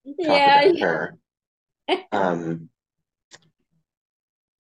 talk 0.06 0.16
yeah, 0.18 0.60
about 0.62 0.76
yeah. 0.76 0.86
her. 0.86 1.18
Um, 2.12 2.68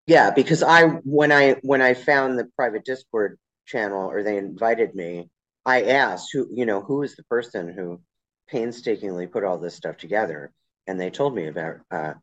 yeah, 0.06 0.30
because 0.30 0.62
I 0.62 0.84
when 0.86 1.32
I 1.32 1.56
when 1.62 1.82
I 1.82 1.94
found 1.94 2.38
the 2.38 2.48
private 2.56 2.84
Discord 2.84 3.38
channel 3.66 4.10
or 4.10 4.22
they 4.22 4.36
invited 4.36 4.94
me, 4.94 5.30
I 5.64 5.82
asked 5.84 6.30
who 6.32 6.48
you 6.52 6.66
know 6.66 6.80
who 6.80 7.02
is 7.02 7.14
the 7.16 7.24
person 7.24 7.72
who 7.72 8.00
painstakingly 8.48 9.26
put 9.26 9.44
all 9.44 9.58
this 9.58 9.74
stuff 9.74 9.96
together, 9.96 10.52
and 10.86 11.00
they 11.00 11.10
told 11.10 11.34
me 11.34 11.46
about 11.46 11.76
uh, 11.90 12.14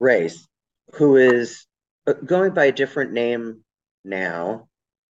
Race, 0.00 0.46
who 0.94 1.16
is 1.16 1.66
uh, 2.06 2.12
going 2.12 2.54
by 2.54 2.66
a 2.66 2.72
different 2.72 3.12
name 3.12 3.64
now, 4.04 4.68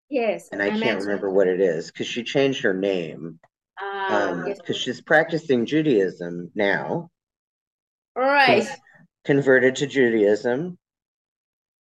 Yes, 0.09 0.49
and 0.51 0.62
I 0.62 0.70
can't 0.70 0.83
imagine. 0.83 0.99
remember 1.01 1.31
what 1.31 1.47
it 1.49 1.61
is 1.61 1.91
because 1.91 2.07
she 2.07 2.24
changed 2.24 2.62
her 2.62 2.74
name 2.74 3.39
Ah, 3.79 4.31
um 4.31 4.45
yes. 4.49 4.59
because 4.59 4.76
she's 4.76 5.01
practicing 5.01 5.66
Judaism 5.66 6.51
now. 6.55 7.11
All 8.16 8.22
right. 8.22 8.66
converted 9.24 9.76
to 9.76 9.87
Judaism. 9.87 10.79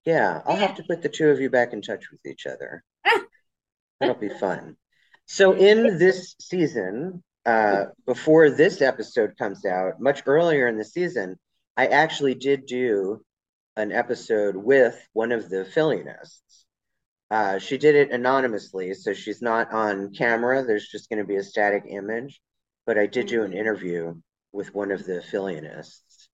Yeah, 0.06 0.42
I'll 0.46 0.56
have 0.58 0.76
to 0.78 0.84
put 0.84 1.02
the 1.02 1.10
two 1.10 1.30
of 1.30 1.40
you 1.40 1.50
back 1.50 1.74
in 1.74 1.82
touch 1.82 2.06
with 2.12 2.26
each 2.26 2.46
other. 2.46 2.84
That'll 4.00 4.16
be 4.16 4.30
fun. 4.30 4.78
So 5.26 5.54
in 5.54 5.98
this 5.98 6.36
season, 6.40 7.24
uh, 7.46 7.86
before 8.06 8.50
this 8.50 8.82
episode 8.82 9.38
comes 9.38 9.66
out, 9.66 10.00
much 10.00 10.24
earlier 10.26 10.68
in 10.68 10.78
the 10.78 10.86
season, 10.86 11.38
I 11.78 11.88
actually 11.88 12.36
did 12.36 12.66
do 12.66 13.24
an 13.76 13.92
episode 13.92 14.56
with 14.56 14.96
one 15.14 15.32
of 15.32 15.50
the 15.50 15.66
Filianists. 15.66 16.64
Uh, 17.32 17.58
she 17.60 17.78
did 17.78 17.96
it 17.96 18.12
anonymously, 18.12 18.94
so 18.94 19.14
she's 19.14 19.42
not 19.42 19.72
on 19.72 20.14
camera. 20.14 20.64
There's 20.64 20.88
just 20.88 21.10
going 21.10 21.20
to 21.20 21.28
be 21.28 21.36
a 21.38 21.44
static 21.44 21.84
image, 21.90 22.40
but 22.86 22.98
I 22.98 23.08
did 23.08 23.28
do 23.28 23.44
an 23.44 23.54
interview 23.54 24.16
with 24.52 24.74
one 24.74 24.92
of 24.92 25.06
the 25.06 25.24
Filianists. 25.32 26.28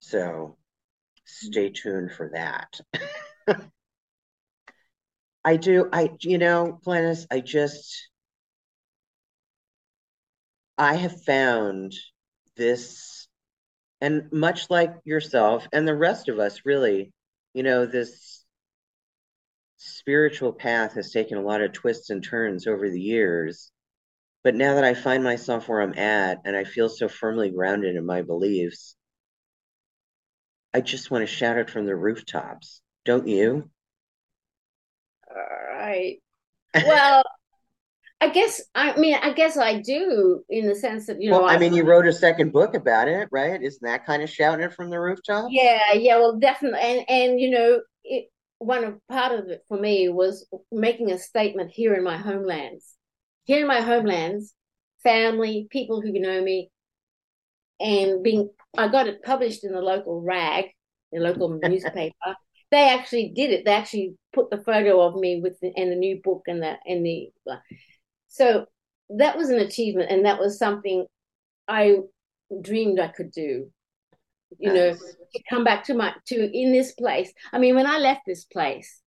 So 0.00 0.56
stay 1.24 1.70
tuned 1.70 2.12
for 2.12 2.30
that. 2.34 2.78
I 5.44 5.56
do, 5.56 5.88
I, 5.92 6.10
you 6.20 6.38
know, 6.38 6.78
Glenys, 6.86 7.26
I 7.30 7.40
just, 7.40 8.08
I 10.78 10.96
have 10.96 11.22
found 11.24 11.94
this, 12.56 13.28
and 14.00 14.30
much 14.32 14.70
like 14.70 14.94
yourself 15.04 15.66
and 15.72 15.86
the 15.86 15.96
rest 15.96 16.28
of 16.28 16.38
us, 16.38 16.62
really, 16.64 17.12
you 17.54 17.62
know, 17.62 17.86
this 17.86 18.44
spiritual 19.76 20.52
path 20.52 20.94
has 20.94 21.12
taken 21.12 21.38
a 21.38 21.42
lot 21.42 21.60
of 21.60 21.72
twists 21.72 22.10
and 22.10 22.24
turns 22.24 22.66
over 22.66 22.88
the 22.90 23.00
years. 23.00 23.70
But 24.42 24.54
now 24.54 24.74
that 24.74 24.84
I 24.84 24.94
find 24.94 25.24
myself 25.24 25.68
where 25.68 25.80
I'm 25.80 25.98
at 25.98 26.40
and 26.44 26.56
I 26.56 26.64
feel 26.64 26.88
so 26.88 27.08
firmly 27.08 27.50
grounded 27.50 27.96
in 27.96 28.04
my 28.06 28.22
beliefs, 28.22 28.96
I 30.74 30.80
just 30.80 31.10
want 31.10 31.22
to 31.22 31.26
shout 31.26 31.56
it 31.56 31.70
from 31.70 31.86
the 31.86 31.96
rooftops. 31.96 32.82
Don't 33.04 33.28
you? 33.28 33.70
All 35.30 35.36
right. 35.72 36.18
Well, 36.80 37.22
I 38.20 38.28
guess 38.30 38.60
I 38.74 38.96
mean 38.96 39.14
I 39.14 39.32
guess 39.32 39.56
I 39.56 39.80
do 39.80 40.44
in 40.48 40.66
the 40.66 40.74
sense 40.74 41.06
that 41.06 41.20
you 41.20 41.30
know 41.30 41.40
Well, 41.40 41.48
I 41.48 41.56
I, 41.56 41.58
mean, 41.58 41.72
you 41.74 41.84
wrote 41.84 42.06
a 42.06 42.12
second 42.12 42.52
book 42.52 42.74
about 42.74 43.08
it, 43.08 43.28
right? 43.32 43.62
Isn't 43.62 43.82
that 43.82 44.06
kind 44.06 44.22
of 44.22 44.30
shouting 44.30 44.64
it 44.64 44.72
from 44.74 44.90
the 44.90 45.00
rooftops? 45.00 45.54
yeah 45.54 45.92
yeah 45.94 46.16
well 46.18 46.38
definitely 46.38 46.80
and 46.80 47.04
and 47.08 47.40
you 47.40 47.50
know 47.50 47.80
it 48.04 48.26
one 48.58 48.84
of 48.84 48.94
part 49.08 49.32
of 49.32 49.48
it 49.48 49.62
for 49.68 49.78
me 49.78 50.08
was 50.08 50.46
making 50.72 51.10
a 51.12 51.18
statement 51.18 51.70
here 51.70 51.94
in 51.94 52.02
my 52.04 52.16
homelands 52.16 52.94
here 53.44 53.60
in 53.60 53.66
my 53.66 53.80
homelands 53.80 54.54
family 55.02 55.66
people 55.70 56.00
who 56.00 56.12
know 56.18 56.42
me 56.42 56.70
and 57.80 58.22
being 58.22 58.50
I 58.76 58.88
got 58.88 59.06
it 59.08 59.22
published 59.22 59.64
in 59.64 59.72
the 59.72 59.80
local 59.80 60.22
rag 60.22 60.66
the 61.12 61.20
local 61.20 61.48
newspaper 61.62 62.36
they 62.70 62.88
actually 62.88 63.32
did 63.34 63.50
it 63.50 63.64
they 63.64 63.72
actually 63.72 64.14
put 64.32 64.50
the 64.50 64.58
photo 64.62 65.00
of 65.00 65.16
me 65.16 65.40
with 65.40 65.58
the, 65.60 65.72
and 65.76 65.92
the 65.92 65.96
new 65.96 66.20
book 66.22 66.42
and 66.46 66.62
the 66.62 66.76
and 66.86 67.04
the 67.04 67.30
so 68.34 68.66
that 69.10 69.36
was 69.36 69.48
an 69.50 69.60
achievement 69.60 70.10
and 70.10 70.24
that 70.26 70.40
was 70.40 70.58
something 70.58 71.06
I 71.68 71.98
dreamed 72.60 72.98
I 72.98 73.08
could 73.08 73.30
do 73.30 73.70
you 74.58 74.72
know 74.72 74.92
to 74.92 75.42
come 75.48 75.64
back 75.64 75.84
to 75.84 75.94
my 75.94 76.12
to 76.26 76.36
in 76.36 76.72
this 76.72 76.92
place 76.92 77.32
I 77.52 77.58
mean 77.58 77.74
when 77.74 77.86
I 77.86 77.98
left 77.98 78.22
this 78.26 78.44
place 78.44 79.00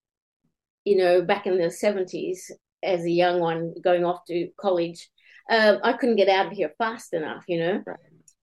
you 0.86 0.98
know 0.98 1.22
back 1.22 1.46
in 1.46 1.58
the 1.58 1.66
70s 1.66 2.52
as 2.84 3.04
a 3.04 3.10
young 3.10 3.40
one 3.40 3.74
going 3.84 4.06
off 4.06 4.26
to 4.28 4.50
college 4.60 5.10
um, 5.50 5.80
I 5.84 5.94
couldn't 5.94 6.18
get 6.18 6.30
out 6.30 6.48
of 6.48 6.52
here 6.54 6.72
fast 6.78 7.14
enough 7.14 7.44
you 7.48 7.60
know 7.60 7.84
Right. 7.86 7.98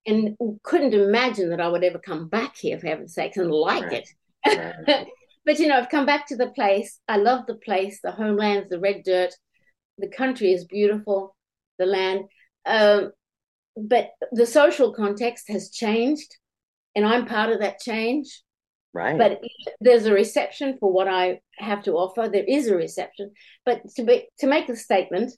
and 0.07 0.37
couldn't 0.63 0.95
imagine 0.95 1.51
that 1.51 1.61
I 1.61 1.69
would 1.69 1.85
ever 1.85 1.99
come 1.99 2.29
back 2.29 2.57
here 2.57 2.79
for 2.79 2.87
heaven's 2.87 3.15
sakes 3.15 3.37
and 3.37 3.51
like 3.51 3.85
Right. 3.85 4.05
it 4.05 4.09
Right. 4.87 5.07
but 5.47 5.59
you 5.59 5.69
know, 5.69 5.79
I've 5.79 5.91
come 5.91 6.07
back 6.07 6.27
to 6.29 6.37
the 6.37 6.49
place. 6.49 7.01
I 7.09 7.17
love 7.17 7.47
the 7.47 7.57
place, 7.57 8.01
the 8.03 8.13
homelands, 8.13 8.69
the 8.71 8.81
red 8.81 9.03
dirt. 9.05 9.35
The 9.99 10.09
country 10.09 10.53
is 10.53 10.65
beautiful, 10.65 11.37
the 11.79 11.87
land. 11.87 12.25
Um, 12.67 13.13
but 13.77 14.11
the 14.33 14.47
social 14.47 14.93
context 14.93 15.49
has 15.49 15.71
changed, 15.71 16.37
and 16.95 17.05
I'm 17.05 17.27
part 17.27 17.51
of 17.51 17.61
that 17.61 17.81
change. 17.81 18.43
Right. 18.93 19.19
But 19.19 19.41
there's 19.81 20.07
a 20.07 20.13
reception 20.13 20.77
for 20.79 20.93
what 20.93 21.09
I 21.09 21.41
have 21.59 21.83
to 21.85 21.93
offer. 21.95 22.29
There 22.29 22.45
is 22.45 22.69
a 22.69 22.77
reception, 22.77 23.33
but 23.67 23.83
to 23.97 24.05
be 24.05 24.29
to 24.39 24.47
make 24.47 24.69
a 24.69 24.77
statement 24.77 25.33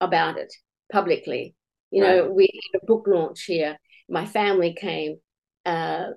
about 0.00 0.38
it 0.38 0.52
publicly, 0.92 1.56
you 1.90 2.02
know, 2.02 2.22
Right. 2.22 2.32
we 2.32 2.60
had 2.72 2.80
a 2.82 2.86
book 2.86 3.06
launch 3.08 3.44
here. 3.44 3.78
My 4.08 4.26
family 4.26 4.74
came. 4.74 5.18
Uh, 5.66 6.10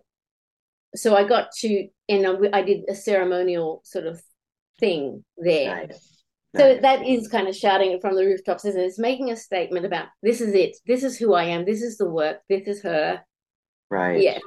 so 0.96 1.16
I 1.16 1.24
got 1.24 1.52
to, 1.60 1.88
and 2.10 2.28
I 2.28 2.60
I 2.60 2.62
did 2.62 2.84
a 2.90 2.96
ceremonial 2.96 3.82
sort 3.84 4.06
of 4.06 4.22
thing 4.80 5.24
there. 5.38 5.88
Nice. 5.88 6.17
So 6.56 6.80
that 6.82 7.06
is 7.06 7.28
kind 7.28 7.48
of 7.48 7.56
shouting 7.56 7.92
it 7.92 8.02
from 8.02 8.16
the 8.16 8.26
rooftops, 8.26 8.66
isn't 8.66 8.82
it? 8.82 8.86
It's 8.86 8.98
making 8.98 9.32
a 9.32 9.36
statement 9.36 9.86
about 9.86 10.08
this 10.24 10.42
is 10.42 10.56
it, 10.56 10.78
this 10.88 11.04
is 11.04 11.18
who 11.18 11.34
I 11.34 11.44
am, 11.44 11.66
this 11.66 11.82
is 11.82 11.98
the 11.98 12.10
work, 12.10 12.38
this 12.50 12.68
is 12.68 12.82
her. 12.84 13.22
Right. 13.92 14.22
Yeah, 14.22 14.40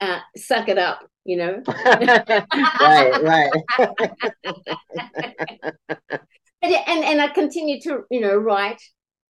uh, 0.00 0.20
suck 0.36 0.68
it 0.68 0.78
up, 0.78 1.06
you 1.24 1.36
know. 1.36 1.62
right, 1.84 3.22
right. 3.22 3.50
And 6.62 6.74
and 6.74 7.04
and 7.04 7.20
I 7.20 7.28
continue 7.28 7.80
to 7.82 8.04
you 8.10 8.20
know 8.20 8.36
write, 8.36 8.82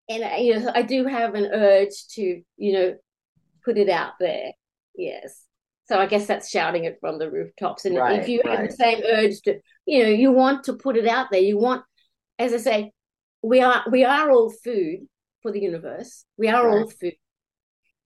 and 0.09 0.45
you 0.45 0.59
know 0.59 0.73
I 0.75 0.83
do 0.83 1.07
have 1.07 1.35
an 1.35 1.51
urge 1.53 2.09
to 2.15 2.43
you 2.57 2.73
know 2.73 2.97
put 3.65 3.79
it 3.79 3.89
out 3.89 4.15
there. 4.19 4.53
Yes. 4.97 5.45
So 5.91 5.99
I 5.99 6.07
guess 6.07 6.27
that's 6.27 6.49
shouting 6.49 6.85
it 6.85 6.99
from 7.01 7.19
the 7.19 7.29
rooftops. 7.29 7.85
And 7.85 7.97
Right, 7.97 8.21
if 8.21 8.29
you 8.29 8.41
have 8.45 8.65
the 8.65 8.71
same 8.73 9.03
urge 9.05 9.41
to, 9.43 9.59
you 9.87 10.05
know, 10.05 10.09
you 10.09 10.31
want 10.31 10.63
to 10.65 10.75
put 10.75 10.97
it 10.97 11.09
out 11.09 11.33
there. 11.33 11.41
You 11.41 11.59
want, 11.59 11.83
as 12.39 12.53
I 12.55 12.59
say, 12.59 12.93
we 13.43 13.61
are 13.61 13.83
we 13.91 14.05
are 14.05 14.31
all 14.31 14.53
food 14.63 15.09
for 15.43 15.51
the 15.51 15.59
universe. 15.59 16.25
We 16.39 16.47
are 16.47 16.71
all 16.71 16.89
food, 16.89 17.15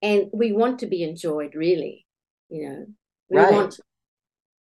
and 0.01 0.31
we 0.33 0.51
want 0.51 0.79
to 0.79 0.87
be 0.87 1.03
enjoyed. 1.03 1.53
Really, 1.53 2.07
you 2.49 2.67
know, 2.67 2.85
we 3.29 3.37
Right. 3.37 3.53
want 3.53 3.79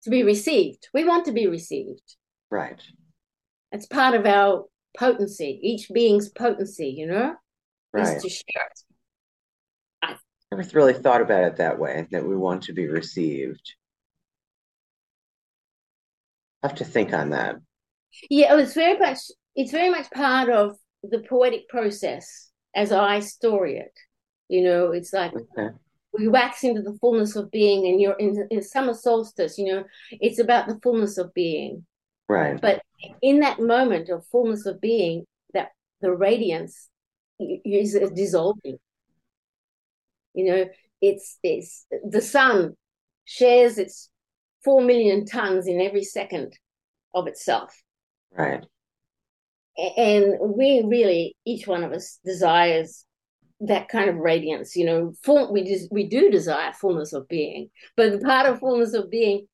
to 0.04 0.10
be 0.10 0.24
received. 0.24 0.90
We 0.94 1.06
want 1.06 1.24
to 1.28 1.32
be 1.32 1.48
received. 1.48 2.18
Right. 2.52 2.82
It's 3.72 3.86
part 3.86 4.16
of 4.16 4.26
our 4.26 4.66
potency. 4.98 5.62
Each 5.64 5.88
being's 5.94 6.28
potency, 6.28 6.90
you 6.90 7.08
know, 7.08 7.38
Right. 7.94 8.18
is 8.18 8.22
to 8.22 8.28
share 8.28 8.68
it. 8.70 8.93
Never 10.56 10.70
really 10.74 10.94
thought 10.94 11.22
about 11.22 11.46
it 11.46 11.56
that 11.58 11.80
way, 11.80 12.08
that 12.12 12.26
we 12.26 12.36
want 12.36 12.64
to 12.64 12.74
be 12.74 12.88
received. 12.88 13.74
I 16.62 16.68
have 16.68 16.78
to 16.78 16.86
think 16.86 17.12
on 17.12 17.32
that. 17.32 17.56
Yeah, 18.30 18.58
it's 18.60 18.76
very 18.76 19.00
much 19.00 19.18
it's 19.56 19.72
very 19.72 19.90
much 19.90 20.12
part 20.12 20.50
of 20.50 20.78
the 21.02 21.20
poetic 21.28 21.68
process 21.70 22.52
as 22.76 22.92
I 22.92 23.20
story 23.20 23.78
it. 23.78 23.94
You 24.48 24.64
know, 24.64 24.92
it's 24.92 25.12
like 25.12 25.34
Okay. 25.34 25.76
we 26.14 26.28
wax 26.28 26.64
into 26.64 26.84
the 26.84 26.98
fullness 27.02 27.36
of 27.36 27.50
being, 27.50 27.88
and 27.88 28.00
you're 28.00 28.14
in, 28.14 28.48
in 28.52 28.62
summer 28.62 28.94
solstice. 28.94 29.58
You 29.58 29.74
know, 29.74 29.84
it's 30.12 30.38
about 30.40 30.68
the 30.68 30.80
fullness 30.84 31.18
of 31.18 31.34
being. 31.34 31.84
Right. 32.30 32.62
But 32.62 32.84
in 33.24 33.40
that 33.40 33.60
moment 33.60 34.10
of 34.10 34.26
fullness 34.28 34.68
of 34.68 34.80
being, 34.80 35.26
that 35.56 35.70
the 36.02 36.12
radiance 36.14 36.90
is 37.40 38.00
dissolving. 38.12 38.78
You 40.34 40.46
know, 40.46 40.66
it's 41.02 41.38
it's 41.44 41.86
the 42.08 42.22
sun 42.22 42.76
shares 43.26 43.78
its 43.78 44.10
four 44.64 44.82
million 44.82 45.26
tons 45.26 45.68
in 45.68 45.82
every 45.82 46.04
second 46.04 46.58
of 47.14 47.28
itself. 47.28 47.74
Right. 48.36 48.64
And 49.98 50.36
we 50.40 50.84
really 50.86 51.36
each 51.46 51.68
one 51.68 51.84
of 51.84 51.92
us 51.92 52.20
desires 52.26 53.06
that 53.60 53.88
kind 53.88 54.10
of 54.10 54.18
radiance 54.18 54.76
you 54.76 54.86
know 54.86 55.14
full 55.24 55.54
we 55.54 55.64
just 55.64 55.90
we 55.92 56.06
do 56.06 56.30
desire 56.30 56.74
fullness 56.74 57.14
of 57.14 57.26
being 57.30 57.70
but 57.96 58.12
the 58.12 58.20
part 58.20 58.46
of 58.46 58.60
fullness 58.60 58.94
of 58.94 59.10
being 59.10 59.48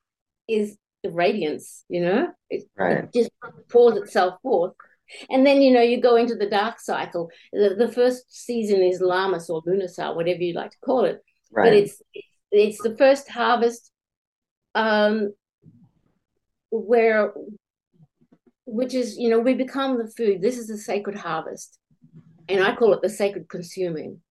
is 0.47 0.77
the 1.03 1.11
radiance 1.11 1.83
you 1.89 2.01
know 2.01 2.27
it, 2.49 2.63
Right. 2.75 3.03
it 3.03 3.13
just 3.13 3.29
pours 3.69 3.97
itself 3.97 4.41
forth 4.41 4.73
and 5.29 5.45
then 5.45 5.61
you 5.61 5.71
know 5.71 5.81
you 5.81 6.01
go 6.01 6.15
into 6.15 6.35
the 6.35 6.49
dark 6.49 6.79
cycle. 6.79 7.29
The, 7.53 7.75
the 7.77 7.91
first 7.91 8.25
season 8.33 8.81
is 8.81 9.01
Lammas 9.01 9.49
or 9.49 9.61
lunasa 9.63 10.15
whatever 10.15 10.41
you 10.41 10.53
like 10.53 10.71
to 10.71 10.77
call 10.83 11.05
it. 11.05 11.23
But 11.51 11.73
it's 11.73 12.01
it's 12.51 12.81
the 12.81 12.95
first 12.97 13.29
harvest 13.29 13.91
um 14.75 15.33
where 16.71 17.33
which 18.65 18.93
is 18.93 19.17
you 19.17 19.29
know 19.29 19.39
we 19.39 19.53
become 19.53 19.97
the 19.97 20.11
food. 20.11 20.41
This 20.41 20.57
is 20.57 20.67
the 20.67 20.77
sacred 20.77 21.17
harvest. 21.17 21.77
And 22.47 22.63
i 22.63 22.75
call 22.75 22.93
it 22.93 23.01
the 23.01 23.09
sacred 23.09 23.47
consuming. 23.47 24.21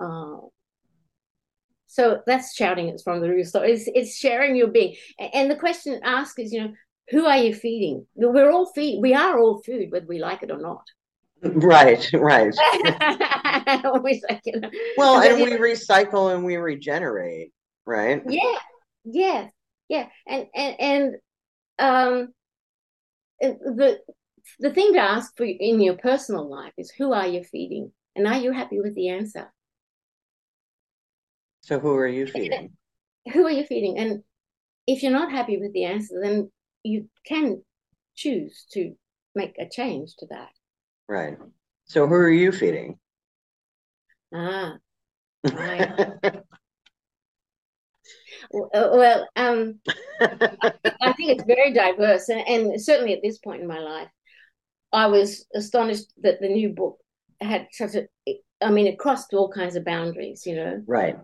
Uh, 0.00 0.36
so 1.86 2.22
that's 2.26 2.56
shouting 2.56 2.88
it's 2.88 3.02
from 3.02 3.20
the 3.20 3.28
roof 3.28 3.46
so 3.46 3.60
it's 3.60 3.84
it's 3.94 4.16
sharing 4.16 4.56
your 4.56 4.68
being. 4.68 4.96
And 5.18 5.50
the 5.50 5.56
question 5.56 6.00
asked 6.02 6.38
is 6.38 6.52
you 6.52 6.62
know 6.62 6.72
who 7.12 7.26
are 7.26 7.38
you 7.38 7.54
feeding 7.54 8.06
we're 8.16 8.50
all 8.50 8.66
feed 8.66 9.00
we 9.00 9.14
are 9.14 9.38
all 9.38 9.62
food 9.62 9.92
whether 9.92 10.06
we 10.06 10.18
like 10.18 10.42
it 10.42 10.50
or 10.50 10.58
not 10.58 10.84
Right. 11.44 12.08
Right. 12.12 12.54
always 13.84 14.22
like 14.28 14.40
you 14.44 14.60
know 14.60 14.70
Well, 14.96 15.20
and 15.20 15.42
we 15.42 15.50
recycle 15.52 16.32
and 16.34 16.44
we 16.44 16.56
regenerate, 16.56 17.52
right? 17.84 18.22
yeah 18.28 18.58
yeah 19.04 19.48
yeah 19.88 20.06
and 20.26 20.46
and 20.54 20.76
and 20.80 21.14
um 21.78 22.28
the 23.50 23.98
the 24.60 24.72
thing 24.72 24.92
to 24.92 25.00
ask 25.00 25.36
for 25.36 25.44
in 25.44 25.80
your 25.80 25.96
personal 25.96 26.48
life 26.48 26.72
is 26.78 26.90
who 26.90 27.12
are 27.12 27.26
you 27.26 27.42
feeding 27.44 27.92
and 28.14 28.26
are 28.26 28.38
you 28.38 28.52
happy 28.52 28.80
with 28.80 28.94
the 28.94 29.08
answer 29.08 29.52
So 31.62 31.78
who 31.78 31.94
are 31.94 32.06
you 32.06 32.26
feeding? 32.26 32.70
who 33.32 33.46
are 33.46 33.50
you 33.50 33.64
feeding 33.64 33.98
and 33.98 34.22
if 34.86 35.02
you're 35.02 35.12
not 35.12 35.30
happy 35.30 35.58
with 35.58 35.72
the 35.72 35.84
answer 35.84 36.20
then 36.22 36.50
you 36.82 37.08
can 37.26 37.62
choose 38.14 38.66
to 38.72 38.94
make 39.34 39.54
a 39.58 39.68
change 39.68 40.14
to 40.16 40.26
that 40.26 40.50
Right. 41.08 41.36
So 41.86 42.06
who 42.06 42.14
are 42.14 42.30
you 42.30 42.52
feeding? 42.52 42.98
ah 44.34 44.76
right. 45.44 45.88
well 48.50 49.28
um 49.36 49.80
I 51.00 51.12
think 51.14 51.30
it's 51.30 51.44
very 51.44 51.72
diverse, 51.72 52.28
and, 52.28 52.40
and 52.46 52.80
certainly 52.82 53.12
at 53.12 53.20
this 53.22 53.38
point 53.38 53.62
in 53.62 53.68
my 53.68 53.78
life, 53.78 54.08
I 54.92 55.06
was 55.06 55.46
astonished 55.54 56.12
that 56.22 56.40
the 56.40 56.48
new 56.48 56.70
book 56.70 56.98
had 57.40 57.68
such 57.72 57.94
a. 57.94 58.06
I 58.60 58.70
mean, 58.70 58.86
it 58.86 58.98
crossed 58.98 59.34
all 59.34 59.50
kinds 59.50 59.74
of 59.74 59.84
boundaries, 59.84 60.46
you 60.46 60.54
know, 60.54 60.82
Right. 60.86 61.16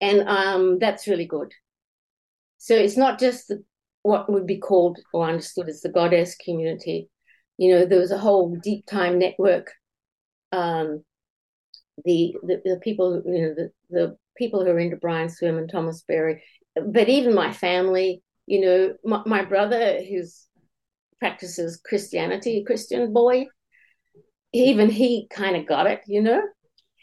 and 0.00 0.28
um, 0.28 0.78
that's 0.78 1.06
really 1.06 1.24
good. 1.26 1.52
So 2.58 2.74
it's 2.74 2.96
not 2.96 3.18
just 3.18 3.48
the, 3.48 3.64
what 4.06 4.30
would 4.30 4.46
be 4.46 4.58
called 4.58 4.98
or 5.12 5.28
understood 5.28 5.68
as 5.68 5.80
the 5.80 5.88
goddess 5.88 6.36
community. 6.36 7.08
You 7.58 7.72
know, 7.72 7.86
there 7.86 8.00
was 8.00 8.12
a 8.12 8.18
whole 8.18 8.56
deep 8.62 8.86
time 8.86 9.18
network 9.18 9.72
um, 10.52 11.02
the, 12.04 12.34
the, 12.42 12.62
the 12.64 12.80
people 12.82 13.22
you 13.24 13.42
know 13.42 13.54
the, 13.54 13.70
the 13.90 14.16
people 14.36 14.64
who 14.64 14.70
are 14.70 14.78
into 14.78 14.96
Brian 14.96 15.28
Swimme 15.28 15.58
and 15.58 15.70
Thomas 15.70 16.02
Berry, 16.06 16.42
but 16.74 17.08
even 17.08 17.34
my 17.34 17.52
family, 17.52 18.22
you 18.46 18.60
know, 18.60 18.94
my, 19.04 19.22
my 19.24 19.44
brother 19.44 20.02
who's 20.02 20.46
practices 21.18 21.80
Christianity, 21.84 22.58
a 22.58 22.64
Christian 22.64 23.12
boy, 23.12 23.46
even 24.52 24.90
he 24.90 25.26
kind 25.30 25.56
of 25.56 25.66
got 25.66 25.86
it, 25.86 26.02
you 26.06 26.22
know. 26.22 26.42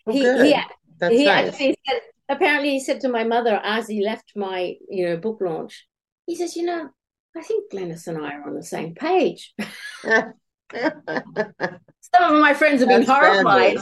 Oh, 0.05 0.11
he 0.11 0.21
good. 0.21 0.45
he, 0.45 0.61
That's 0.99 1.13
he 1.13 1.25
nice. 1.25 1.47
actually 1.49 1.77
said, 1.87 1.99
apparently 2.29 2.69
he 2.71 2.79
said 2.79 3.01
to 3.01 3.09
my 3.09 3.23
mother 3.23 3.59
as 3.63 3.87
he 3.87 4.03
left 4.03 4.33
my 4.35 4.75
you 4.89 5.07
know 5.07 5.17
book 5.17 5.39
launch, 5.41 5.87
he 6.25 6.35
says, 6.35 6.55
you 6.55 6.63
know, 6.65 6.89
I 7.35 7.41
think 7.41 7.71
Glenys 7.71 8.07
and 8.07 8.17
I 8.23 8.33
are 8.35 8.47
on 8.47 8.55
the 8.55 8.63
same 8.63 8.95
page. 8.95 9.53
Some 10.03 10.33
of 10.73 12.41
my 12.41 12.53
friends 12.53 12.79
have 12.81 12.89
been 12.89 13.05
That's 13.05 13.09
horrified. 13.09 13.77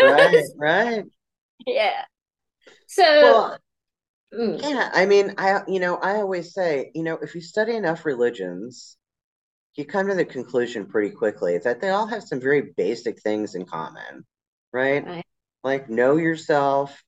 right, 0.00 0.44
right. 0.58 1.04
yeah. 1.66 2.02
So 2.86 3.02
Well, 3.04 3.58
mm, 4.34 4.62
yeah, 4.62 4.90
I 4.92 5.06
mean, 5.06 5.34
I 5.38 5.62
you 5.68 5.80
know, 5.80 5.96
I 5.96 6.16
always 6.16 6.54
say, 6.54 6.90
you 6.94 7.02
know, 7.02 7.18
if 7.22 7.34
you 7.34 7.40
study 7.40 7.74
enough 7.76 8.04
religions, 8.04 8.96
you 9.76 9.84
come 9.84 10.08
to 10.08 10.14
the 10.14 10.24
conclusion 10.24 10.86
pretty 10.86 11.10
quickly 11.14 11.58
that 11.58 11.80
they 11.80 11.90
all 11.90 12.06
have 12.06 12.22
some 12.24 12.40
very 12.40 12.72
basic 12.76 13.20
things 13.22 13.54
in 13.54 13.66
common, 13.66 14.24
right? 14.72 15.04
Right. 15.04 15.24
Like 15.64 15.88
know 15.90 16.16
yourself, 16.16 17.02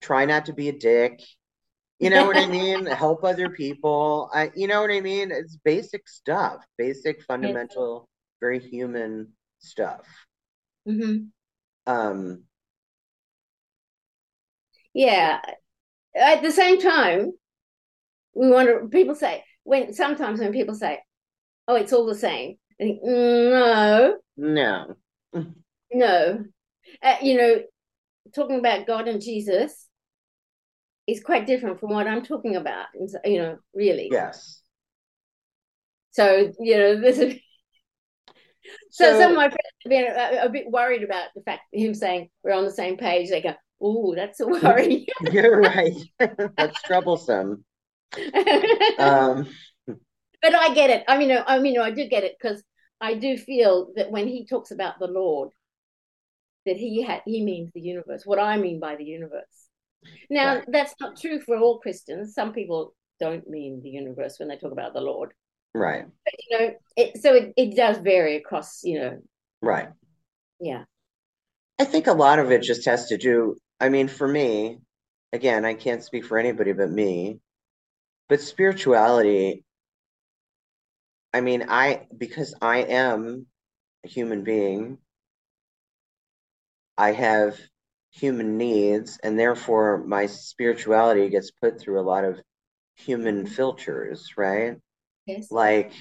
try 0.00 0.24
not 0.24 0.46
to 0.46 0.52
be 0.52 0.68
a 0.68 0.72
dick. 0.72 1.20
You 2.00 2.10
know 2.10 2.26
what 2.26 2.36
I 2.36 2.46
mean? 2.46 2.86
Help 2.86 3.24
other 3.24 3.50
people. 3.50 4.30
I, 4.34 4.50
you 4.56 4.66
know 4.66 4.80
what 4.82 4.90
I 4.90 5.00
mean? 5.00 5.30
It's 5.32 5.56
basic 5.56 6.08
stuff, 6.08 6.64
basic, 6.78 7.22
fundamental, 7.24 8.08
very 8.40 8.58
human 8.60 9.32
stuff. 9.60 10.06
mhm. 10.86 11.30
Um, 11.86 12.44
yeah. 14.94 15.40
At 16.16 16.42
the 16.42 16.52
same 16.52 16.80
time, 16.80 17.32
we 18.34 18.50
wonder. 18.50 18.86
People 18.88 19.14
say 19.14 19.44
when 19.64 19.92
sometimes 19.92 20.40
when 20.40 20.52
people 20.52 20.74
say, 20.74 21.00
"Oh, 21.68 21.76
it's 21.76 21.92
all 21.92 22.06
the 22.06 22.14
same," 22.14 22.58
I 22.80 22.84
think 22.84 23.00
no, 23.04 24.18
no. 24.36 24.96
no. 25.92 26.44
Uh, 27.02 27.16
you 27.22 27.36
know, 27.38 27.62
talking 28.34 28.60
about 28.60 28.86
God 28.86 29.08
and 29.08 29.22
Jesus 29.22 29.88
is 31.10 31.22
quite 31.22 31.46
different 31.46 31.80
from 31.80 31.90
what 31.90 32.06
I'm 32.06 32.24
talking 32.24 32.56
about. 32.56 32.86
You 33.24 33.38
know, 33.38 33.58
really. 33.74 34.08
Yes. 34.10 34.60
So 36.12 36.52
you 36.58 36.76
know, 36.76 37.00
this 37.00 37.18
is. 37.18 37.34
So, 38.90 39.04
So, 39.12 39.18
some 39.18 39.30
of 39.32 39.36
my 39.36 39.48
friends 39.48 39.58
have 39.84 39.90
been 39.90 40.04
a, 40.04 40.46
a 40.46 40.48
bit 40.48 40.70
worried 40.70 41.02
about 41.02 41.28
the 41.34 41.42
fact 41.42 41.62
him 41.72 41.94
saying 41.94 42.28
we're 42.42 42.52
on 42.52 42.64
the 42.64 42.70
same 42.70 42.96
page. 42.96 43.30
They 43.30 43.40
go, 43.40 43.54
"Oh, 43.80 44.14
that's 44.14 44.40
a 44.40 44.46
worry." 44.46 45.06
you're 45.32 45.60
right. 45.60 45.92
That's 46.56 46.82
troublesome. 46.82 47.64
Um, 48.98 49.48
but 50.42 50.54
I 50.54 50.74
get 50.74 50.90
it. 50.90 51.04
I 51.08 51.16
mean, 51.18 51.36
I 51.46 51.58
mean, 51.58 51.78
I 51.78 51.90
do 51.90 52.08
get 52.08 52.24
it 52.24 52.36
because 52.40 52.62
I 53.00 53.14
do 53.14 53.36
feel 53.38 53.92
that 53.96 54.10
when 54.10 54.26
he 54.26 54.46
talks 54.46 54.70
about 54.70 54.98
the 54.98 55.06
Lord, 55.06 55.50
that 56.66 56.76
he 56.76 57.02
had 57.02 57.22
he 57.24 57.44
means 57.44 57.70
the 57.72 57.80
universe. 57.80 58.22
What 58.24 58.38
I 58.38 58.56
mean 58.56 58.80
by 58.80 58.96
the 58.96 59.04
universe. 59.04 59.59
Now, 60.30 60.56
Right. 60.56 60.64
that's 60.68 60.94
not 61.00 61.20
true 61.20 61.40
for 61.40 61.56
all 61.58 61.78
Christians. 61.80 62.34
Some 62.34 62.52
people 62.52 62.94
don't 63.18 63.48
mean 63.48 63.82
the 63.82 63.90
universe 63.90 64.38
when 64.38 64.48
they 64.48 64.56
talk 64.56 64.72
about 64.72 64.94
the 64.94 65.00
Lord. 65.00 65.32
right, 65.74 66.06
But, 66.24 66.34
you 66.48 66.58
know, 66.58 66.74
it, 66.96 67.22
so 67.22 67.34
it, 67.34 67.52
it 67.56 67.76
does 67.76 67.98
vary 67.98 68.36
across. 68.36 68.82
You 68.84 69.00
know, 69.00 69.18
right. 69.62 69.88
yeah, 70.60 70.84
I 71.78 71.84
think 71.84 72.06
a 72.06 72.12
lot 72.12 72.38
of 72.38 72.50
it 72.52 72.62
just 72.62 72.84
has 72.84 73.06
to 73.08 73.16
do, 73.16 73.56
I 73.80 73.88
mean, 73.88 74.06
for 74.08 74.28
me, 74.28 74.80
again, 75.32 75.64
I 75.64 75.74
can't 75.74 76.02
speak 76.04 76.24
for 76.24 76.38
anybody 76.38 76.72
but 76.72 76.90
me, 76.90 77.40
but 78.28 78.40
spirituality, 78.40 79.64
I 81.32 81.40
mean, 81.40 81.64
I, 81.68 82.06
because 82.16 82.54
I 82.60 82.78
am 82.78 83.46
a 84.04 84.08
human 84.08 84.44
being, 84.44 84.98
I 86.96 87.12
have 87.12 87.58
human 88.10 88.56
needs, 88.58 89.18
and 89.22 89.38
therefore 89.38 89.98
my 89.98 90.26
spirituality 90.26 91.28
gets 91.28 91.50
put 91.50 91.80
through 91.80 92.00
a 92.00 92.02
lot 92.02 92.24
of 92.24 92.40
human 92.96 93.46
filters, 93.46 94.34
right? 94.36 94.78
yes, 95.26 95.48
Like, 95.50 95.92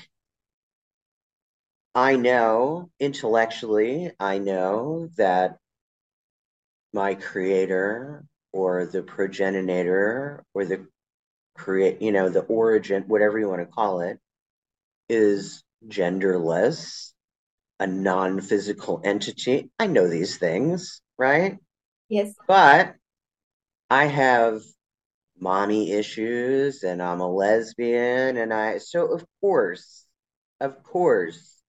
I 1.94 2.16
know 2.16 2.90
intellectually, 3.00 4.12
I 4.20 4.40
know 4.40 5.10
that 5.18 5.60
my 6.94 7.16
creator 7.16 8.24
or 8.52 8.86
the 8.86 9.04
progenitor 9.04 10.44
or 10.54 10.66
the 10.66 10.88
create, 11.56 12.02
you 12.02 12.12
know, 12.12 12.30
the 12.30 12.42
origin, 12.42 13.04
whatever 13.08 13.40
you 13.40 13.50
want 13.50 13.62
to 13.62 13.68
call 13.68 14.02
it, 14.02 14.20
is 15.10 15.64
genderless, 15.88 17.14
a 17.80 17.88
non-physical 17.88 19.02
entity. 19.04 19.72
I 19.80 19.88
know 19.88 20.10
these 20.10 20.38
things, 20.38 21.02
right? 21.18 21.60
Yes, 22.10 22.34
But 22.48 22.96
I 23.90 24.06
have 24.06 24.62
mommy 25.40 25.92
issues 25.94 26.84
and 26.84 27.02
I'm 27.02 27.22
a 27.22 27.32
lesbian 27.32 28.38
and 28.38 28.54
I 28.54 28.80
so 28.80 29.14
of 29.14 29.26
course, 29.42 30.06
of 30.62 30.84
course, 30.84 31.62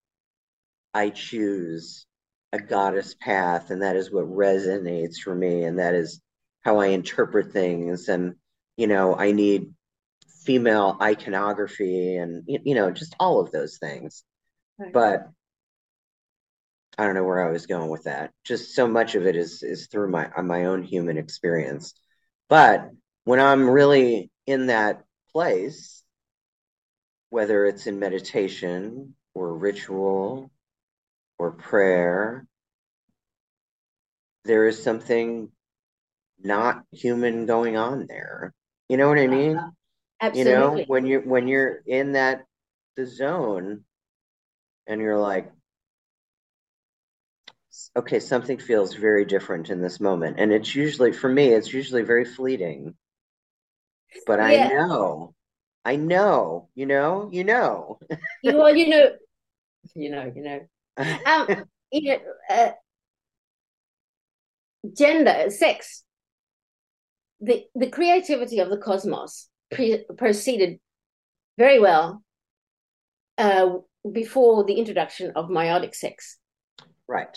I 0.95 1.11
choose 1.11 2.07
a 2.53 2.59
goddess 2.61 3.15
path 3.15 3.71
and 3.71 3.83
that 3.83 3.97
is 3.97 4.11
what 4.13 4.25
resonates 4.27 5.19
for 5.19 5.35
me 5.35 5.65
and 5.65 5.79
that 5.79 5.95
is 5.95 6.21
how 6.63 6.79
I 6.79 6.87
interpret 6.89 7.53
things 7.53 8.09
and 8.09 8.35
you 8.77 8.87
know, 8.87 9.15
I 9.15 9.33
need 9.33 9.73
female 10.45 10.97
iconography 11.01 12.17
and 12.17 12.45
you 12.47 12.75
know, 12.75 12.91
just 12.91 13.15
all 13.21 13.41
of 13.41 13.53
those 13.53 13.79
things. 13.79 14.25
Right. 14.79 14.93
But 14.93 15.29
I 17.01 17.07
don't 17.07 17.15
know 17.15 17.25
where 17.25 17.49
I 17.49 17.51
was 17.51 17.65
going 17.65 17.89
with 17.89 18.05
that. 18.05 18.31
Just 18.45 18.75
so 18.75 18.87
much 18.87 19.15
of 19.15 19.27
it 19.27 19.35
is 19.35 19.63
is 19.63 19.87
through 19.87 20.11
my 20.11 20.31
on 20.37 20.47
my 20.47 20.67
own 20.67 20.83
human 20.83 21.17
experience. 21.17 21.95
But 22.51 22.91
when 23.25 23.41
I'm 23.41 23.71
really 23.71 24.31
in 24.47 24.67
that 24.67 25.03
place, 25.33 26.05
whether 27.31 27.65
it's 27.65 27.87
in 27.87 28.01
meditation 28.01 29.15
or 29.33 29.57
ritual 29.57 30.51
or 31.39 31.53
prayer, 31.53 32.47
there 34.45 34.69
is 34.69 34.83
something 34.83 35.51
not 36.39 36.83
human 36.93 37.47
going 37.47 37.79
on 37.79 38.05
there. 38.09 38.53
You 38.91 38.99
know 38.99 39.09
what 39.09 39.19
I 39.19 39.27
mean? 39.27 39.59
Absolutely. 40.21 40.53
You 40.53 40.59
know, 40.59 40.85
when 40.87 41.07
you're 41.07 41.23
when 41.23 41.49
you're 41.49 41.81
in 41.87 42.13
that 42.13 42.45
the 42.99 43.07
zone 43.07 43.85
and 44.87 45.01
you're 45.01 45.19
like, 45.19 45.51
okay, 47.97 48.21
something 48.21 48.59
feels 48.59 48.95
very 48.95 49.25
different 49.25 49.71
in 49.71 49.81
this 49.81 50.01
moment. 50.01 50.37
And 50.39 50.53
it's 50.53 50.75
usually, 50.75 51.13
for 51.13 51.29
me, 51.29 51.49
it's 51.49 51.73
usually 51.73 52.03
very 52.03 52.25
fleeting. 52.25 52.95
But 54.27 54.41
I 54.41 54.69
know, 54.69 55.35
I 55.85 55.97
know, 55.97 56.69
you 56.75 56.87
know, 56.87 57.29
you 57.33 57.45
know. 57.45 57.99
You, 58.43 58.57
well, 58.57 58.75
you 58.75 58.89
know, 58.89 59.11
you 59.95 60.11
know, 60.11 60.33
you 60.35 60.43
know. 60.43 60.61
Um, 61.27 61.65
you 61.93 62.13
know, 62.13 62.19
uh, 62.49 62.71
gender, 64.97 65.51
sex, 65.51 66.05
the 67.41 67.65
the 67.75 67.89
creativity 67.89 68.59
of 68.59 68.69
the 68.69 68.77
cosmos 68.77 69.49
pre- 69.71 70.05
proceeded 70.19 70.79
very 71.59 71.79
well 71.79 72.23
uh, 73.39 73.77
before 74.11 74.65
the 74.65 74.75
introduction 74.75 75.33
of 75.35 75.49
meiotic 75.49 75.95
sex. 75.95 76.39
Right. 77.09 77.37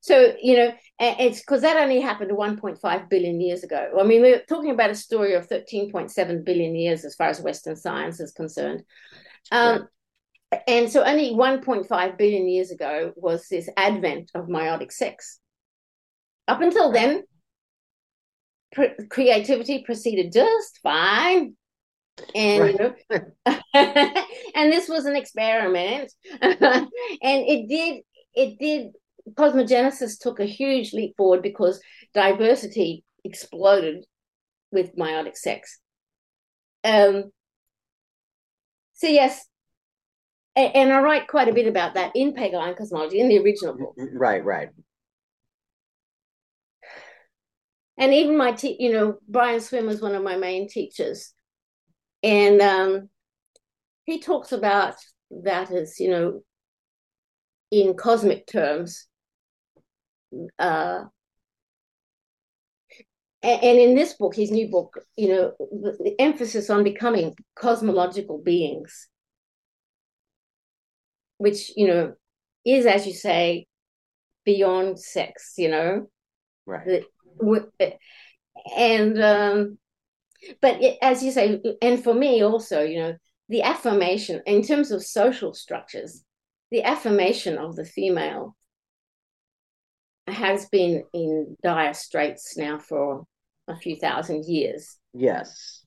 So 0.00 0.34
you 0.42 0.56
know, 0.56 0.72
it's 0.98 1.40
because 1.40 1.62
that 1.62 1.76
only 1.76 2.00
happened 2.00 2.30
1.5 2.30 3.08
billion 3.08 3.40
years 3.40 3.64
ago. 3.64 3.90
I 3.98 4.04
mean, 4.04 4.22
we're 4.22 4.42
talking 4.48 4.70
about 4.70 4.90
a 4.90 4.94
story 4.94 5.34
of 5.34 5.48
13.7 5.48 6.44
billion 6.44 6.74
years 6.74 7.04
as 7.04 7.14
far 7.14 7.28
as 7.28 7.40
Western 7.40 7.76
science 7.76 8.20
is 8.20 8.32
concerned. 8.32 8.82
Um, 9.50 9.88
And 10.66 10.90
so 10.90 11.02
only 11.02 11.30
1.5 11.32 12.18
billion 12.18 12.48
years 12.48 12.70
ago 12.70 13.12
was 13.16 13.48
this 13.48 13.68
advent 13.76 14.30
of 14.34 14.46
meiotic 14.48 14.92
sex. 14.92 15.40
Up 16.46 16.60
until 16.60 16.92
then, 16.92 17.22
pr- 18.72 19.02
creativity 19.10 19.82
proceeded 19.84 20.32
just 20.32 20.80
fine. 20.82 21.56
And 22.34 22.68
you 22.68 22.78
know, 22.78 22.94
and 23.74 24.72
this 24.72 24.88
was 24.88 25.06
an 25.06 25.16
experiment, 25.16 26.12
and 26.42 26.88
it 27.22 27.68
did 27.68 28.02
it 28.34 28.58
did 28.58 28.92
cosmogenesis 29.30 30.18
took 30.18 30.40
a 30.40 30.44
huge 30.44 30.92
leap 30.92 31.16
forward 31.16 31.42
because 31.42 31.80
diversity 32.14 33.04
exploded 33.24 34.04
with 34.70 34.96
meiotic 34.96 35.36
sex. 35.36 35.78
Um, 36.84 37.30
so 38.94 39.06
yes, 39.06 39.46
and, 40.56 40.74
and 40.74 40.92
I 40.92 41.00
write 41.00 41.28
quite 41.28 41.48
a 41.48 41.52
bit 41.52 41.66
about 41.66 41.94
that 41.94 42.12
in 42.14 42.34
PaGaian 42.34 42.76
Cosmology 42.76 43.20
in 43.20 43.28
the 43.28 43.38
original 43.38 43.76
book. 43.76 43.94
Right, 43.96 44.44
right. 44.44 44.68
And 47.98 48.12
even 48.12 48.36
my, 48.36 48.52
te- 48.52 48.76
you 48.80 48.92
know, 48.92 49.18
Brian 49.28 49.60
Swimme 49.60 49.86
was 49.86 50.00
one 50.00 50.14
of 50.14 50.22
my 50.22 50.36
main 50.36 50.68
teachers, 50.68 51.32
and 52.22 52.60
um, 52.60 53.08
he 54.04 54.20
talks 54.20 54.50
about 54.50 54.94
that 55.42 55.70
as 55.70 56.00
you 56.00 56.10
know, 56.10 56.42
in 57.70 57.94
cosmic 57.94 58.46
terms. 58.46 59.06
Uh, 60.58 61.04
and 63.44 63.78
in 63.78 63.96
this 63.96 64.14
book, 64.14 64.36
his 64.36 64.52
new 64.52 64.68
book, 64.68 65.00
you 65.16 65.28
know, 65.28 65.52
the 65.58 66.14
emphasis 66.18 66.70
on 66.70 66.84
becoming 66.84 67.34
cosmological 67.56 68.38
beings 68.38 69.08
which 71.42 71.72
you 71.76 71.88
know 71.88 72.14
is 72.64 72.86
as 72.86 73.04
you 73.04 73.12
say 73.12 73.66
beyond 74.44 74.98
sex 74.98 75.54
you 75.58 75.68
know? 75.68 76.06
Right. 76.64 77.02
And 78.76 79.20
um 79.20 79.78
but 80.60 80.80
as 81.02 81.22
you 81.22 81.32
say 81.32 81.60
and 81.82 82.02
for 82.02 82.14
me 82.14 82.42
also 82.42 82.82
you 82.82 83.00
know 83.00 83.14
the 83.48 83.62
affirmation 83.62 84.40
in 84.46 84.62
terms 84.62 84.92
of 84.92 85.04
social 85.04 85.52
structures 85.52 86.24
the 86.70 86.84
affirmation 86.84 87.58
of 87.58 87.74
the 87.74 87.84
female 87.84 88.56
has 90.32 90.66
been 90.66 91.04
in 91.12 91.56
dire 91.62 91.94
straits 91.94 92.56
now 92.56 92.78
for 92.78 93.24
a 93.68 93.76
few 93.76 93.96
thousand 93.96 94.44
years 94.44 94.98
yes 95.14 95.82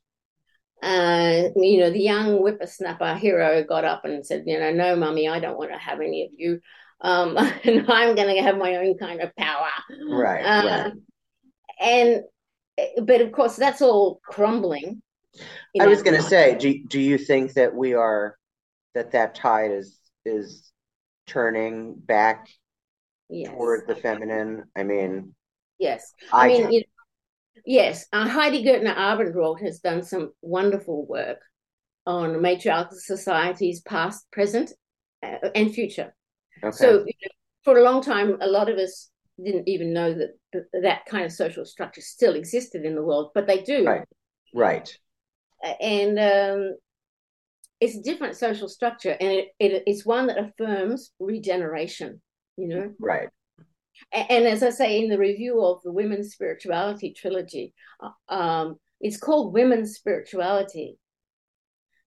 uh, 0.86 1.50
you 1.56 1.80
know, 1.80 1.90
the 1.90 2.00
young 2.00 2.38
whippersnapper 2.38 3.16
hero 3.16 3.64
got 3.64 3.86
up 3.86 4.06
and 4.06 4.26
said, 4.26 4.44
you 4.46 4.60
know, 4.60 4.72
no, 4.72 4.96
mummy, 4.96 5.28
I 5.28 5.40
don't 5.40 5.58
want 5.58 5.72
to 5.72 5.78
have 5.78 6.00
any 6.00 6.26
of 6.26 6.32
you. 6.38 6.60
Um, 7.02 7.38
and 7.64 7.92
I'm 7.92 8.16
going 8.16 8.36
to 8.36 8.42
have 8.42 8.58
my 8.58 8.76
own 8.76 8.98
kind 8.98 9.22
of 9.22 9.36
power. 9.36 9.70
Right, 10.08 10.44
uh, 10.44 10.68
right. 10.68 10.94
And, 11.80 12.24
but 13.06 13.22
of 13.22 13.32
course, 13.32 13.56
that's 13.56 13.82
all 13.82 14.20
crumbling. 14.24 15.02
I 15.80 15.88
was 15.88 16.04
going 16.04 16.16
to 16.16 16.24
say, 16.24 16.56
do, 16.56 16.84
do 16.88 17.00
you 17.00 17.18
think 17.18 17.54
that 17.54 17.74
we 17.74 17.94
are, 17.94 18.38
that 18.94 19.12
that 19.12 19.36
tide 19.36 19.72
is, 19.72 20.00
is 20.24 20.72
turning 21.28 21.96
back 21.96 22.48
yes. 23.30 23.52
toward 23.52 23.88
the 23.88 23.96
feminine? 23.96 24.64
I 24.76 24.84
mean, 24.84 25.36
yes. 25.80 26.14
I, 26.32 26.46
I 26.46 26.48
mean, 26.48 26.72
you 26.72 26.80
know, 26.80 26.86
Yes, 27.66 28.06
uh, 28.14 28.28
Heide 28.28 28.64
Göttner-Abendroth 28.64 29.62
has 29.62 29.80
done 29.80 30.04
some 30.04 30.34
wonderful 30.42 31.06
work 31.08 31.40
on 32.06 32.42
matriarchal 32.42 32.98
societies, 32.98 33.82
past, 33.82 34.30
present, 34.32 34.72
uh, 35.24 35.50
and 35.56 35.74
future. 35.74 36.14
Okay. 36.64 36.76
So, 36.76 36.92
you 36.92 37.14
know, 37.24 37.32
for 37.64 37.78
a 37.78 37.84
long 37.84 38.02
time, 38.02 38.38
a 38.42 38.48
lot 38.48 38.70
of 38.70 38.78
us 38.78 39.10
didn't 39.44 39.68
even 39.68 39.94
know 39.94 40.14
that 40.14 40.66
that 40.84 41.06
kind 41.08 41.26
of 41.26 41.32
social 41.32 41.66
structure 41.66 42.02
still 42.02 42.36
existed 42.36 42.86
in 42.86 42.94
the 42.94 43.04
world, 43.04 43.32
but 43.34 43.48
they 43.48 43.64
do. 43.64 43.86
Right. 43.86 44.08
Right. 44.54 44.98
And 45.82 46.20
um, 46.20 46.76
it's 47.80 47.98
a 47.98 48.04
different 48.04 48.38
social 48.38 48.70
structure, 48.70 49.18
and 49.20 49.32
it, 49.32 49.48
it, 49.60 49.84
it's 49.88 50.06
one 50.06 50.28
that 50.28 50.38
affirms 50.38 51.12
regeneration. 51.20 52.22
You 52.58 52.68
know. 52.68 52.94
Right 53.00 53.30
and 54.12 54.46
as 54.46 54.64
I 54.64 54.70
say 54.70 55.02
in 55.02 55.10
the 55.10 55.18
review 55.18 55.64
of 55.64 55.82
the 55.84 55.92
Women's 55.92 56.34
Spirituality 56.34 57.14
trilogy, 57.14 57.74
uh, 58.02 58.34
um, 58.34 58.76
it's 59.00 59.18
called 59.18 59.54
Women's 59.54 59.96
Spirituality. 59.96 60.98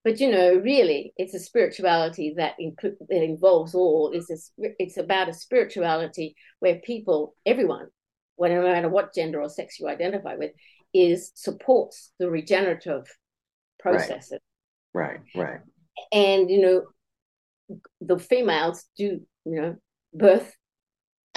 But 0.04 0.20
you 0.20 0.30
know, 0.30 0.54
really, 0.54 1.12
it's 1.16 1.34
a 1.34 1.40
spirituality 1.40 2.34
that, 2.36 2.54
that 2.58 3.22
involves 3.22 3.74
all. 3.74 4.12
It's 4.14 4.30
a, 4.30 4.70
it's 4.78 4.96
about 4.96 5.28
a 5.28 5.34
spirituality 5.34 6.34
where 6.60 6.76
people, 6.76 7.34
everyone, 7.44 7.88
no 8.38 8.62
matter 8.62 8.88
what 8.88 9.14
gender 9.14 9.42
or 9.42 9.48
sex 9.48 9.78
you 9.80 9.88
identify 9.88 10.36
with, 10.36 10.52
is 10.94 11.32
supports 11.34 12.12
the 12.18 12.30
regenerative 12.30 13.04
processes. 13.80 14.38
Right, 14.94 15.20
right. 15.34 15.44
right. 15.44 15.60
And 16.12 16.48
you 16.48 16.60
know, 16.60 17.78
the 18.00 18.18
females 18.18 18.84
do 18.96 19.20
you 19.44 19.60
know 19.60 19.76
birth 20.12 20.54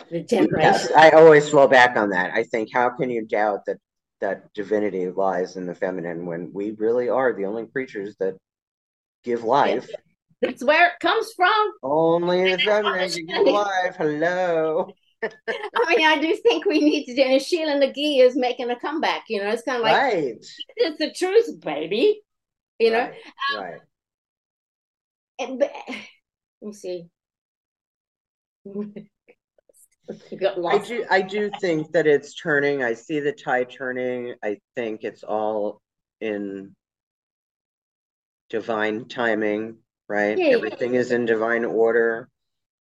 the 0.10 0.26
Yes, 0.58 0.92
I 0.92 1.12
always 1.12 1.48
fall 1.50 1.68
back 1.68 1.96
on 1.96 2.10
that. 2.10 2.32
I 2.34 2.44
think 2.44 2.70
how 2.74 2.90
can 2.90 3.10
you 3.10 3.26
doubt 3.26 3.62
that 3.66 3.78
that 4.22 4.54
divinity 4.54 5.10
lies 5.10 5.58
in 5.58 5.66
the 5.66 5.76
feminine 5.76 6.26
when 6.26 6.52
we 6.54 6.72
really 6.72 7.10
are 7.10 7.34
the 7.34 7.46
only 7.46 7.66
creatures 7.68 8.16
that 8.20 8.38
give 9.24 9.44
life. 9.44 9.90
That's 10.42 10.64
where 10.64 10.88
it 10.88 10.94
comes 11.02 11.32
from. 11.36 11.72
Only 11.84 12.56
the 12.56 12.60
feminine 12.60 13.10
can 13.10 13.26
give 13.26 13.54
life. 13.54 13.96
Hello. 13.98 14.92
I 15.24 15.96
mean, 15.96 16.08
I 16.08 16.18
do 16.20 16.36
think 16.38 16.66
we 16.66 16.80
need 16.80 17.06
to 17.06 17.16
do. 17.16 17.22
And 17.22 17.42
Sheela-na-gig 17.42 18.22
is 18.22 18.36
making 18.36 18.72
a 18.72 18.80
comeback. 18.80 19.26
You 19.28 19.44
know, 19.44 19.50
it's 19.50 19.62
kind 19.64 19.78
of 19.78 19.84
like 19.84 19.98
right. 19.98 20.36
it's 20.78 20.98
the 20.98 21.14
truth, 21.14 21.60
baby. 21.60 22.22
You 22.80 22.92
know, 22.92 23.00
right. 23.00 23.14
Um, 23.56 23.64
right. 23.64 23.80
And, 25.40 25.60
but, 25.60 25.72
let 25.88 25.98
me 26.62 26.74
see. 26.74 27.06
I 30.68 30.78
do 30.80 31.06
I 31.10 31.22
do 31.22 31.50
think 31.60 31.92
that 31.94 32.08
it's 32.08 32.34
turning. 32.36 32.84
I 32.84 32.94
see 32.94 33.20
the 33.20 33.32
tide 33.32 33.70
turning. 33.70 34.36
I 34.44 34.60
think 34.76 35.04
it's 35.04 35.24
all 35.24 35.82
in 36.20 36.76
divine 38.50 39.08
timing, 39.08 39.78
right? 40.10 40.38
Yeah, 40.38 40.56
Everything 40.56 40.94
yeah. 40.94 41.00
is 41.00 41.12
in 41.12 41.26
divine 41.26 41.66
order. 41.66 42.30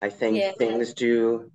I 0.03 0.11
think 0.11 0.39
yeah. 0.39 0.53
things 0.59 0.95
do 0.95 1.51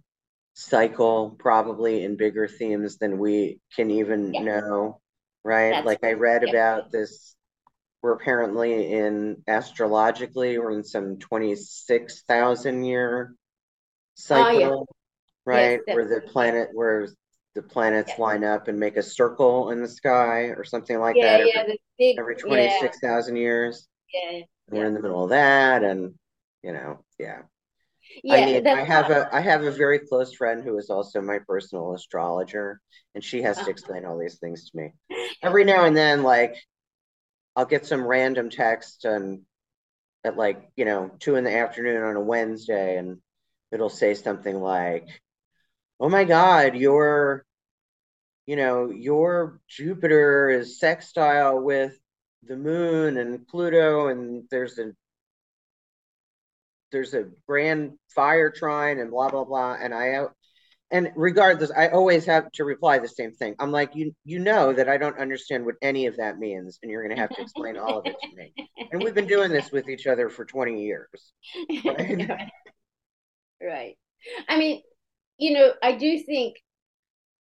cycle 0.53 1.35
probably 1.37 2.03
in 2.03 2.15
bigger 2.15 2.47
themes 2.47 2.97
than 2.97 3.17
we 3.17 3.59
can 3.75 3.91
even 3.91 4.31
know, 4.31 5.01
right? 5.43 5.71
That's 5.71 5.85
like 5.85 6.03
I 6.03 6.13
read 6.13 6.47
about 6.47 6.91
this 6.91 7.35
we're 8.01 8.13
apparently 8.13 8.93
in 8.93 9.41
astrologically 9.47 10.59
we're 10.59 10.71
in 10.71 10.83
some 10.83 11.17
26,000 11.17 12.83
year 12.83 13.33
cycle. 14.15 14.87
Oh, 14.89 14.95
right? 15.45 15.79
Yes, 15.85 15.95
where 15.95 16.07
the 16.07 16.21
planet, 16.21 16.69
where 16.73 17.07
the 17.53 17.61
planets 17.61 18.11
yeah. 18.17 18.23
line 18.23 18.43
up 18.43 18.67
and 18.67 18.79
make 18.79 18.97
a 18.97 19.03
circle 19.03 19.71
in 19.71 19.81
the 19.81 19.87
sky 19.87 20.53
or 20.57 20.63
something 20.63 20.99
like 20.99 21.15
yeah, 21.15 21.23
that. 21.23 21.39
Every, 21.39 21.53
yeah, 21.55 21.75
big, 21.97 22.19
every 22.19 22.35
26,000 22.35 23.35
years. 23.35 23.87
Yeah. 24.13 24.41
We're 24.69 24.85
in 24.85 24.93
the 24.93 25.01
middle 25.01 25.23
of 25.23 25.29
that. 25.29 25.83
And, 25.83 26.15
you 26.63 26.73
know, 26.73 26.99
yeah. 27.19 27.43
Yeah, 28.23 28.35
I 28.35 28.45
mean, 28.45 28.67
I 28.67 28.83
have 28.83 29.09
a 29.09 29.29
I 29.33 29.41
have 29.41 29.63
a 29.63 29.71
very 29.71 29.99
close 29.99 30.33
friend 30.33 30.63
who 30.63 30.77
is 30.77 30.89
also 30.89 31.21
my 31.21 31.39
personal 31.39 31.93
astrologer, 31.93 32.79
and 33.13 33.23
she 33.23 33.41
has 33.41 33.57
to 33.57 33.63
uh-huh. 33.63 33.71
explain 33.71 34.05
all 34.05 34.17
these 34.17 34.37
things 34.37 34.69
to 34.69 34.77
me. 34.77 34.93
Every 35.41 35.63
now 35.63 35.85
and 35.85 35.97
then, 35.97 36.23
like 36.23 36.55
I'll 37.55 37.65
get 37.65 37.85
some 37.85 38.05
random 38.05 38.49
text 38.49 39.05
and 39.05 39.41
at 40.23 40.37
like 40.37 40.69
you 40.75 40.85
know 40.85 41.11
two 41.19 41.35
in 41.35 41.43
the 41.43 41.57
afternoon 41.57 42.03
on 42.03 42.15
a 42.15 42.21
Wednesday, 42.21 42.97
and 42.97 43.17
it'll 43.71 43.89
say 43.89 44.13
something 44.13 44.59
like, 44.59 45.07
oh 45.99 46.09
my 46.09 46.23
God, 46.23 46.75
your, 46.75 47.45
you 48.45 48.55
know, 48.55 48.89
your 48.91 49.59
Jupiter 49.67 50.49
is 50.49 50.79
sextile 50.79 51.59
with 51.59 51.97
the 52.47 52.57
moon 52.57 53.17
and 53.17 53.47
Pluto, 53.47 54.07
and 54.07 54.43
there's 54.51 54.77
a 54.79 54.91
there's 56.91 57.13
a 57.13 57.25
grand 57.47 57.93
fire 58.13 58.49
trine 58.49 58.99
and 58.99 59.09
blah 59.09 59.29
blah 59.29 59.43
blah. 59.43 59.75
And 59.81 59.93
I 59.93 60.25
and 60.91 61.11
regardless, 61.15 61.71
I 61.75 61.87
always 61.89 62.25
have 62.25 62.51
to 62.53 62.63
reply 62.63 62.99
the 62.99 63.07
same 63.07 63.31
thing. 63.31 63.55
I'm 63.59 63.71
like, 63.71 63.95
you 63.95 64.13
you 64.23 64.39
know 64.39 64.71
that 64.73 64.87
I 64.87 64.97
don't 64.97 65.17
understand 65.19 65.65
what 65.65 65.75
any 65.81 66.05
of 66.05 66.17
that 66.17 66.37
means, 66.37 66.79
and 66.81 66.91
you're 66.91 67.01
gonna 67.07 67.19
have 67.19 67.35
to 67.35 67.41
explain 67.41 67.77
all 67.77 67.99
of 67.99 68.05
it 68.05 68.15
to 68.21 68.35
me. 68.35 68.53
And 68.91 69.03
we've 69.03 69.15
been 69.15 69.27
doing 69.27 69.51
this 69.51 69.71
with 69.71 69.89
each 69.89 70.07
other 70.07 70.29
for 70.29 70.45
20 70.45 70.83
years. 70.83 71.33
Right? 71.85 72.49
Right. 73.61 73.95
I 74.47 74.57
mean, 74.57 74.81
you 75.37 75.53
know, 75.53 75.73
I 75.81 75.93
do 75.93 76.19
think, 76.19 76.55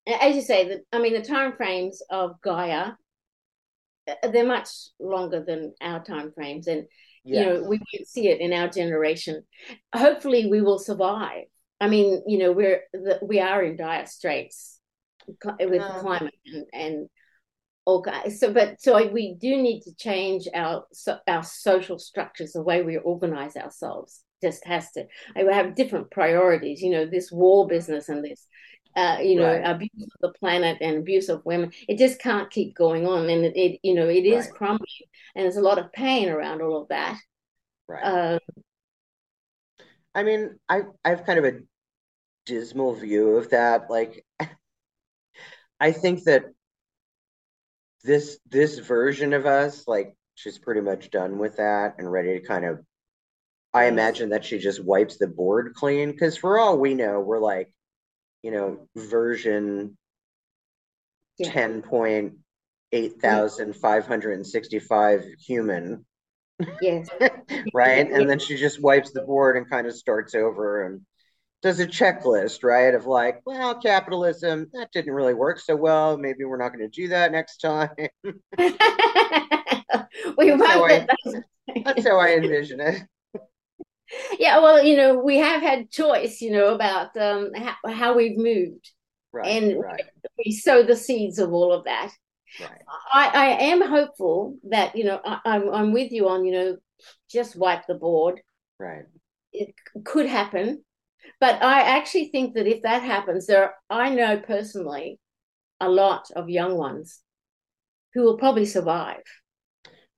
as 0.07 0.35
you 0.35 0.41
say, 0.41 0.69
that 0.69 0.79
I 0.91 0.99
mean, 0.99 1.13
the 1.13 1.21
time 1.21 1.53
frames 1.53 2.01
of 2.09 2.41
Gaia, 2.41 2.93
uh, 4.07 4.27
they're 4.31 4.45
much 4.45 4.69
longer 4.99 5.43
than 5.45 5.73
our 5.81 6.03
time 6.03 6.31
frames, 6.33 6.67
and 6.67 6.85
yes. 7.23 7.45
you 7.45 7.45
know, 7.45 7.61
we 7.63 7.77
won't 7.77 8.07
see 8.07 8.27
it 8.29 8.41
in 8.41 8.53
our 8.53 8.67
generation. 8.67 9.43
Hopefully, 9.93 10.47
we 10.47 10.61
will 10.61 10.79
survive. 10.79 11.45
I 11.79 11.87
mean, 11.87 12.23
you 12.27 12.37
know, 12.37 12.51
we're 12.51 12.81
the, 12.93 13.19
we 13.21 13.39
are 13.39 13.63
in 13.63 13.75
dire 13.75 14.05
straits 14.05 14.79
with 15.27 15.81
um, 15.81 15.99
climate 15.99 16.33
and, 16.45 16.65
and 16.73 17.09
okay 17.87 18.29
so 18.29 18.53
but 18.53 18.79
so 18.81 19.11
we 19.11 19.35
do 19.35 19.57
need 19.57 19.81
to 19.81 19.93
change 19.95 20.47
our 20.53 20.85
so, 20.91 21.17
our 21.27 21.43
social 21.43 21.97
structures 21.97 22.53
the 22.53 22.61
way 22.61 22.81
we 22.81 22.97
organize 22.97 23.55
ourselves 23.55 24.23
just 24.41 24.65
has 24.65 24.91
to 24.91 25.05
I 25.35 25.41
have 25.53 25.75
different 25.75 26.11
priorities 26.11 26.81
you 26.81 26.91
know 26.91 27.05
this 27.05 27.31
war 27.31 27.67
business 27.67 28.09
and 28.09 28.23
this 28.23 28.47
uh, 28.95 29.19
you 29.21 29.35
know 29.35 29.45
right. 29.45 29.65
abuse 29.65 30.03
of 30.03 30.19
the 30.21 30.37
planet 30.37 30.77
and 30.81 30.97
abuse 30.97 31.29
of 31.29 31.45
women 31.45 31.71
it 31.87 31.97
just 31.97 32.19
can't 32.19 32.51
keep 32.51 32.75
going 32.75 33.07
on 33.07 33.29
and 33.29 33.45
it, 33.45 33.55
it 33.55 33.79
you 33.83 33.93
know 33.93 34.09
it 34.09 34.25
is 34.25 34.45
right. 34.45 34.53
crumbling 34.53 34.87
and 35.35 35.43
there's 35.43 35.55
a 35.55 35.61
lot 35.61 35.79
of 35.79 35.93
pain 35.93 36.27
around 36.27 36.61
all 36.61 36.81
of 36.81 36.89
that 36.89 37.17
right 37.87 38.03
um, 38.03 38.39
I 40.13 40.23
mean, 40.23 40.59
I 40.67 40.81
I 41.05 41.09
have 41.09 41.25
kind 41.25 41.39
of 41.39 41.45
a 41.45 41.59
dismal 42.45 42.95
view 42.95 43.37
of 43.37 43.49
that. 43.51 43.89
Like, 43.89 44.25
I 45.79 45.91
think 45.91 46.23
that 46.25 46.45
this 48.03 48.37
this 48.49 48.79
version 48.79 49.33
of 49.33 49.45
us, 49.45 49.87
like, 49.87 50.15
she's 50.35 50.57
pretty 50.57 50.81
much 50.81 51.11
done 51.11 51.37
with 51.37 51.57
that 51.57 51.95
and 51.97 52.11
ready 52.11 52.39
to 52.39 52.45
kind 52.45 52.65
of. 52.65 52.79
I 53.73 53.85
imagine 53.85 54.29
that 54.29 54.43
she 54.43 54.57
just 54.57 54.83
wipes 54.83 55.17
the 55.17 55.27
board 55.27 55.73
clean 55.75 56.11
because 56.11 56.35
for 56.37 56.59
all 56.59 56.77
we 56.77 56.93
know, 56.93 57.19
we're 57.21 57.39
like, 57.39 57.73
you 58.43 58.51
know, 58.51 58.87
version 58.95 59.97
Yeah. 61.37 61.51
ten 61.51 61.81
point 61.81 62.33
eight 62.91 63.21
thousand 63.21 63.75
five 63.75 64.05
hundred 64.05 64.33
and 64.33 64.45
sixty 64.45 64.79
five 64.79 65.23
human, 65.39 66.05
Yes. 66.81 67.07
right? 67.73 68.11
And 68.11 68.29
then 68.29 68.39
she 68.39 68.57
just 68.57 68.81
wipes 68.81 69.11
the 69.11 69.21
board 69.21 69.57
and 69.57 69.69
kind 69.69 69.87
of 69.87 69.95
starts 69.95 70.35
over 70.35 70.85
and 70.85 71.01
does 71.61 71.79
a 71.79 71.87
checklist, 71.87 72.63
right? 72.63 72.93
Of 72.93 73.05
like, 73.05 73.41
well, 73.45 73.79
capitalism, 73.79 74.67
that 74.73 74.91
didn't 74.91 75.13
really 75.13 75.33
work 75.35 75.59
so 75.59 75.75
well. 75.75 76.17
Maybe 76.17 76.43
we're 76.43 76.57
not 76.57 76.73
going 76.73 76.89
to 76.89 77.01
do 77.01 77.07
that 77.09 77.31
next 77.31 77.57
time. 77.57 77.89
we 78.23 78.33
That's 78.57 78.75
how 80.65 80.85
I- 80.85 81.07
That's 81.85 82.07
how 82.07 82.19
I 82.19 82.33
envision 82.35 82.79
it. 82.81 83.01
Yeah 84.39 84.59
well 84.59 84.83
you 84.83 84.97
know 84.97 85.17
we 85.17 85.37
have 85.37 85.61
had 85.61 85.89
choice 85.89 86.41
you 86.41 86.51
know 86.51 86.73
about 86.73 87.15
um 87.17 87.51
how, 87.55 87.75
how 87.91 88.15
we've 88.15 88.37
moved 88.37 88.91
Right, 89.33 89.63
And- 89.63 89.81
right, 89.81 90.03
we 90.37 90.51
sow 90.51 90.83
the 90.83 90.95
seeds 90.95 91.39
of 91.39 91.53
all 91.53 91.71
of 91.71 91.85
that 91.85 92.11
right. 92.59 92.81
i 93.13 93.27
i 93.33 93.45
am 93.71 93.81
hopeful 93.81 94.57
that 94.69 94.95
you 94.95 95.03
know 95.03 95.19
I, 95.23 95.39
i'm 95.45 95.69
i'm 95.73 95.93
with 95.93 96.11
you 96.11 96.27
on 96.29 96.45
you 96.45 96.51
know 96.51 96.77
just 97.29 97.55
wipe 97.55 97.87
the 97.87 97.95
board 97.95 98.41
Right. 98.79 99.05
It 99.53 99.75
could 100.03 100.25
happen 100.25 100.83
but 101.39 101.61
i 101.61 101.81
actually 101.81 102.29
think 102.29 102.55
that 102.55 102.67
if 102.67 102.81
that 102.83 103.03
happens 103.03 103.47
there 103.47 103.75
i 103.89 104.09
know 104.09 104.37
personally 104.37 105.19
a 105.79 105.89
lot 105.89 106.29
of 106.35 106.49
young 106.49 106.75
ones 106.77 107.21
who 108.13 108.23
will 108.23 108.37
probably 108.37 108.65
survive 108.65 109.23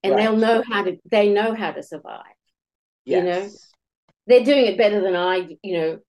and 0.03 0.13
Right. 0.13 0.21
they'll 0.23 0.37
know 0.37 0.63
how 0.69 0.83
to 0.83 0.97
they 1.09 1.29
know 1.29 1.53
how 1.55 1.71
to 1.71 1.83
survive 1.83 2.35
You 3.05 3.23
know? 3.23 3.49
They're 4.27 4.43
doing 4.43 4.65
it 4.67 4.77
better 4.77 5.01
than 5.01 5.15
I, 5.15 5.57
you 5.63 5.77
know, 5.77 5.99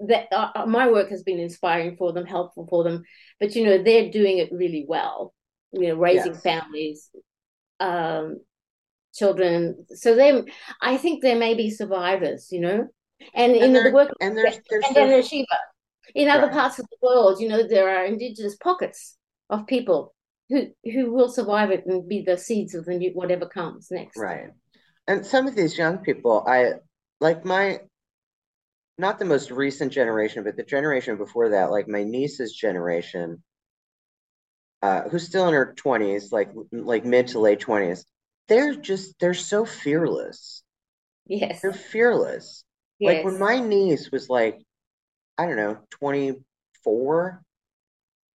that 0.00 0.26
uh, 0.32 0.66
my 0.66 0.90
work 0.90 1.10
has 1.10 1.22
been 1.22 1.38
inspiring 1.38 1.96
for 1.96 2.12
them, 2.12 2.26
helpful 2.26 2.66
for 2.68 2.84
them, 2.84 3.04
but 3.40 3.54
you 3.54 3.64
know, 3.64 3.82
they're 3.82 4.10
doing 4.10 4.38
it 4.38 4.50
really 4.52 4.84
well, 4.88 5.34
you 5.72 5.88
know, 5.88 5.94
raising 5.96 6.34
Yes. 6.34 6.42
families, 6.42 7.10
um, 7.80 8.40
children. 9.14 9.86
So 9.94 10.14
they, 10.14 10.42
I 10.80 10.96
think 10.96 11.22
there 11.22 11.38
may 11.38 11.54
be 11.54 11.70
survivors, 11.70 12.48
you 12.50 12.60
know, 12.60 12.88
and, 13.34 13.52
And 13.58 13.72
in 13.74 13.74
the 13.74 13.90
work, 13.90 14.12
And 14.20 14.36
there's 14.36 14.58
there's 14.70 14.84
and 14.86 14.96
there's 14.96 15.28
Shiva. 15.28 15.46
In 16.14 16.28
other 16.28 16.48
Right. 16.48 16.52
parts 16.52 16.78
of 16.78 16.86
the 16.90 16.98
world, 17.02 17.40
you 17.40 17.48
know, 17.48 17.66
there 17.66 17.88
are 17.90 18.04
indigenous 18.04 18.56
pockets 18.56 19.16
of 19.50 19.66
people 19.66 20.14
who 20.48 20.68
who 20.84 21.12
will 21.12 21.28
survive 21.30 21.70
it 21.70 21.86
and 21.86 22.08
be 22.08 22.22
the 22.22 22.38
seeds 22.38 22.74
of 22.74 22.84
the 22.86 22.94
new 22.96 23.10
whatever 23.14 23.46
comes 23.46 23.88
next. 23.90 24.16
right. 24.16 24.50
And 25.06 25.26
some 25.26 25.46
of 25.46 25.54
these 25.54 25.76
young 25.78 25.98
people, 25.98 26.44
I 26.46 26.74
like 27.20 27.44
my 27.44 27.80
not 28.98 29.18
the 29.18 29.24
most 29.24 29.50
recent 29.50 29.92
generation, 29.92 30.44
but 30.44 30.56
the 30.56 30.62
generation 30.62 31.16
before 31.16 31.50
that, 31.50 31.70
like 31.70 31.88
my 31.88 32.04
niece's 32.04 32.52
generation, 32.52 33.42
uh, 34.82 35.02
who's 35.08 35.26
still 35.26 35.48
in 35.48 35.54
her 35.54 35.74
20s, 35.76 36.32
like 36.32 36.50
like 36.72 37.04
mid 37.04 37.28
to 37.28 37.38
late 37.40 37.60
20s, 37.60 38.04
they're 38.48 38.74
just 38.74 39.18
they're 39.18 39.34
so 39.34 39.64
fearless. 39.64 40.62
Yes. 41.26 41.60
They're 41.62 41.72
fearless. 41.72 42.64
Like 43.00 43.24
when 43.24 43.38
my 43.38 43.58
niece 43.60 44.10
was 44.10 44.28
like, 44.28 44.60
I 45.38 45.46
don't 45.46 45.56
know, 45.56 45.78
24, 45.90 47.42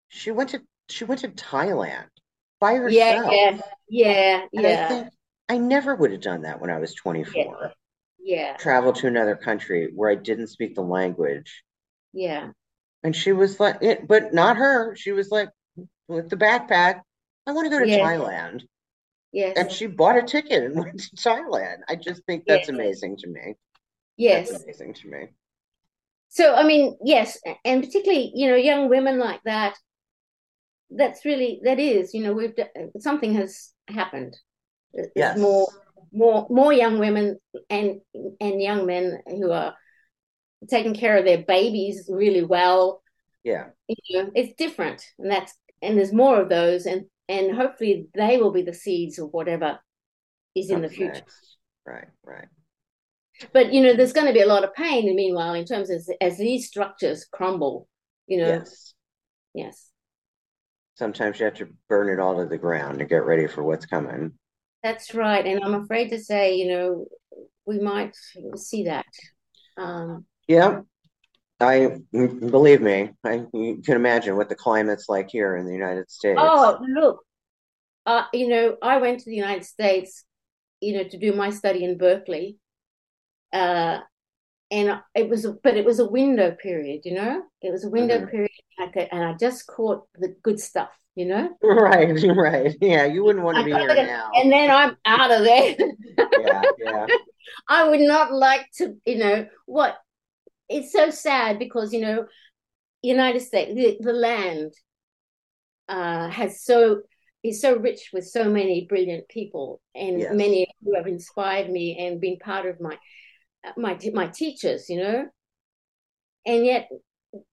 she 0.10 0.32
went 0.32 0.50
to 0.52 0.62
she 0.90 1.06
went 1.06 1.22
to 1.22 1.30
Thailand 1.30 2.08
by 2.60 2.76
herself. 2.76 3.32
yeah, 3.32 3.60
yeah, 3.90 4.46
yeah, 4.52 4.56
And 4.56 4.68
I 4.68 4.88
think 4.88 5.14
I 5.50 5.58
never 5.58 5.96
would 5.96 6.12
have 6.12 6.22
done 6.22 6.44
that 6.44 6.60
when 6.62 6.70
I 6.70 6.80
was 6.80 6.94
24. 6.94 7.72
Yeah, 8.22 8.56
Travel 8.58 8.94
to 8.94 9.08
another 9.08 9.36
country 9.36 9.90
where 9.96 10.10
I 10.10 10.16
didn't 10.16 10.48
speak 10.48 10.76
the 10.76 10.82
language. 10.82 11.64
yeah. 12.14 12.52
And 13.02 13.16
she 13.16 13.32
was 13.32 13.62
like, 13.62 13.78
it, 13.82 14.08
but 14.10 14.34
not 14.34 14.58
her. 14.58 14.94
She 14.98 15.14
was 15.14 15.30
like, 15.32 15.48
with 16.10 16.30
the 16.30 16.36
backpack, 16.36 17.00
I 17.48 17.54
want 17.54 17.66
to 17.66 17.70
go 17.70 17.80
to 17.80 17.88
Yeah. 17.88 18.00
Thailand. 18.00 18.64
Yes. 19.32 19.56
And 19.58 19.72
she 19.72 19.88
bought 19.88 20.18
a 20.18 20.24
ticket 20.24 20.64
and 20.66 20.76
went 20.84 21.00
to 21.00 21.16
Thailand. 21.16 21.78
I 21.88 21.96
just 21.96 22.26
think 22.26 22.44
that's 22.46 22.68
Yeah. 22.68 22.76
amazing 22.76 23.16
to 23.18 23.28
me. 23.30 23.54
yes. 24.18 24.52
That's 24.52 24.64
amazing 24.64 24.96
to 24.96 25.08
me. 25.08 25.28
So 26.28 26.54
I 26.56 26.64
mean, 26.64 26.98
yes, 27.04 27.40
and 27.66 27.82
particularly 27.84 28.32
you 28.36 28.50
know 28.50 28.56
young 28.56 28.90
women 28.90 29.18
like 29.18 29.42
that. 29.46 29.76
That's 30.92 31.24
really 31.26 31.62
that 31.64 31.80
is 31.80 32.14
you 32.14 32.22
know 32.24 32.34
we've 32.34 32.54
something 33.00 33.34
has 33.36 33.72
happened. 33.88 34.36
There's 34.94 35.08
Yes. 35.16 35.38
more 35.40 35.68
more 36.12 36.48
more 36.50 36.74
young 36.74 37.00
women 37.00 37.38
and 37.70 38.02
and 38.40 38.62
young 38.62 38.86
men 38.86 39.20
who 39.28 39.52
are 39.52 39.76
taking 40.70 40.94
care 40.94 41.18
of 41.18 41.26
their 41.26 41.44
babies 41.44 42.10
really 42.12 42.44
well. 42.44 43.02
Yeah. 43.44 43.68
You 43.88 44.24
know, 44.24 44.32
it's 44.36 44.54
different, 44.58 45.04
and 45.18 45.32
that's 45.32 45.54
and 45.82 45.98
there's 45.98 46.14
more 46.14 46.42
of 46.42 46.50
those, 46.50 46.86
and 46.86 47.06
and 47.28 47.56
hopefully 47.56 48.08
they 48.14 48.38
will 48.38 48.52
be 48.52 48.64
the 48.64 48.74
seeds 48.74 49.20
of 49.20 49.30
whatever 49.32 49.80
is 50.56 50.70
in 50.70 50.82
the 50.82 50.90
future. 50.90 51.24
Right, 51.86 52.08
right. 52.26 52.48
But 53.54 53.72
you 53.74 53.82
know, 53.82 53.94
there's 53.94 54.14
going 54.14 54.28
to 54.28 54.34
be 54.34 54.42
a 54.42 54.48
lot 54.48 54.64
of 54.64 54.74
pain. 54.74 55.08
And 55.08 55.16
meanwhile, 55.16 55.54
in 55.54 55.66
terms 55.66 55.90
of 55.90 56.02
as 56.20 56.38
these 56.38 56.68
structures 56.68 57.26
crumble, 57.32 57.88
you 58.28 58.38
know, 58.40 58.48
Yes. 58.48 58.94
yes, 59.54 59.90
Sometimes 60.96 61.40
you 61.40 61.46
have 61.46 61.56
to 61.56 61.70
burn 61.88 62.10
it 62.10 62.20
all 62.20 62.38
to 62.38 62.46
the 62.46 62.58
ground 62.58 63.00
to 63.00 63.06
get 63.06 63.24
ready 63.26 63.48
for 63.48 63.64
what's 63.64 63.86
coming. 63.86 64.34
That's 64.84 65.14
right. 65.14 65.46
And 65.46 65.64
I'm 65.64 65.76
afraid 65.76 66.10
to 66.10 66.20
say, 66.20 66.56
you 66.56 66.68
know, 66.68 67.06
we 67.66 67.80
might 67.80 68.16
see 68.56 68.86
that. 68.86 69.06
Um, 69.78 70.26
Yeah. 70.48 70.82
I 71.62 72.00
believe 72.14 72.82
me, 72.82 73.12
I 73.24 73.46
you 73.54 73.82
can 73.86 73.96
imagine 73.96 74.38
what 74.38 74.48
the 74.48 74.56
climate's 74.56 75.10
like 75.10 75.30
here 75.30 75.58
in 75.58 75.66
the 75.66 75.74
United 75.74 76.10
States. 76.10 76.38
oh, 76.40 76.80
look, 76.88 77.20
uh, 78.06 78.24
you 78.34 78.48
know, 78.48 78.78
I 78.82 78.98
went 78.98 79.20
to 79.20 79.30
the 79.30 79.36
United 79.36 79.66
States, 79.66 80.24
you 80.80 80.94
know, 80.94 81.04
to 81.04 81.18
do 81.18 81.34
my 81.34 81.50
study 81.50 81.84
in 81.84 81.98
Berkeley. 81.98 82.58
Uh, 83.52 84.00
and 84.72 85.02
it 85.16 85.30
was, 85.30 85.48
but 85.64 85.76
it 85.78 85.86
was 85.86 86.00
a 86.00 86.08
window 86.08 86.52
period, 86.52 87.02
you 87.04 87.16
know, 87.16 87.44
it 87.62 87.72
was 87.72 87.84
a 87.84 87.90
window 87.90 88.20
Mhm. 88.20 88.32
period, 88.32 88.52
I 88.78 88.88
could, 88.88 89.10
and 89.12 89.24
I 89.24 89.34
just 89.34 89.68
caught 89.68 90.08
the 90.16 90.36
good 90.44 90.60
stuff, 90.60 90.92
you 91.20 91.26
know. 91.26 91.50
Right, 91.62 92.18
right. 92.36 92.76
Yeah, 92.82 93.06
you 93.06 93.24
wouldn't 93.24 93.44
want 93.44 93.58
to 93.58 93.64
be 93.66 93.72
here 93.72 93.94
now. 93.94 94.32
And 94.34 94.52
then 94.52 94.72
I'm 94.72 94.96
out 95.06 95.32
of 95.32 95.44
there. 95.44 95.76
Yeah, 96.40 96.64
yeah. 96.80 97.08
I 97.70 97.90
would 97.90 98.00
not 98.00 98.32
like 98.32 98.66
to, 98.78 98.96
you 99.06 99.18
know, 99.18 99.48
what 99.66 99.98
it's 100.70 100.94
so 100.94 101.10
sad 101.10 101.60
because, 101.60 101.94
you 101.94 102.02
know, 102.02 102.26
United 103.02 103.42
States, 103.42 103.74
the, 103.76 103.98
the 104.00 104.14
land 104.14 104.74
uh, 105.90 106.30
has 106.30 106.64
so 106.64 107.02
is 107.44 107.62
so 107.62 107.78
rich 107.78 108.10
with 108.14 108.28
so 108.28 108.50
many 108.50 108.86
brilliant 108.88 109.28
people 109.30 109.82
and 109.96 110.20
Yes. 110.20 110.34
many 110.34 110.68
who 110.84 110.96
have 110.96 111.08
inspired 111.08 111.70
me 111.70 111.98
and 111.98 112.20
been 112.22 112.38
part 112.38 112.66
of 112.66 112.80
my 112.80 112.98
my 113.78 113.98
my 114.14 114.28
teachers, 114.28 114.90
you 114.90 115.00
know. 115.00 115.26
And 116.46 116.66
yet 116.66 116.90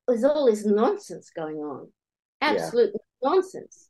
there's 0.07 0.25
all 0.25 0.47
this 0.47 0.65
nonsense 0.65 1.31
going 1.35 1.57
on. 1.57 1.93
Absolute 2.41 2.93
nonsense. 3.27 3.89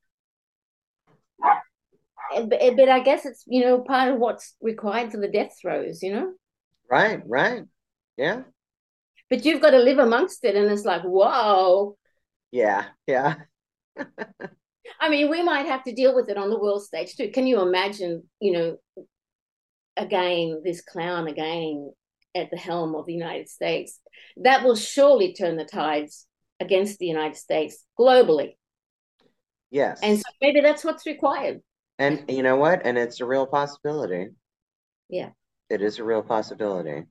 But, 2.48 2.60
but 2.76 2.88
I 2.88 3.00
guess 3.00 3.24
it's, 3.26 3.44
you 3.46 3.62
know, 3.62 3.80
part 3.80 4.12
of 4.12 4.18
what's 4.18 4.54
required 4.60 5.10
for 5.12 5.18
the 5.18 5.28
death 5.28 5.56
throes, 5.60 6.02
you 6.02 6.12
know. 6.12 6.32
Right, 6.90 7.22
right. 7.26 7.64
Yeah, 8.16 8.44
But 9.30 9.44
you've 9.44 9.60
got 9.62 9.70
to 9.70 9.78
live 9.78 9.98
amongst 9.98 10.44
it, 10.44 10.56
and 10.56 10.70
it's 10.70 10.84
like, 10.84 11.02
whoa. 11.02 11.96
yeah, 12.50 12.86
yeah. 13.06 13.34
I 15.00 15.08
mean, 15.08 15.30
we 15.30 15.42
might 15.42 15.66
have 15.66 15.82
to 15.84 15.92
deal 15.92 16.14
with 16.14 16.28
it 16.28 16.36
on 16.36 16.50
the 16.50 16.58
world 16.58 16.84
stage 16.84 17.16
too. 17.16 17.30
Can 17.30 17.46
you 17.46 17.60
imagine, 17.60 18.22
you 18.40 18.52
know, 18.52 18.76
again, 19.96 20.62
this 20.64 20.82
clown 20.82 21.26
again 21.28 21.92
at 22.34 22.50
the 22.50 22.56
helm 22.56 22.94
of 22.94 23.06
the 23.06 23.14
United 23.14 23.48
States? 23.48 24.00
That 24.38 24.64
will 24.64 24.76
surely 24.76 25.34
turn 25.34 25.56
the 25.56 25.64
tides 25.64 26.26
against 26.60 26.98
the 26.98 27.06
United 27.06 27.36
States 27.36 27.84
globally. 27.98 28.56
Yes. 29.76 30.00
And 30.02 30.16
so 30.16 30.24
maybe 30.40 30.62
that's 30.62 30.86
what's 30.86 31.04
required. 31.04 31.60
And 31.98 32.24
you 32.30 32.42
know 32.42 32.56
what? 32.56 32.86
And 32.86 32.96
it's 32.96 33.20
a 33.20 33.26
real 33.26 33.46
possibility. 33.46 34.28
Yeah. 35.10 35.30
It 35.68 35.82
is 35.82 35.98
a 35.98 36.04
real 36.04 36.22
possibility. 36.22 37.04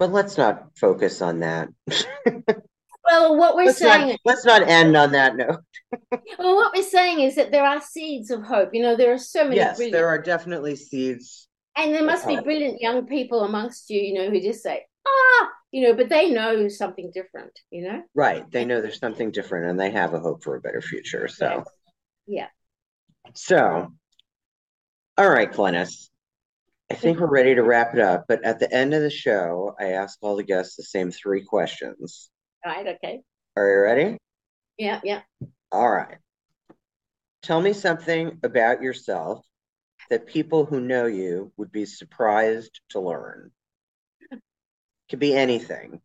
But 0.00 0.10
let's 0.10 0.36
not 0.36 0.76
focus 0.76 1.22
on 1.22 1.40
that. 1.40 1.68
Well, 3.06 3.36
what 3.36 3.54
we're 3.54 3.66
Let's 3.66 3.80
saying 3.80 4.08
not, 4.08 4.20
let's 4.24 4.46
not 4.46 4.62
end 4.62 4.96
on 4.96 5.12
that 5.12 5.36
note. 5.36 5.60
well, 6.38 6.56
what 6.56 6.72
we're 6.74 6.82
saying 6.82 7.20
is 7.20 7.34
that 7.34 7.52
there 7.52 7.62
are 7.62 7.78
seeds 7.78 8.30
of 8.30 8.42
hope. 8.42 8.70
You 8.72 8.80
know, 8.80 8.96
there 8.96 9.12
are 9.12 9.18
so 9.18 9.44
many 9.44 9.56
Yes, 9.56 9.76
brilliant 9.76 9.92
there 9.92 10.08
are 10.08 10.18
definitely 10.18 10.74
seeds 10.74 11.46
And 11.76 11.94
there 11.94 12.02
must 12.02 12.26
be 12.26 12.40
brilliant 12.40 12.80
young 12.80 13.06
people 13.06 13.44
amongst 13.44 13.90
you, 13.90 14.00
you 14.00 14.14
know, 14.14 14.30
who 14.30 14.40
just 14.40 14.62
say, 14.62 14.86
ah, 15.06 15.48
you 15.70 15.82
know, 15.82 15.94
but 15.94 16.08
they 16.08 16.30
know 16.30 16.68
something 16.68 17.10
different, 17.12 17.58
you 17.70 17.82
know? 17.82 18.02
Right. 18.14 18.50
They 18.50 18.64
know 18.64 18.80
there's 18.80 18.98
something 18.98 19.30
different 19.30 19.70
and 19.70 19.78
they 19.78 19.90
have 19.90 20.14
a 20.14 20.20
hope 20.20 20.42
for 20.44 20.56
a 20.56 20.60
better 20.60 20.80
future. 20.80 21.28
So, 21.28 21.64
yeah. 22.26 22.48
So, 23.34 23.92
all 25.16 25.30
right, 25.30 25.52
Glenys. 25.52 26.08
I 26.90 26.94
think 26.94 27.18
we're 27.18 27.26
ready 27.26 27.54
to 27.54 27.62
wrap 27.62 27.94
it 27.94 28.00
up. 28.00 28.26
But 28.28 28.44
at 28.44 28.60
the 28.60 28.72
end 28.72 28.94
of 28.94 29.02
the 29.02 29.10
show, 29.10 29.74
I 29.80 29.92
ask 29.92 30.18
all 30.20 30.36
the 30.36 30.42
guests 30.42 30.76
the 30.76 30.82
same 30.82 31.10
three 31.10 31.42
questions. 31.42 32.30
All 32.64 32.72
right. 32.72 32.86
Okay. 32.86 33.22
Are 33.56 33.68
you 33.68 33.80
ready? 33.80 34.18
Yeah. 34.76 35.00
Yeah. 35.02 35.22
All 35.72 35.90
right. 35.90 36.18
Tell 37.42 37.60
me 37.60 37.72
something 37.72 38.38
about 38.42 38.82
yourself 38.82 39.44
that 40.10 40.26
people 40.26 40.66
who 40.66 40.80
know 40.80 41.06
you 41.06 41.52
would 41.56 41.72
be 41.72 41.86
surprised 41.86 42.80
to 42.90 43.00
learn. 43.00 43.50
Could 45.10 45.18
be 45.18 45.36
anything. 45.36 46.00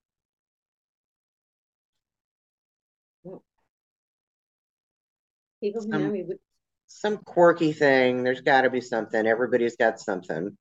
People 5.62 5.82
who 5.82 5.88
know 5.90 6.10
me 6.10 6.24
would. 6.24 6.40
Some 6.88 7.18
quirky 7.18 7.72
thing. 7.72 8.24
There's 8.24 8.42
got 8.42 8.62
to 8.62 8.70
be 8.70 8.82
something. 8.82 9.26
Everybody's 9.26 9.76
got 9.76 10.00
something. 10.00 10.58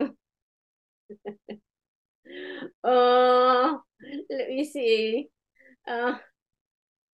Oh, 2.84 3.80
let 4.30 4.48
me 4.48 4.64
see. 4.64 5.28
Uh, 5.86 6.14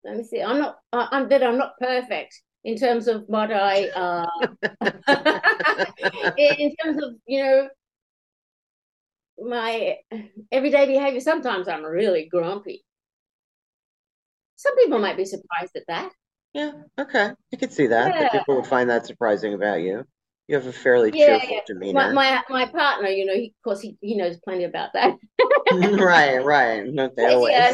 let 0.04 0.16
me 0.18 0.24
see. 0.24 0.42
I'm 0.42 0.58
not. 0.58 0.76
I'm 0.92 1.28
that 1.30 1.42
I'm 1.42 1.56
not 1.56 1.78
perfect 1.80 2.40
in 2.64 2.76
terms 2.76 3.08
of 3.08 3.24
what 3.26 3.50
I. 3.50 3.88
Uh, 3.88 4.26
in 6.36 6.76
terms 6.76 7.02
of 7.02 7.14
you 7.26 7.42
know 7.42 7.68
my 9.38 9.96
everyday 10.50 10.86
behavior. 10.86 11.20
Sometimes 11.20 11.68
I'm 11.68 11.84
really 11.84 12.28
grumpy. 12.30 12.84
Some 14.56 14.76
people 14.76 14.98
might 14.98 15.16
be 15.16 15.24
surprised 15.24 15.76
at 15.76 15.86
that. 15.88 16.12
Yeah. 16.54 16.72
Okay. 16.98 17.30
I 17.52 17.56
could 17.56 17.72
see 17.72 17.86
that. 17.88 18.14
Yeah. 18.14 18.30
people 18.30 18.56
would 18.56 18.66
find 18.66 18.88
that 18.88 19.06
surprising 19.06 19.54
about 19.54 19.82
you. 19.82 20.04
You 20.48 20.54
have 20.54 20.66
a 20.66 20.72
fairly 20.72 21.10
yeah, 21.12 21.38
cheerful 21.38 21.56
yeah. 21.56 21.60
demeanor. 21.66 22.12
My, 22.12 22.12
my, 22.12 22.42
my 22.48 22.66
partner, 22.66 23.08
you 23.08 23.26
know, 23.26 23.34
he, 23.34 23.46
of 23.46 23.64
course, 23.64 23.80
he, 23.80 23.98
he 24.00 24.16
knows 24.16 24.38
plenty 24.44 24.64
about 24.64 24.92
that. 24.92 25.16
right, 25.72 26.38
right. 26.44 26.86
yeah, 26.86 27.08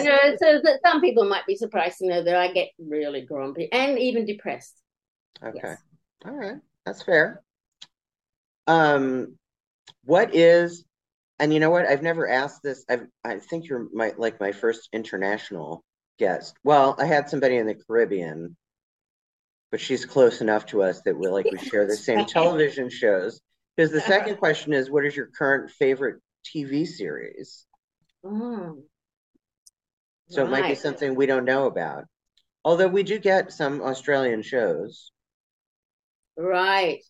no, 0.03 0.37
so 0.41 0.61
that 0.63 0.81
some 0.85 1.03
people 1.03 1.29
might 1.29 1.47
be 1.47 1.55
surprised 1.55 1.99
to 1.99 2.09
know 2.09 2.25
that 2.25 2.35
I 2.35 2.51
get 2.51 2.71
really 2.79 3.21
grumpy 3.21 3.71
and 3.71 3.99
even 3.99 4.25
depressed. 4.25 4.75
Okay, 5.45 5.61
yes. 5.63 5.79
all 6.25 6.33
right, 6.33 6.57
that's 6.87 7.03
fair. 7.03 7.43
Um, 8.67 9.37
what 10.05 10.35
is, 10.35 10.85
and 11.43 11.53
you 11.53 11.61
know 11.61 11.71
what? 11.71 11.87
I've 11.87 12.03
never 12.03 12.29
asked 12.29 12.63
this. 12.63 12.85
I 12.89 13.01
I 13.25 13.39
think 13.39 13.69
you're 13.69 13.89
my 13.93 14.15
like 14.17 14.41
my 14.41 14.53
first 14.53 14.89
international 14.93 15.85
guest. 16.19 16.55
Well, 16.65 16.97
I 16.99 17.05
had 17.05 17.29
somebody 17.29 17.57
in 17.57 17.67
the 17.67 17.75
Caribbean 17.75 18.57
but 19.73 19.81
she's 19.81 20.05
close 20.05 20.43
enough 20.43 20.67
to 20.67 20.83
us 20.83 21.01
that 21.01 21.19
we 21.19 21.27
like 21.27 21.51
we 21.51 21.59
share 21.59 21.87
the 21.87 21.97
same 21.97 22.25
television 22.27 22.91
shows. 22.91 23.41
Because 23.75 23.91
the 23.91 24.03
second 24.03 24.37
question 24.37 24.75
is, 24.75 24.91
what 24.91 25.07
is 25.07 25.17
your 25.17 25.27
current 25.27 25.71
favorite 25.71 26.21
TV 26.45 26.87
series? 26.87 27.67
Mm. 28.23 28.83
So 30.29 30.45
it 30.45 30.51
might 30.51 30.69
be 30.69 30.75
something 30.75 31.15
we 31.15 31.25
don't 31.25 31.47
know 31.47 31.67
about. 31.67 32.05
Although 32.65 32.89
we 32.89 33.03
do 33.03 33.19
get 33.19 33.51
some 33.51 33.81
Australian 33.81 34.43
shows. 34.43 35.11
Right. 36.37 37.03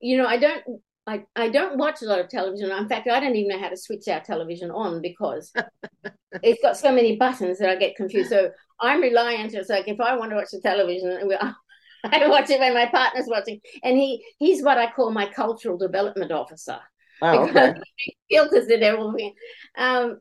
You 0.00 0.18
know, 0.18 0.26
I 0.26 0.38
don't 0.38 0.64
I, 1.08 1.24
I 1.34 1.48
don't 1.48 1.78
watch 1.78 2.02
a 2.02 2.04
lot 2.04 2.20
of 2.20 2.28
television. 2.28 2.70
In 2.70 2.86
fact, 2.86 3.08
I 3.08 3.18
don't 3.18 3.34
even 3.34 3.48
know 3.48 3.62
how 3.62 3.70
to 3.70 3.76
switch 3.78 4.06
our 4.08 4.20
television 4.20 4.70
on 4.70 5.00
because 5.00 5.50
it's 6.42 6.62
got 6.62 6.76
so 6.76 6.92
many 6.92 7.16
buttons 7.16 7.58
that 7.58 7.70
I 7.70 7.76
get 7.76 7.96
confused. 7.96 8.28
So 8.28 8.50
I'm 8.78 9.00
reliant. 9.00 9.54
It's 9.54 9.70
like 9.70 9.88
if 9.88 10.00
I 10.00 10.16
want 10.16 10.30
to 10.32 10.36
watch 10.36 10.50
the 10.52 10.60
television, 10.60 11.10
I 12.04 12.28
watch 12.28 12.50
it 12.50 12.60
when 12.60 12.74
my 12.74 12.86
partner's 12.86 13.26
watching, 13.26 13.60
and 13.82 13.96
he 13.96 14.22
he's 14.38 14.62
what 14.62 14.76
I 14.76 14.90
call 14.92 15.10
my 15.10 15.26
cultural 15.26 15.78
development 15.78 16.30
officer. 16.30 16.78
Oh, 17.22 17.44
okay. 17.48 17.74
he 17.96 18.16
filters 18.30 18.68
it 18.68 18.82
everything. 18.82 19.32
Um, 19.78 20.18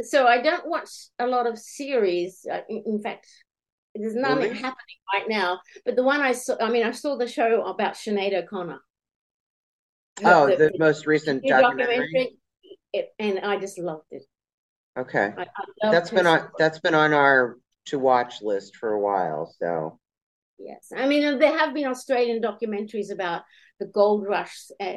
so 0.00 0.28
I 0.28 0.40
don't 0.40 0.68
watch 0.68 0.90
a 1.18 1.26
lot 1.26 1.48
of 1.48 1.58
series. 1.58 2.46
In 2.68 3.02
fact, 3.02 3.26
there's 3.96 4.14
none 4.14 4.38
really? 4.38 4.50
happening 4.50 5.00
right 5.12 5.28
now. 5.28 5.58
But 5.84 5.96
the 5.96 6.04
one 6.04 6.20
I 6.20 6.32
saw, 6.32 6.54
I 6.60 6.70
mean, 6.70 6.84
I 6.84 6.92
saw 6.92 7.16
the 7.16 7.28
show 7.28 7.64
about 7.64 7.94
Sinead 7.94 8.32
O'Connor. 8.32 8.78
Oh, 10.22 10.46
the, 10.46 10.56
the, 10.56 10.70
the 10.70 10.78
most 10.78 11.06
recent 11.06 11.42
documentary. 11.44 11.96
documentary. 11.96 12.38
It, 12.92 13.08
and 13.18 13.40
I 13.40 13.58
just 13.58 13.78
loved 13.78 14.06
it. 14.10 14.22
Okay, 14.96 15.32
I, 15.36 15.42
I 15.82 15.90
that's 15.90 16.10
been 16.10 16.26
on 16.26 16.48
that's 16.56 16.78
been 16.78 16.94
on 16.94 17.12
our 17.12 17.58
to 17.86 17.98
watch 17.98 18.40
list 18.40 18.76
for 18.76 18.92
a 18.92 19.00
while. 19.00 19.52
So 19.58 19.98
yes, 20.58 20.92
I 20.96 21.08
mean 21.08 21.38
there 21.38 21.58
have 21.58 21.74
been 21.74 21.86
Australian 21.86 22.40
documentaries 22.40 23.10
about 23.10 23.42
the 23.80 23.86
gold 23.86 24.24
rush 24.26 24.56
uh, 24.80 24.94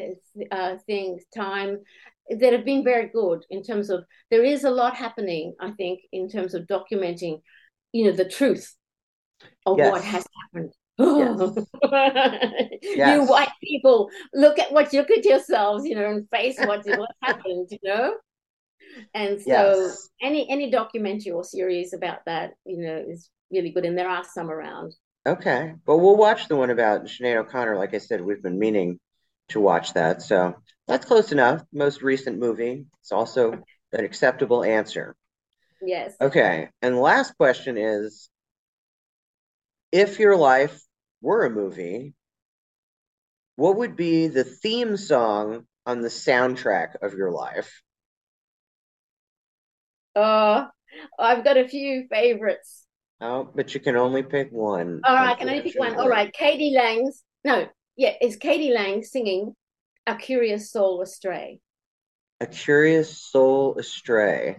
uh, 0.52 0.78
thing 0.86 1.20
time 1.36 1.80
that 2.30 2.54
have 2.54 2.66
been 2.66 2.84
very 2.84 3.08
good 3.08 3.44
in 3.50 3.64
terms 3.64 3.90
of 3.90 4.04
there 4.30 4.44
is 4.44 4.64
a 4.64 4.70
lot 4.70 4.96
happening. 4.96 5.56
I 5.60 5.72
think 5.72 6.02
in 6.12 6.30
terms 6.30 6.54
of 6.54 6.68
documenting, 6.68 7.42
you 7.92 8.06
know, 8.06 8.12
the 8.12 8.30
truth 8.30 8.76
of 9.66 9.80
yes. 9.80 9.92
what 9.92 10.04
has 10.04 10.28
happened 10.54 10.74
Yes. 11.00 12.76
yes. 12.82 13.16
You 13.16 13.26
white 13.26 13.52
people, 13.64 14.10
look 14.34 14.58
at 14.58 14.72
what 14.72 14.92
look 14.94 15.12
at 15.12 15.26
yourselves, 15.26 15.86
you 15.86 15.96
know, 15.96 16.10
and 16.10 16.28
face 16.30 16.58
what 16.60 16.86
what 16.86 17.12
happened, 17.22 17.68
you 17.70 17.78
know. 17.84 18.16
And 19.14 19.40
so, 19.40 19.48
yes. 19.48 20.10
any 20.22 20.50
any 20.50 20.72
documentary 20.72 21.32
or 21.32 21.44
series 21.44 21.94
about 21.94 22.20
that, 22.26 22.54
you 22.66 22.78
know, 22.78 23.04
is 23.08 23.30
really 23.52 23.72
good, 23.72 23.86
and 23.86 23.98
there 23.98 24.10
are 24.10 24.24
some 24.24 24.50
around. 24.50 24.96
Okay, 25.26 25.74
but 25.86 25.98
we'll 25.98 26.18
watch 26.18 26.48
the 26.48 26.56
one 26.56 26.70
about 26.70 27.06
Sinead 27.06 27.38
O'Connor. 27.38 27.78
Like 27.78 27.94
I 27.94 28.00
said, 28.00 28.22
we've 28.22 28.42
been 28.42 28.60
meaning 28.60 29.00
to 29.50 29.60
watch 29.60 29.94
that, 29.94 30.22
so 30.22 30.56
that's 30.88 31.06
close 31.06 31.32
enough. 31.32 31.64
Most 31.72 32.02
recent 32.02 32.40
movie. 32.40 32.86
It's 33.02 33.12
also 33.12 33.54
an 33.92 34.06
acceptable 34.06 34.64
answer. 34.64 35.16
Yes. 35.82 36.16
Okay, 36.20 36.70
and 36.82 36.96
the 36.96 37.00
last 37.00 37.38
question 37.38 37.78
is 37.78 38.30
if 39.92 40.20
your 40.20 40.36
life 40.36 40.80
were 41.22 41.46
a 41.46 41.50
movie, 41.50 42.14
what 43.56 43.78
would 43.78 43.96
be 43.96 44.28
the 44.28 44.44
theme 44.44 44.98
song 44.98 45.66
on 45.86 46.02
the 46.02 46.10
soundtrack 46.10 46.96
of 47.02 47.14
your 47.14 47.32
life? 47.32 47.82
Uh, 50.16 50.66
I've 51.20 51.44
got 51.44 51.58
a 51.58 51.68
few 51.68 52.08
favorites. 52.10 52.86
Oh, 53.20 53.50
but 53.56 53.74
you 53.74 53.80
can 53.80 53.96
only 53.96 54.24
pick 54.24 54.52
one. 54.52 55.02
All 55.04 55.16
right, 55.16 55.32
I 55.32 55.36
can 55.36 55.50
only 55.50 55.62
pick 55.62 55.80
one. 55.80 55.96
All 55.96 56.10
right, 56.10 56.32
k.d. 56.32 56.76
lang's. 56.76 57.24
No, 57.44 57.68
yeah, 57.96 58.14
it's 58.22 58.36
k.d. 58.36 58.74
lang 58.74 59.04
singing 59.04 59.56
"A 60.06 60.16
Curious 60.16 60.72
Soul 60.72 61.02
Astray." 61.02 61.60
A 62.40 62.46
Curious 62.46 63.20
Soul 63.20 63.76
Astray. 63.80 64.58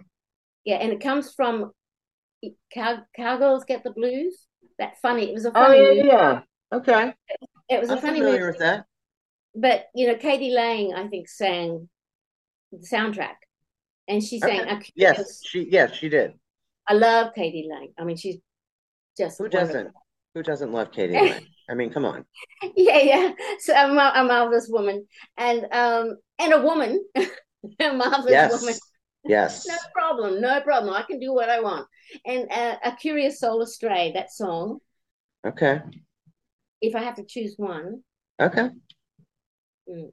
Yeah, 0.64 0.76
and 0.76 0.92
it 0.92 1.00
comes 1.00 1.32
from 1.34 1.70
Cow- 2.74 3.04
Cowgirls 3.16 3.64
Get 3.64 3.84
the 3.84 3.92
Blues. 3.92 4.46
That 4.78 5.00
funny. 5.00 5.30
It 5.30 5.34
was 5.34 5.44
a 5.44 5.50
oh, 5.50 5.52
funny. 5.52 5.78
Oh 5.78 5.90
yeah, 5.92 6.02
yeah. 6.04 6.40
Okay. 6.72 7.14
It, 7.68 7.80
was 7.80 7.90
I'm 7.90 7.98
a 7.98 8.00
funny 8.00 8.18
familiar 8.18 8.40
movie. 8.40 8.50
with 8.52 8.58
that. 8.58 8.84
But 9.54 9.86
you 9.94 10.06
know, 10.06 10.16
k.d. 10.16 10.50
lang, 10.54 10.94
I 10.94 11.08
think, 11.08 11.28
sang 11.28 11.88
the 12.70 12.86
soundtrack, 12.86 13.36
and 14.06 14.22
she 14.22 14.38
sang. 14.38 14.60
Okay. 14.60 14.92
Yes, 14.94 15.40
she 15.44 15.68
yes 15.70 15.94
she 15.94 16.08
did. 16.08 16.32
I 16.86 16.94
love 16.94 17.34
k.d. 17.34 17.68
lang. 17.70 17.92
I 17.98 18.04
mean, 18.04 18.16
she's 18.16 18.36
just 19.16 19.38
who 19.38 19.44
wonderful. 19.44 19.66
doesn't 19.66 19.92
who 20.34 20.42
doesn't 20.42 20.72
love 20.72 20.92
k.d. 20.92 21.12
lang? 21.30 21.46
I 21.70 21.74
mean, 21.74 21.90
come 21.90 22.04
on. 22.04 22.24
Yeah, 22.76 22.98
yeah. 22.98 23.32
So 23.60 23.74
I'm 23.74 23.96
a, 23.96 24.12
a 24.14 24.24
marvelous 24.24 24.68
woman, 24.68 25.06
and 25.36 25.66
um, 25.72 26.16
and 26.38 26.52
a 26.52 26.60
woman, 26.60 27.02
a 27.16 27.92
marvelous 27.92 28.30
yes. 28.30 28.60
woman. 28.60 28.74
Yes. 29.24 29.66
no 29.68 29.76
problem. 29.94 30.40
No 30.40 30.60
problem. 30.60 30.94
I 30.94 31.02
can 31.02 31.18
do 31.18 31.32
what 31.32 31.48
I 31.48 31.60
want. 31.60 31.86
And 32.26 32.50
uh, 32.50 32.76
a 32.84 32.92
curious 32.96 33.40
soul 33.40 33.62
astray. 33.62 34.12
That 34.12 34.30
song. 34.30 34.78
Okay 35.46 35.80
if 36.80 36.94
I 36.94 37.02
have 37.02 37.16
to 37.16 37.24
choose 37.24 37.54
one. 37.56 38.02
Okay. 38.40 38.68
Mm. 39.88 40.10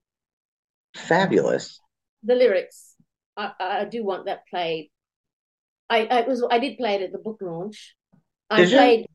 Fabulous. 0.95 1.79
The 2.23 2.35
lyrics. 2.35 2.95
I, 3.37 3.51
I 3.59 3.85
do 3.85 4.03
want 4.03 4.25
that 4.25 4.47
played. 4.49 4.89
I, 5.89 6.05
I 6.05 6.21
was 6.21 6.43
I 6.49 6.59
did 6.59 6.77
play 6.77 6.95
it 6.95 7.01
at 7.01 7.11
the 7.11 7.19
book 7.19 7.37
launch. 7.41 7.95
I 8.49 8.61
did 8.61 8.71
played 8.71 8.99
you? 9.01 9.05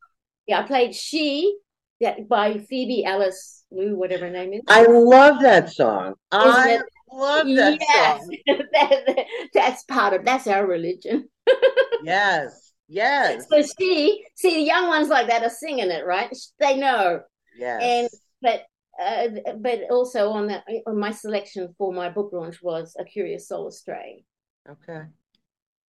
yeah, 0.46 0.60
I 0.60 0.62
played 0.64 0.94
She 0.94 1.56
that 2.00 2.28
by 2.28 2.58
Phoebe 2.58 3.04
Alice 3.04 3.64
Lou, 3.70 3.96
whatever 3.96 4.26
her 4.26 4.30
name 4.30 4.52
is. 4.52 4.60
I 4.68 4.84
love 4.86 5.40
that 5.42 5.72
song. 5.72 6.14
I 6.30 6.78
that, 6.78 6.84
love 7.12 7.46
that 7.46 7.78
yes, 7.80 8.20
song. 8.20 8.36
that, 8.72 9.26
that's 9.54 9.84
part 9.84 10.14
of 10.14 10.24
that's 10.24 10.46
our 10.46 10.66
religion. 10.66 11.28
yes. 12.04 12.72
Yes. 12.88 13.46
So 13.48 13.62
she 13.62 14.24
see 14.34 14.54
the 14.54 14.62
young 14.62 14.88
ones 14.88 15.08
like 15.08 15.28
that 15.28 15.44
are 15.44 15.50
singing 15.50 15.90
it, 15.90 16.04
right? 16.04 16.36
They 16.58 16.76
know. 16.76 17.20
Yes. 17.60 17.82
And 17.82 18.08
but 18.42 18.62
uh, 19.00 19.28
but 19.58 19.80
also 19.90 20.30
on 20.30 20.48
that 20.48 20.64
on 20.86 20.98
my 20.98 21.10
selection 21.10 21.74
for 21.78 21.92
my 21.92 22.08
book 22.08 22.30
launch 22.32 22.62
was 22.62 22.94
a 22.98 23.04
curious 23.04 23.48
soul 23.48 23.68
astray 23.68 24.24
okay. 24.68 24.92
okay. 24.92 25.06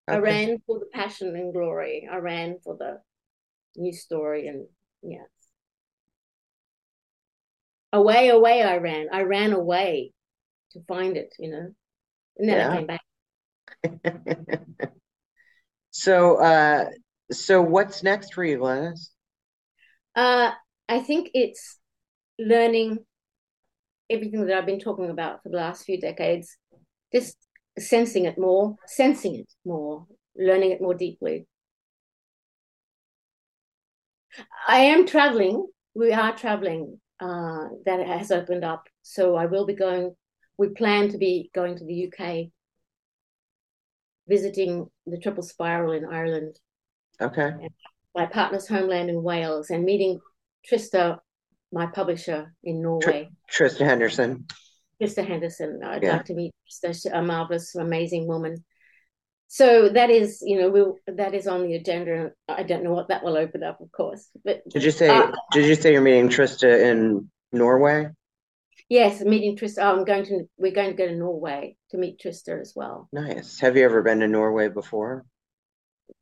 i 0.07 0.17
ran 0.17 0.57
for 0.65 0.79
the 0.79 0.85
passion 0.93 1.35
and 1.35 1.53
glory 1.53 2.07
i 2.11 2.17
ran 2.17 2.57
for 2.63 2.77
the 2.77 2.99
new 3.75 3.91
story 3.91 4.47
and 4.47 4.65
yes 5.01 5.27
away 7.91 8.29
away 8.29 8.63
i 8.63 8.77
ran 8.77 9.07
i 9.11 9.23
ran 9.23 9.51
away 9.51 10.13
to 10.71 10.79
find 10.87 11.17
it 11.17 11.33
you 11.37 11.49
know 11.49 11.73
and 12.37 12.49
then 12.49 12.57
yeah. 12.57 12.71
i 12.71 12.77
came 12.77 12.87
back 12.87 14.61
so 15.91 16.35
uh 16.37 16.85
so 17.31 17.61
what's 17.61 18.03
next 18.03 18.33
for 18.33 18.43
you 18.43 18.59
Glenys? 18.59 19.09
uh 20.15 20.51
i 20.87 20.99
think 20.99 21.29
it's 21.33 21.79
learning 22.39 22.97
everything 24.09 24.45
that 24.45 24.57
i've 24.57 24.65
been 24.65 24.79
talking 24.79 25.09
about 25.09 25.41
for 25.43 25.49
the 25.49 25.57
last 25.57 25.83
few 25.83 25.99
decades 25.99 26.57
just 27.13 27.37
sensing 27.77 28.25
it 28.25 28.37
more 28.37 28.75
sensing 28.85 29.35
it 29.35 29.51
more 29.65 30.05
learning 30.35 30.71
it 30.71 30.81
more 30.81 30.93
deeply 30.93 31.45
i 34.67 34.77
am 34.77 35.05
traveling 35.05 35.65
we 35.93 36.11
are 36.11 36.35
traveling 36.35 36.99
uh, 37.21 37.67
that 37.85 38.05
has 38.05 38.31
opened 38.31 38.63
up. 38.65 38.87
So 39.03 39.35
I 39.35 39.45
will 39.45 39.65
be 39.65 39.75
going. 39.75 40.15
We 40.57 40.69
plan 40.69 41.09
to 41.09 41.17
be 41.17 41.49
going 41.53 41.77
to 41.77 41.85
the 41.85 41.93
UK, 41.93 42.51
visiting 44.27 44.87
the 45.05 45.19
Triple 45.19 45.43
Spiral 45.43 45.91
in 45.91 46.05
Ireland. 46.05 46.59
Okay. 47.21 47.51
My 48.15 48.25
partner's 48.25 48.67
homeland 48.67 49.09
in 49.09 49.23
Wales, 49.23 49.69
and 49.69 49.85
meeting 49.85 50.19
Trista, 50.69 51.19
my 51.71 51.87
publisher 51.87 52.53
in 52.63 52.81
Norway. 52.81 53.29
Tr- 53.47 53.65
Trista 53.65 53.85
Hendren. 53.85 54.45
Trista 55.01 55.25
Hendren. 55.25 55.83
I'd 55.83 56.03
yeah. 56.03 56.13
like 56.13 56.25
to 56.25 56.33
meet 56.33 56.53
Trista, 56.69 57.11
a 57.13 57.21
marvelous, 57.21 57.75
amazing 57.75 58.27
woman 58.27 58.63
so 59.53 59.89
that 59.89 60.09
is 60.09 60.41
you 60.41 60.57
know 60.57 60.69
we'll 60.69 60.97
that 61.07 61.33
is 61.33 61.45
on 61.45 61.63
the 61.63 61.75
agenda 61.75 62.31
i 62.47 62.63
don't 62.63 62.85
know 62.85 62.93
what 62.93 63.09
that 63.09 63.21
will 63.21 63.35
open 63.35 63.63
up 63.63 63.81
of 63.81 63.91
course 63.91 64.29
but 64.45 64.61
did 64.69 64.81
you 64.81 64.91
say 64.91 65.09
uh, 65.09 65.29
did 65.51 65.65
you 65.65 65.75
say 65.75 65.91
you're 65.91 66.01
meeting 66.01 66.29
trista 66.29 66.89
in 66.89 67.29
norway 67.51 68.07
yes 68.87 69.19
meeting 69.19 69.57
trista 69.57 69.79
oh, 69.79 69.97
i'm 69.97 70.05
going 70.05 70.23
to 70.23 70.45
we're 70.57 70.71
going 70.71 70.89
to 70.89 70.95
go 70.95 71.05
to 71.05 71.15
norway 71.15 71.75
to 71.89 71.97
meet 71.97 72.17
trista 72.17 72.61
as 72.61 72.71
well 72.77 73.09
nice 73.11 73.59
have 73.59 73.75
you 73.75 73.83
ever 73.83 74.01
been 74.01 74.21
to 74.21 74.27
norway 74.27 74.69
before 74.69 75.25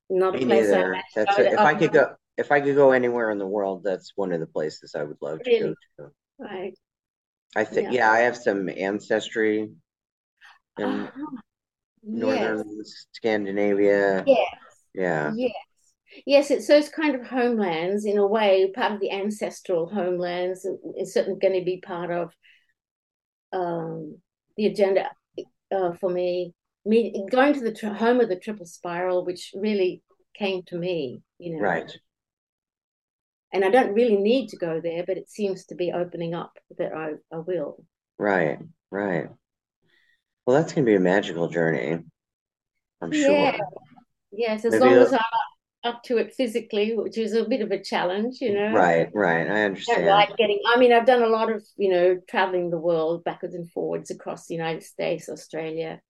not 0.10 0.36
a 0.36 0.40
place 0.40 0.68
neither. 0.68 0.96
I 0.96 1.02
that's 1.16 1.38
a, 1.38 1.52
if 1.52 1.60
i 1.60 1.76
could 1.76 1.94
go 1.94 2.16
if 2.40 2.52
i 2.52 2.60
could 2.60 2.76
go 2.76 2.92
anywhere 2.92 3.32
in 3.32 3.38
the 3.38 3.48
world 3.48 3.84
that's 3.84 4.14
one 4.16 4.32
of 4.32 4.40
the 4.40 4.48
places 4.48 4.96
i 4.96 5.04
would 5.04 5.18
love 5.22 5.40
to 5.44 5.50
really? 5.50 5.76
go 5.98 6.06
to 6.06 6.12
right 6.40 6.74
i 7.56 7.64
think 7.64 7.92
yeah. 7.92 8.00
yeah. 8.00 8.12
i 8.12 8.20
have 8.20 8.38
some 8.38 8.70
ancestry 8.70 9.70
in, 10.78 10.86
uh-huh 10.86 11.26
northern 12.04 12.64
yes. 12.78 13.06
Scandinavia. 13.12 14.24
Yes. 14.26 14.56
Yeah. 14.94 15.32
Yes. 15.36 15.52
Yes, 16.26 16.52
it's 16.52 16.68
those 16.68 16.90
kind 16.90 17.14
of 17.14 17.28
homelands 17.28 18.06
in 18.06 18.18
a 18.18 18.26
way, 18.26 18.72
part 18.74 18.94
of 18.94 19.00
the 19.00 19.12
ancestral 19.12 19.88
homelands 19.88 20.66
is 20.98 21.14
certainly 21.14 21.40
going 21.40 21.60
to 21.60 21.64
be 21.64 21.82
part 21.86 22.10
of 22.10 22.34
um, 23.54 24.18
the 24.58 24.66
agenda 24.66 25.12
uh, 25.72 25.94
for 25.94 26.10
me. 26.10 26.54
Me 26.84 27.26
going 27.30 27.54
to 27.54 27.60
the 27.60 27.74
tri- 27.74 27.94
home 27.94 28.22
of 28.22 28.28
the 28.28 28.40
triple 28.40 28.66
spiral, 28.66 29.24
which 29.24 29.54
really 29.56 30.02
came 30.36 30.64
to 30.64 30.78
me, 30.78 31.22
you 31.38 31.56
know. 31.56 31.62
Right. 31.62 31.96
And 33.52 33.66
I 33.66 33.70
don't 33.70 33.94
really 33.94 34.18
need 34.18 34.50
to 34.50 34.58
go 34.58 34.80
there, 34.80 35.04
but 35.06 35.18
it 35.18 35.30
seems 35.30 35.66
to 35.66 35.76
be 35.76 35.92
opening 35.92 36.36
up 36.36 36.58
that 36.78 36.94
I, 36.94 37.14
I 37.34 37.40
will. 37.40 37.84
Right, 38.20 38.60
right. 38.92 39.28
Well, 40.46 40.58
that's 40.58 40.74
going 40.74 40.86
to 40.86 40.90
be 40.90 40.96
a 40.96 41.00
magical 41.00 41.48
journey. 41.48 42.00
I'm 43.02 43.12
sure. 43.12 43.54
Yes, 44.32 44.66
as 44.66 44.74
Maybe 44.74 44.86
long 44.86 44.94
as 44.94 45.14
I'm 45.14 45.20
up 45.84 46.04
to 46.04 46.18
it 46.18 46.34
physically, 46.36 46.96
which 46.96 47.18
is 47.18 47.34
a 47.34 47.46
bit 47.46 47.62
of 47.62 47.72
a 47.72 47.82
challenge, 47.82 48.42
you 48.42 48.54
know. 48.54 48.72
Right, 48.72 49.10
right. 49.14 49.48
I 49.48 49.64
understand. 49.64 50.08
I 50.08 50.14
like 50.14 50.38
getting. 50.38 50.60
I 50.68 50.78
mean, 50.78 50.94
I've 50.94 51.08
done 51.08 51.24
a 51.24 51.28
lot 51.28 51.52
of, 51.52 51.66
you 51.78 51.90
know, 51.90 52.20
traveling 52.30 52.70
the 52.70 52.78
world 52.78 53.24
backwards 53.24 53.56
and 53.56 53.72
forwards 53.72 54.12
across 54.12 54.46
the 54.46 54.56
United 54.56 54.84
States, 54.84 55.30
Australia. 55.30 56.02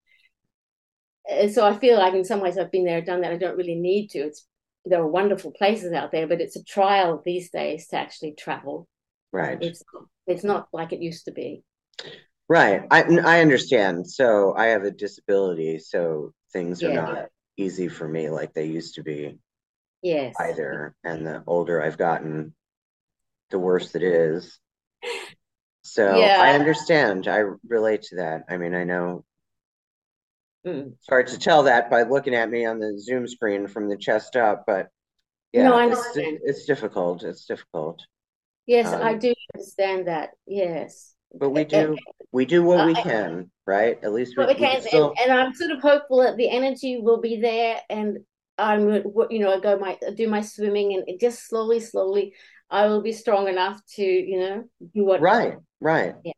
So 1.52 1.66
I 1.66 1.78
feel 1.78 2.00
like, 2.00 2.16
in 2.16 2.26
some 2.26 2.42
ways, 2.42 2.58
I've 2.58 2.72
been 2.72 2.86
there, 2.86 3.02
done 3.02 3.22
that. 3.22 3.32
I 3.32 3.38
don't 3.38 3.56
really 3.58 3.76
need 3.76 4.10
to. 4.10 4.20
It's 4.20 4.48
there 4.86 5.02
are 5.02 5.08
wonderful 5.08 5.52
places 5.52 5.94
out 5.94 6.12
there, 6.12 6.28
but 6.28 6.42
it's 6.42 6.56
a 6.56 6.64
trial 6.64 7.22
these 7.24 7.50
days 7.50 7.88
to 7.88 7.98
actually 7.98 8.34
travel. 8.34 8.88
Right. 9.32 9.58
It's 9.62 9.84
it's 10.26 10.44
not 10.44 10.68
like 10.74 10.94
it 10.94 11.02
used 11.02 11.26
to 11.26 11.32
be. 11.32 11.64
Right. 12.48 12.84
I 12.90 13.04
I 13.04 13.42
understand. 13.42 14.10
So 14.10 14.56
I 14.56 14.68
have 14.68 14.84
a 14.84 14.92
disability, 14.92 15.80
so 15.80 16.34
things 16.52 16.82
are 16.84 16.94
not 16.94 17.28
easy 17.58 17.88
for 17.90 18.08
me 18.08 18.30
like 18.30 18.54
they 18.54 18.66
used 18.66 18.96
to 18.96 19.04
be. 19.04 19.38
Yes. 20.02 20.36
Either. 20.40 20.96
And 21.04 21.28
the 21.28 21.44
older 21.46 21.84
I've 21.84 21.98
gotten, 21.98 22.56
the 23.52 23.60
worse 23.60 23.96
it 23.96 24.04
is. 24.04 24.60
So 25.82 26.18
yeah. 26.18 26.40
I 26.42 26.54
understand. 26.54 27.28
I 27.28 27.44
relate 27.68 28.04
to 28.04 28.18
that. 28.18 28.44
I 28.50 28.58
mean, 28.58 28.74
I 28.74 28.84
know. 28.84 29.26
It's 30.64 31.08
hard 31.10 31.28
to 31.28 31.40
tell 31.40 31.64
that 31.64 31.90
by 31.90 32.04
looking 32.04 32.36
at 32.36 32.50
me 32.50 32.66
on 32.66 32.80
the 32.80 33.00
Zoom 33.00 33.28
screen 33.28 33.68
from 33.68 33.90
the 33.90 33.98
chest 33.98 34.36
up, 34.36 34.64
but 34.68 34.88
yeah, 35.54 35.70
no. 35.70 35.80
It's, 35.80 36.02
it's 36.16 36.66
difficult. 36.66 37.24
It's 37.24 37.46
difficult. 37.46 38.02
Yes, 38.68 38.88
um, 38.94 39.02
I 39.02 39.16
do 39.16 39.34
understand 39.56 40.08
that. 40.08 40.30
Yes 40.46 41.16
but 41.34 41.50
we 41.50 41.64
do 41.64 41.96
we 42.32 42.46
do 42.46 42.64
what 42.64 42.86
we 42.86 42.94
can, 42.94 43.50
right? 43.66 44.00
At 44.04 44.14
least 44.14 44.38
we, 44.38 44.46
we 44.46 44.56
can. 44.56 44.82
Still... 44.82 45.14
and, 45.20 45.32
and, 45.32 45.40
I'm 45.40 45.54
sort 45.54 45.72
of 45.72 45.82
hopeful 45.82 46.22
that 46.24 46.38
the 46.38 46.50
energy 46.50 47.00
will 47.00 47.20
be 47.20 47.40
there, 47.40 47.80
and 47.90 48.20
I'm 48.58 48.90
you 49.30 49.40
know 49.40 49.54
I 49.54 49.60
go 49.60 49.78
my 49.78 49.98
do 50.16 50.28
my 50.28 50.42
swimming, 50.42 50.94
and 50.94 51.20
just 51.20 51.48
slowly, 51.48 51.80
slowly, 51.80 52.34
I 52.70 52.88
will 52.88 53.02
be 53.02 53.14
strong 53.14 53.48
enough 53.48 53.80
to 53.96 54.04
you 54.04 54.40
know 54.40 54.64
do 54.94 55.06
what. 55.06 55.22
Right, 55.22 55.58
right. 55.80 56.16
Yeah. 56.24 56.34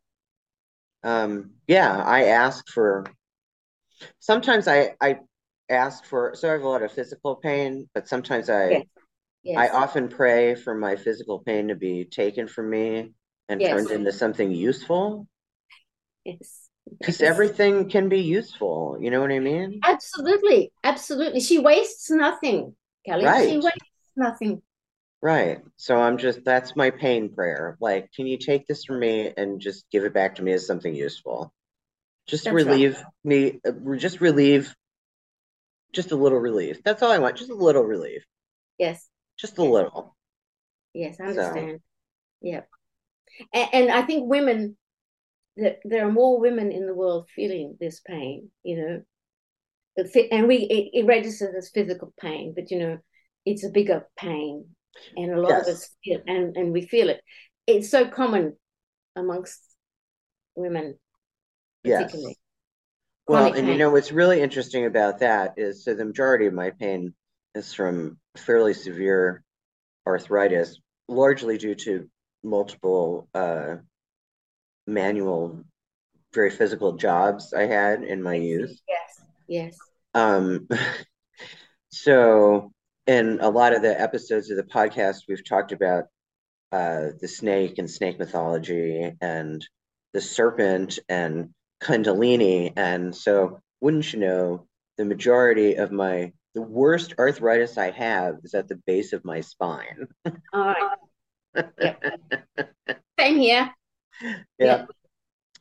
Um. 1.04 1.52
Yeah, 1.66 1.96
I 1.96 2.24
ask 2.24 2.64
for. 2.68 3.04
Sometimes 4.20 4.68
I 4.68 4.94
I 5.00 5.18
ask 5.68 6.04
for 6.04 6.34
so 6.34 6.48
I 6.48 6.52
have 6.52 6.62
a 6.62 6.68
lot 6.68 6.82
of 6.82 6.92
physical 6.92 7.36
pain, 7.36 7.88
but 7.94 8.08
sometimes 8.08 8.50
I. 8.50 8.70
Yes. 8.70 8.86
Yes. 9.44 9.58
I 9.58 9.76
often 9.76 10.06
pray 10.06 10.54
for 10.54 10.72
my 10.72 10.94
physical 10.94 11.40
pain 11.40 11.66
to 11.66 11.74
be 11.74 12.04
taken 12.04 12.46
from 12.46 12.70
me 12.70 13.12
and 13.48 13.60
yes. 13.60 13.70
turned 13.70 13.90
into 13.90 14.12
something 14.12 14.52
useful. 14.52 15.26
Yes. 16.24 16.68
Because 17.00 17.20
everything 17.20 17.88
can 17.88 18.08
be 18.08 18.20
useful. 18.20 18.98
You 19.00 19.10
know 19.10 19.20
what 19.20 19.32
I 19.32 19.40
mean? 19.40 19.80
Absolutely. 19.82 20.70
Absolutely. 20.84 21.40
She 21.40 21.58
wastes 21.58 22.08
nothing, 22.08 22.76
Kelly. 23.04 23.24
Right. 23.24 23.48
She 23.48 23.56
wastes 23.56 24.12
nothing. 24.14 24.62
Right. 25.20 25.58
So 25.76 25.96
I'm 25.96 26.18
just, 26.18 26.44
that's 26.44 26.76
my 26.76 26.90
pain 26.90 27.34
prayer. 27.34 27.76
Like, 27.80 28.12
can 28.14 28.28
you 28.28 28.38
take 28.38 28.68
this 28.68 28.84
from 28.84 29.00
me 29.00 29.32
and 29.36 29.60
just 29.60 29.90
give 29.90 30.04
it 30.04 30.14
back 30.14 30.36
to 30.36 30.42
me 30.44 30.52
as 30.52 30.64
something 30.64 30.94
useful? 30.94 31.52
Just 32.26 32.44
that's 32.44 32.54
relieve 32.54 32.96
right. 32.96 33.04
me, 33.24 33.60
uh, 33.66 33.96
just 33.96 34.20
relieve, 34.20 34.74
just 35.92 36.12
a 36.12 36.16
little 36.16 36.38
relief. 36.38 36.82
That's 36.84 37.02
all 37.02 37.10
I 37.10 37.18
want. 37.18 37.36
Just 37.36 37.50
a 37.50 37.54
little 37.54 37.82
relief. 37.82 38.22
Yes. 38.78 39.08
Just 39.38 39.58
a 39.58 39.64
little. 39.64 40.16
Yes, 40.94 41.16
I 41.20 41.24
understand. 41.24 41.78
So, 41.80 42.48
yep 42.48 42.68
and, 43.52 43.68
and 43.72 43.90
I 43.90 44.02
think 44.02 44.28
women 44.28 44.76
that 45.56 45.80
there 45.84 46.06
are 46.06 46.12
more 46.12 46.40
women 46.40 46.72
in 46.72 46.86
the 46.86 46.94
world 46.94 47.28
feeling 47.34 47.76
this 47.78 48.00
pain, 48.00 48.50
you 48.62 48.76
know, 48.76 49.02
and 50.30 50.48
we 50.48 50.56
it, 50.56 51.00
it, 51.00 51.06
registers 51.06 51.54
as 51.56 51.70
physical 51.70 52.12
pain, 52.18 52.54
but 52.54 52.70
you 52.70 52.78
know, 52.78 52.98
it's 53.44 53.64
a 53.64 53.70
bigger 53.70 54.08
pain, 54.16 54.66
and 55.16 55.32
a 55.32 55.40
lot 55.40 55.50
yes. 55.50 55.68
of 55.68 55.74
us 55.74 55.88
feel, 56.02 56.20
and 56.26 56.56
and 56.56 56.72
we 56.72 56.86
feel 56.86 57.10
it. 57.10 57.20
It's 57.66 57.90
so 57.90 58.08
common 58.08 58.56
amongst 59.14 59.60
women, 60.54 60.98
particularly. 61.82 62.30
Yes. 62.30 62.36
Well, 63.28 63.46
and 63.46 63.54
pain. 63.54 63.66
you 63.68 63.76
know 63.76 63.90
what's 63.90 64.12
really 64.12 64.40
interesting 64.40 64.86
about 64.86 65.20
that 65.20 65.54
is 65.56 65.84
so 65.84 65.94
the 65.94 66.04
majority 66.04 66.46
of 66.46 66.54
my 66.54 66.70
pain 66.70 67.14
is 67.54 67.72
from 67.72 68.18
fairly 68.36 68.74
severe 68.74 69.44
arthritis, 70.06 70.80
largely 71.08 71.58
due 71.58 71.74
to 71.76 72.08
multiple 72.42 73.28
uh, 73.34 73.76
manual, 74.86 75.64
very 76.34 76.50
physical 76.50 76.96
jobs 76.96 77.52
I 77.52 77.66
had 77.66 78.02
in 78.02 78.22
my 78.22 78.34
youth. 78.34 78.76
Yes, 78.88 79.22
yes. 79.46 79.78
Um, 80.14 80.68
so, 81.90 82.72
in 83.06 83.38
a 83.40 83.50
lot 83.50 83.74
of 83.74 83.82
the 83.82 84.00
episodes 84.00 84.50
of 84.50 84.56
the 84.56 84.62
podcast, 84.62 85.22
we've 85.28 85.46
talked 85.46 85.72
about 85.72 86.04
uh, 86.72 87.08
the 87.20 87.28
snake 87.28 87.78
and 87.78 87.90
snake 87.90 88.18
mythology 88.18 89.12
and 89.20 89.66
the 90.12 90.20
serpent 90.20 90.98
and 91.08 91.50
Kundalini. 91.82 92.72
And 92.76 93.14
so, 93.14 93.60
wouldn't 93.80 94.12
you 94.12 94.20
know, 94.20 94.66
the 94.98 95.04
majority 95.04 95.74
of 95.74 95.90
my 95.90 96.32
the 96.54 96.62
worst 96.62 97.14
arthritis 97.18 97.78
I 97.78 97.90
have 97.90 98.36
is 98.44 98.54
at 98.54 98.68
the 98.68 98.76
base 98.86 99.12
of 99.12 99.24
my 99.24 99.40
spine. 99.40 100.06
All 100.52 100.74
right. 100.74 100.98
Yep. 101.80 102.20
Same 103.18 103.38
here. 103.38 103.70
Yeah. 104.20 104.36
yeah. 104.58 104.84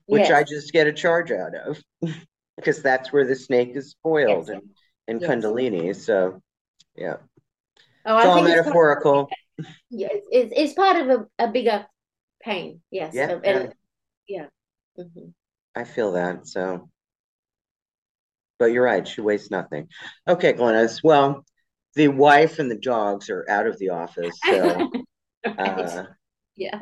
Which 0.05 0.29
yes. 0.29 0.31
I 0.31 0.43
just 0.43 0.73
get 0.73 0.87
a 0.87 0.93
charge 0.93 1.31
out 1.31 1.55
of 1.55 1.81
because 2.57 2.81
that's 2.81 3.13
where 3.13 3.25
the 3.25 3.35
snake 3.35 3.71
is 3.75 3.91
spoiled 3.91 4.49
yes. 4.49 4.59
in, 5.07 5.15
in 5.15 5.21
yes. 5.21 5.29
Kundalini. 5.29 5.95
So, 5.95 6.41
yeah. 6.95 7.17
Oh, 8.05 8.17
it's 8.17 8.25
I 8.25 8.29
all 8.29 8.43
metaphorical. 8.43 9.29
yeah, 9.89 10.09
it's, 10.11 10.53
it's 10.55 10.73
part 10.73 10.97
of 10.97 11.07
a, 11.07 11.45
a 11.45 11.47
bigger 11.47 11.85
pain. 12.41 12.81
Yes. 12.91 13.13
Yeah. 13.13 13.39
And, 13.43 13.73
yeah. 14.27 14.47
Mm-hmm. 14.99 15.29
I 15.75 15.83
feel 15.83 16.13
that. 16.13 16.47
So, 16.47 16.89
but 18.59 18.65
you're 18.65 18.83
right. 18.83 19.07
She 19.07 19.21
wastes 19.21 19.51
nothing. 19.51 19.87
Okay, 20.27 20.53
Glenys. 20.53 21.01
Well, 21.03 21.45
the 21.95 22.09
wife 22.09 22.59
and 22.59 22.69
the 22.69 22.77
dogs 22.77 23.29
are 23.29 23.45
out 23.49 23.67
of 23.67 23.77
the 23.79 23.89
office. 23.89 24.37
So, 24.45 24.91
right. 25.45 25.59
uh, 25.59 26.05
yeah. 26.55 26.79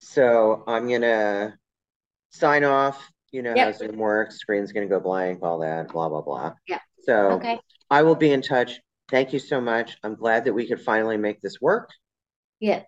So 0.00 0.64
I'm 0.66 0.88
gonna 0.88 1.56
sign 2.30 2.64
off. 2.64 3.10
You 3.32 3.42
know 3.42 3.54
yep. 3.54 3.72
how 3.74 3.78
Zoom 3.78 3.96
works. 3.96 4.38
Screen's 4.38 4.72
gonna 4.72 4.86
go 4.86 5.00
blank. 5.00 5.42
All 5.42 5.58
that. 5.60 5.88
Blah 5.88 6.08
blah 6.08 6.22
blah. 6.22 6.54
Yeah. 6.66 6.80
So 7.02 7.32
okay. 7.32 7.60
I 7.90 8.02
will 8.02 8.16
be 8.16 8.32
in 8.32 8.42
touch. 8.42 8.80
Thank 9.10 9.32
you 9.32 9.38
so 9.38 9.60
much. 9.60 9.96
I'm 10.02 10.14
glad 10.14 10.44
that 10.44 10.52
we 10.52 10.66
could 10.66 10.80
finally 10.80 11.16
make 11.16 11.40
this 11.40 11.60
work. 11.60 11.90
Yeah. 12.60 12.82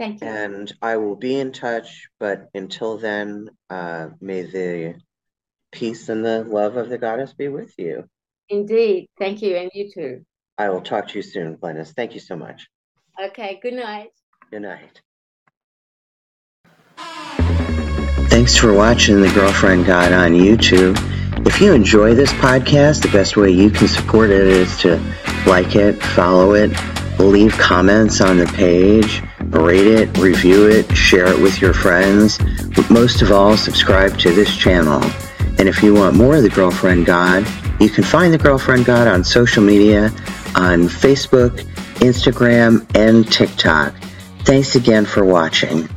Thank 0.00 0.22
you. 0.22 0.28
And 0.28 0.72
I 0.80 0.96
will 0.96 1.14
be 1.14 1.38
in 1.38 1.52
touch. 1.52 2.08
But 2.18 2.48
until 2.54 2.96
then, 2.96 3.50
uh, 3.68 4.08
may 4.18 4.42
the 4.42 4.94
peace 5.72 6.08
and 6.08 6.24
the 6.24 6.42
love 6.42 6.78
of 6.78 6.88
the 6.88 6.96
goddess 6.96 7.34
be 7.34 7.48
with 7.48 7.74
you. 7.76 8.08
Indeed. 8.48 9.08
Thank 9.18 9.42
you. 9.42 9.56
And 9.56 9.70
you 9.74 9.90
too. 9.92 10.24
I 10.56 10.70
will 10.70 10.80
talk 10.80 11.08
to 11.08 11.18
you 11.18 11.22
soon, 11.22 11.58
Glenys. 11.58 11.92
Thank 11.94 12.14
you 12.14 12.20
so 12.20 12.34
much. 12.34 12.66
Okay. 13.22 13.60
Good 13.62 13.74
night. 13.74 14.08
Good 14.50 14.62
night. 14.62 15.02
Thanks 18.30 18.56
for 18.56 18.72
watching 18.72 19.20
The 19.20 19.30
Girlfriend 19.34 19.84
God 19.84 20.12
on 20.12 20.32
YouTube. 20.32 20.96
If 21.46 21.60
you 21.60 21.74
enjoy 21.74 22.14
this 22.14 22.32
podcast, 22.32 23.02
the 23.02 23.08
best 23.08 23.36
way 23.36 23.50
you 23.50 23.68
can 23.68 23.86
support 23.86 24.30
it 24.30 24.46
is 24.46 24.78
to 24.78 24.96
like 25.46 25.76
it, 25.76 26.02
follow 26.02 26.54
it, 26.54 26.70
leave 27.18 27.52
comments 27.58 28.22
on 28.22 28.38
the 28.38 28.46
page, 28.46 29.22
rate 29.50 29.86
it, 29.86 30.16
review 30.18 30.68
it, 30.68 30.96
share 30.96 31.26
it 31.26 31.38
with 31.38 31.60
your 31.60 31.74
friends. 31.74 32.38
But 32.74 32.88
most 32.90 33.22
of 33.22 33.32
all, 33.32 33.56
subscribe 33.56 34.18
to 34.18 34.32
this 34.32 34.56
channel. 34.56 35.02
And 35.58 35.68
if 35.68 35.82
you 35.82 35.94
want 35.94 36.16
more 36.16 36.36
of 36.36 36.42
The 36.42 36.48
Girlfriend 36.48 37.06
God, 37.06 37.46
you 37.80 37.90
can 37.90 38.04
find 38.04 38.32
The 38.32 38.38
Girlfriend 38.38 38.84
God 38.84 39.06
on 39.06 39.24
social 39.24 39.62
media 39.62 40.12
on 40.54 40.88
Facebook, 40.88 41.60
Instagram, 42.00 42.86
and 42.96 43.30
TikTok. 43.30 43.94
Thanks 44.44 44.74
again 44.74 45.04
for 45.04 45.24
watching. 45.24 45.88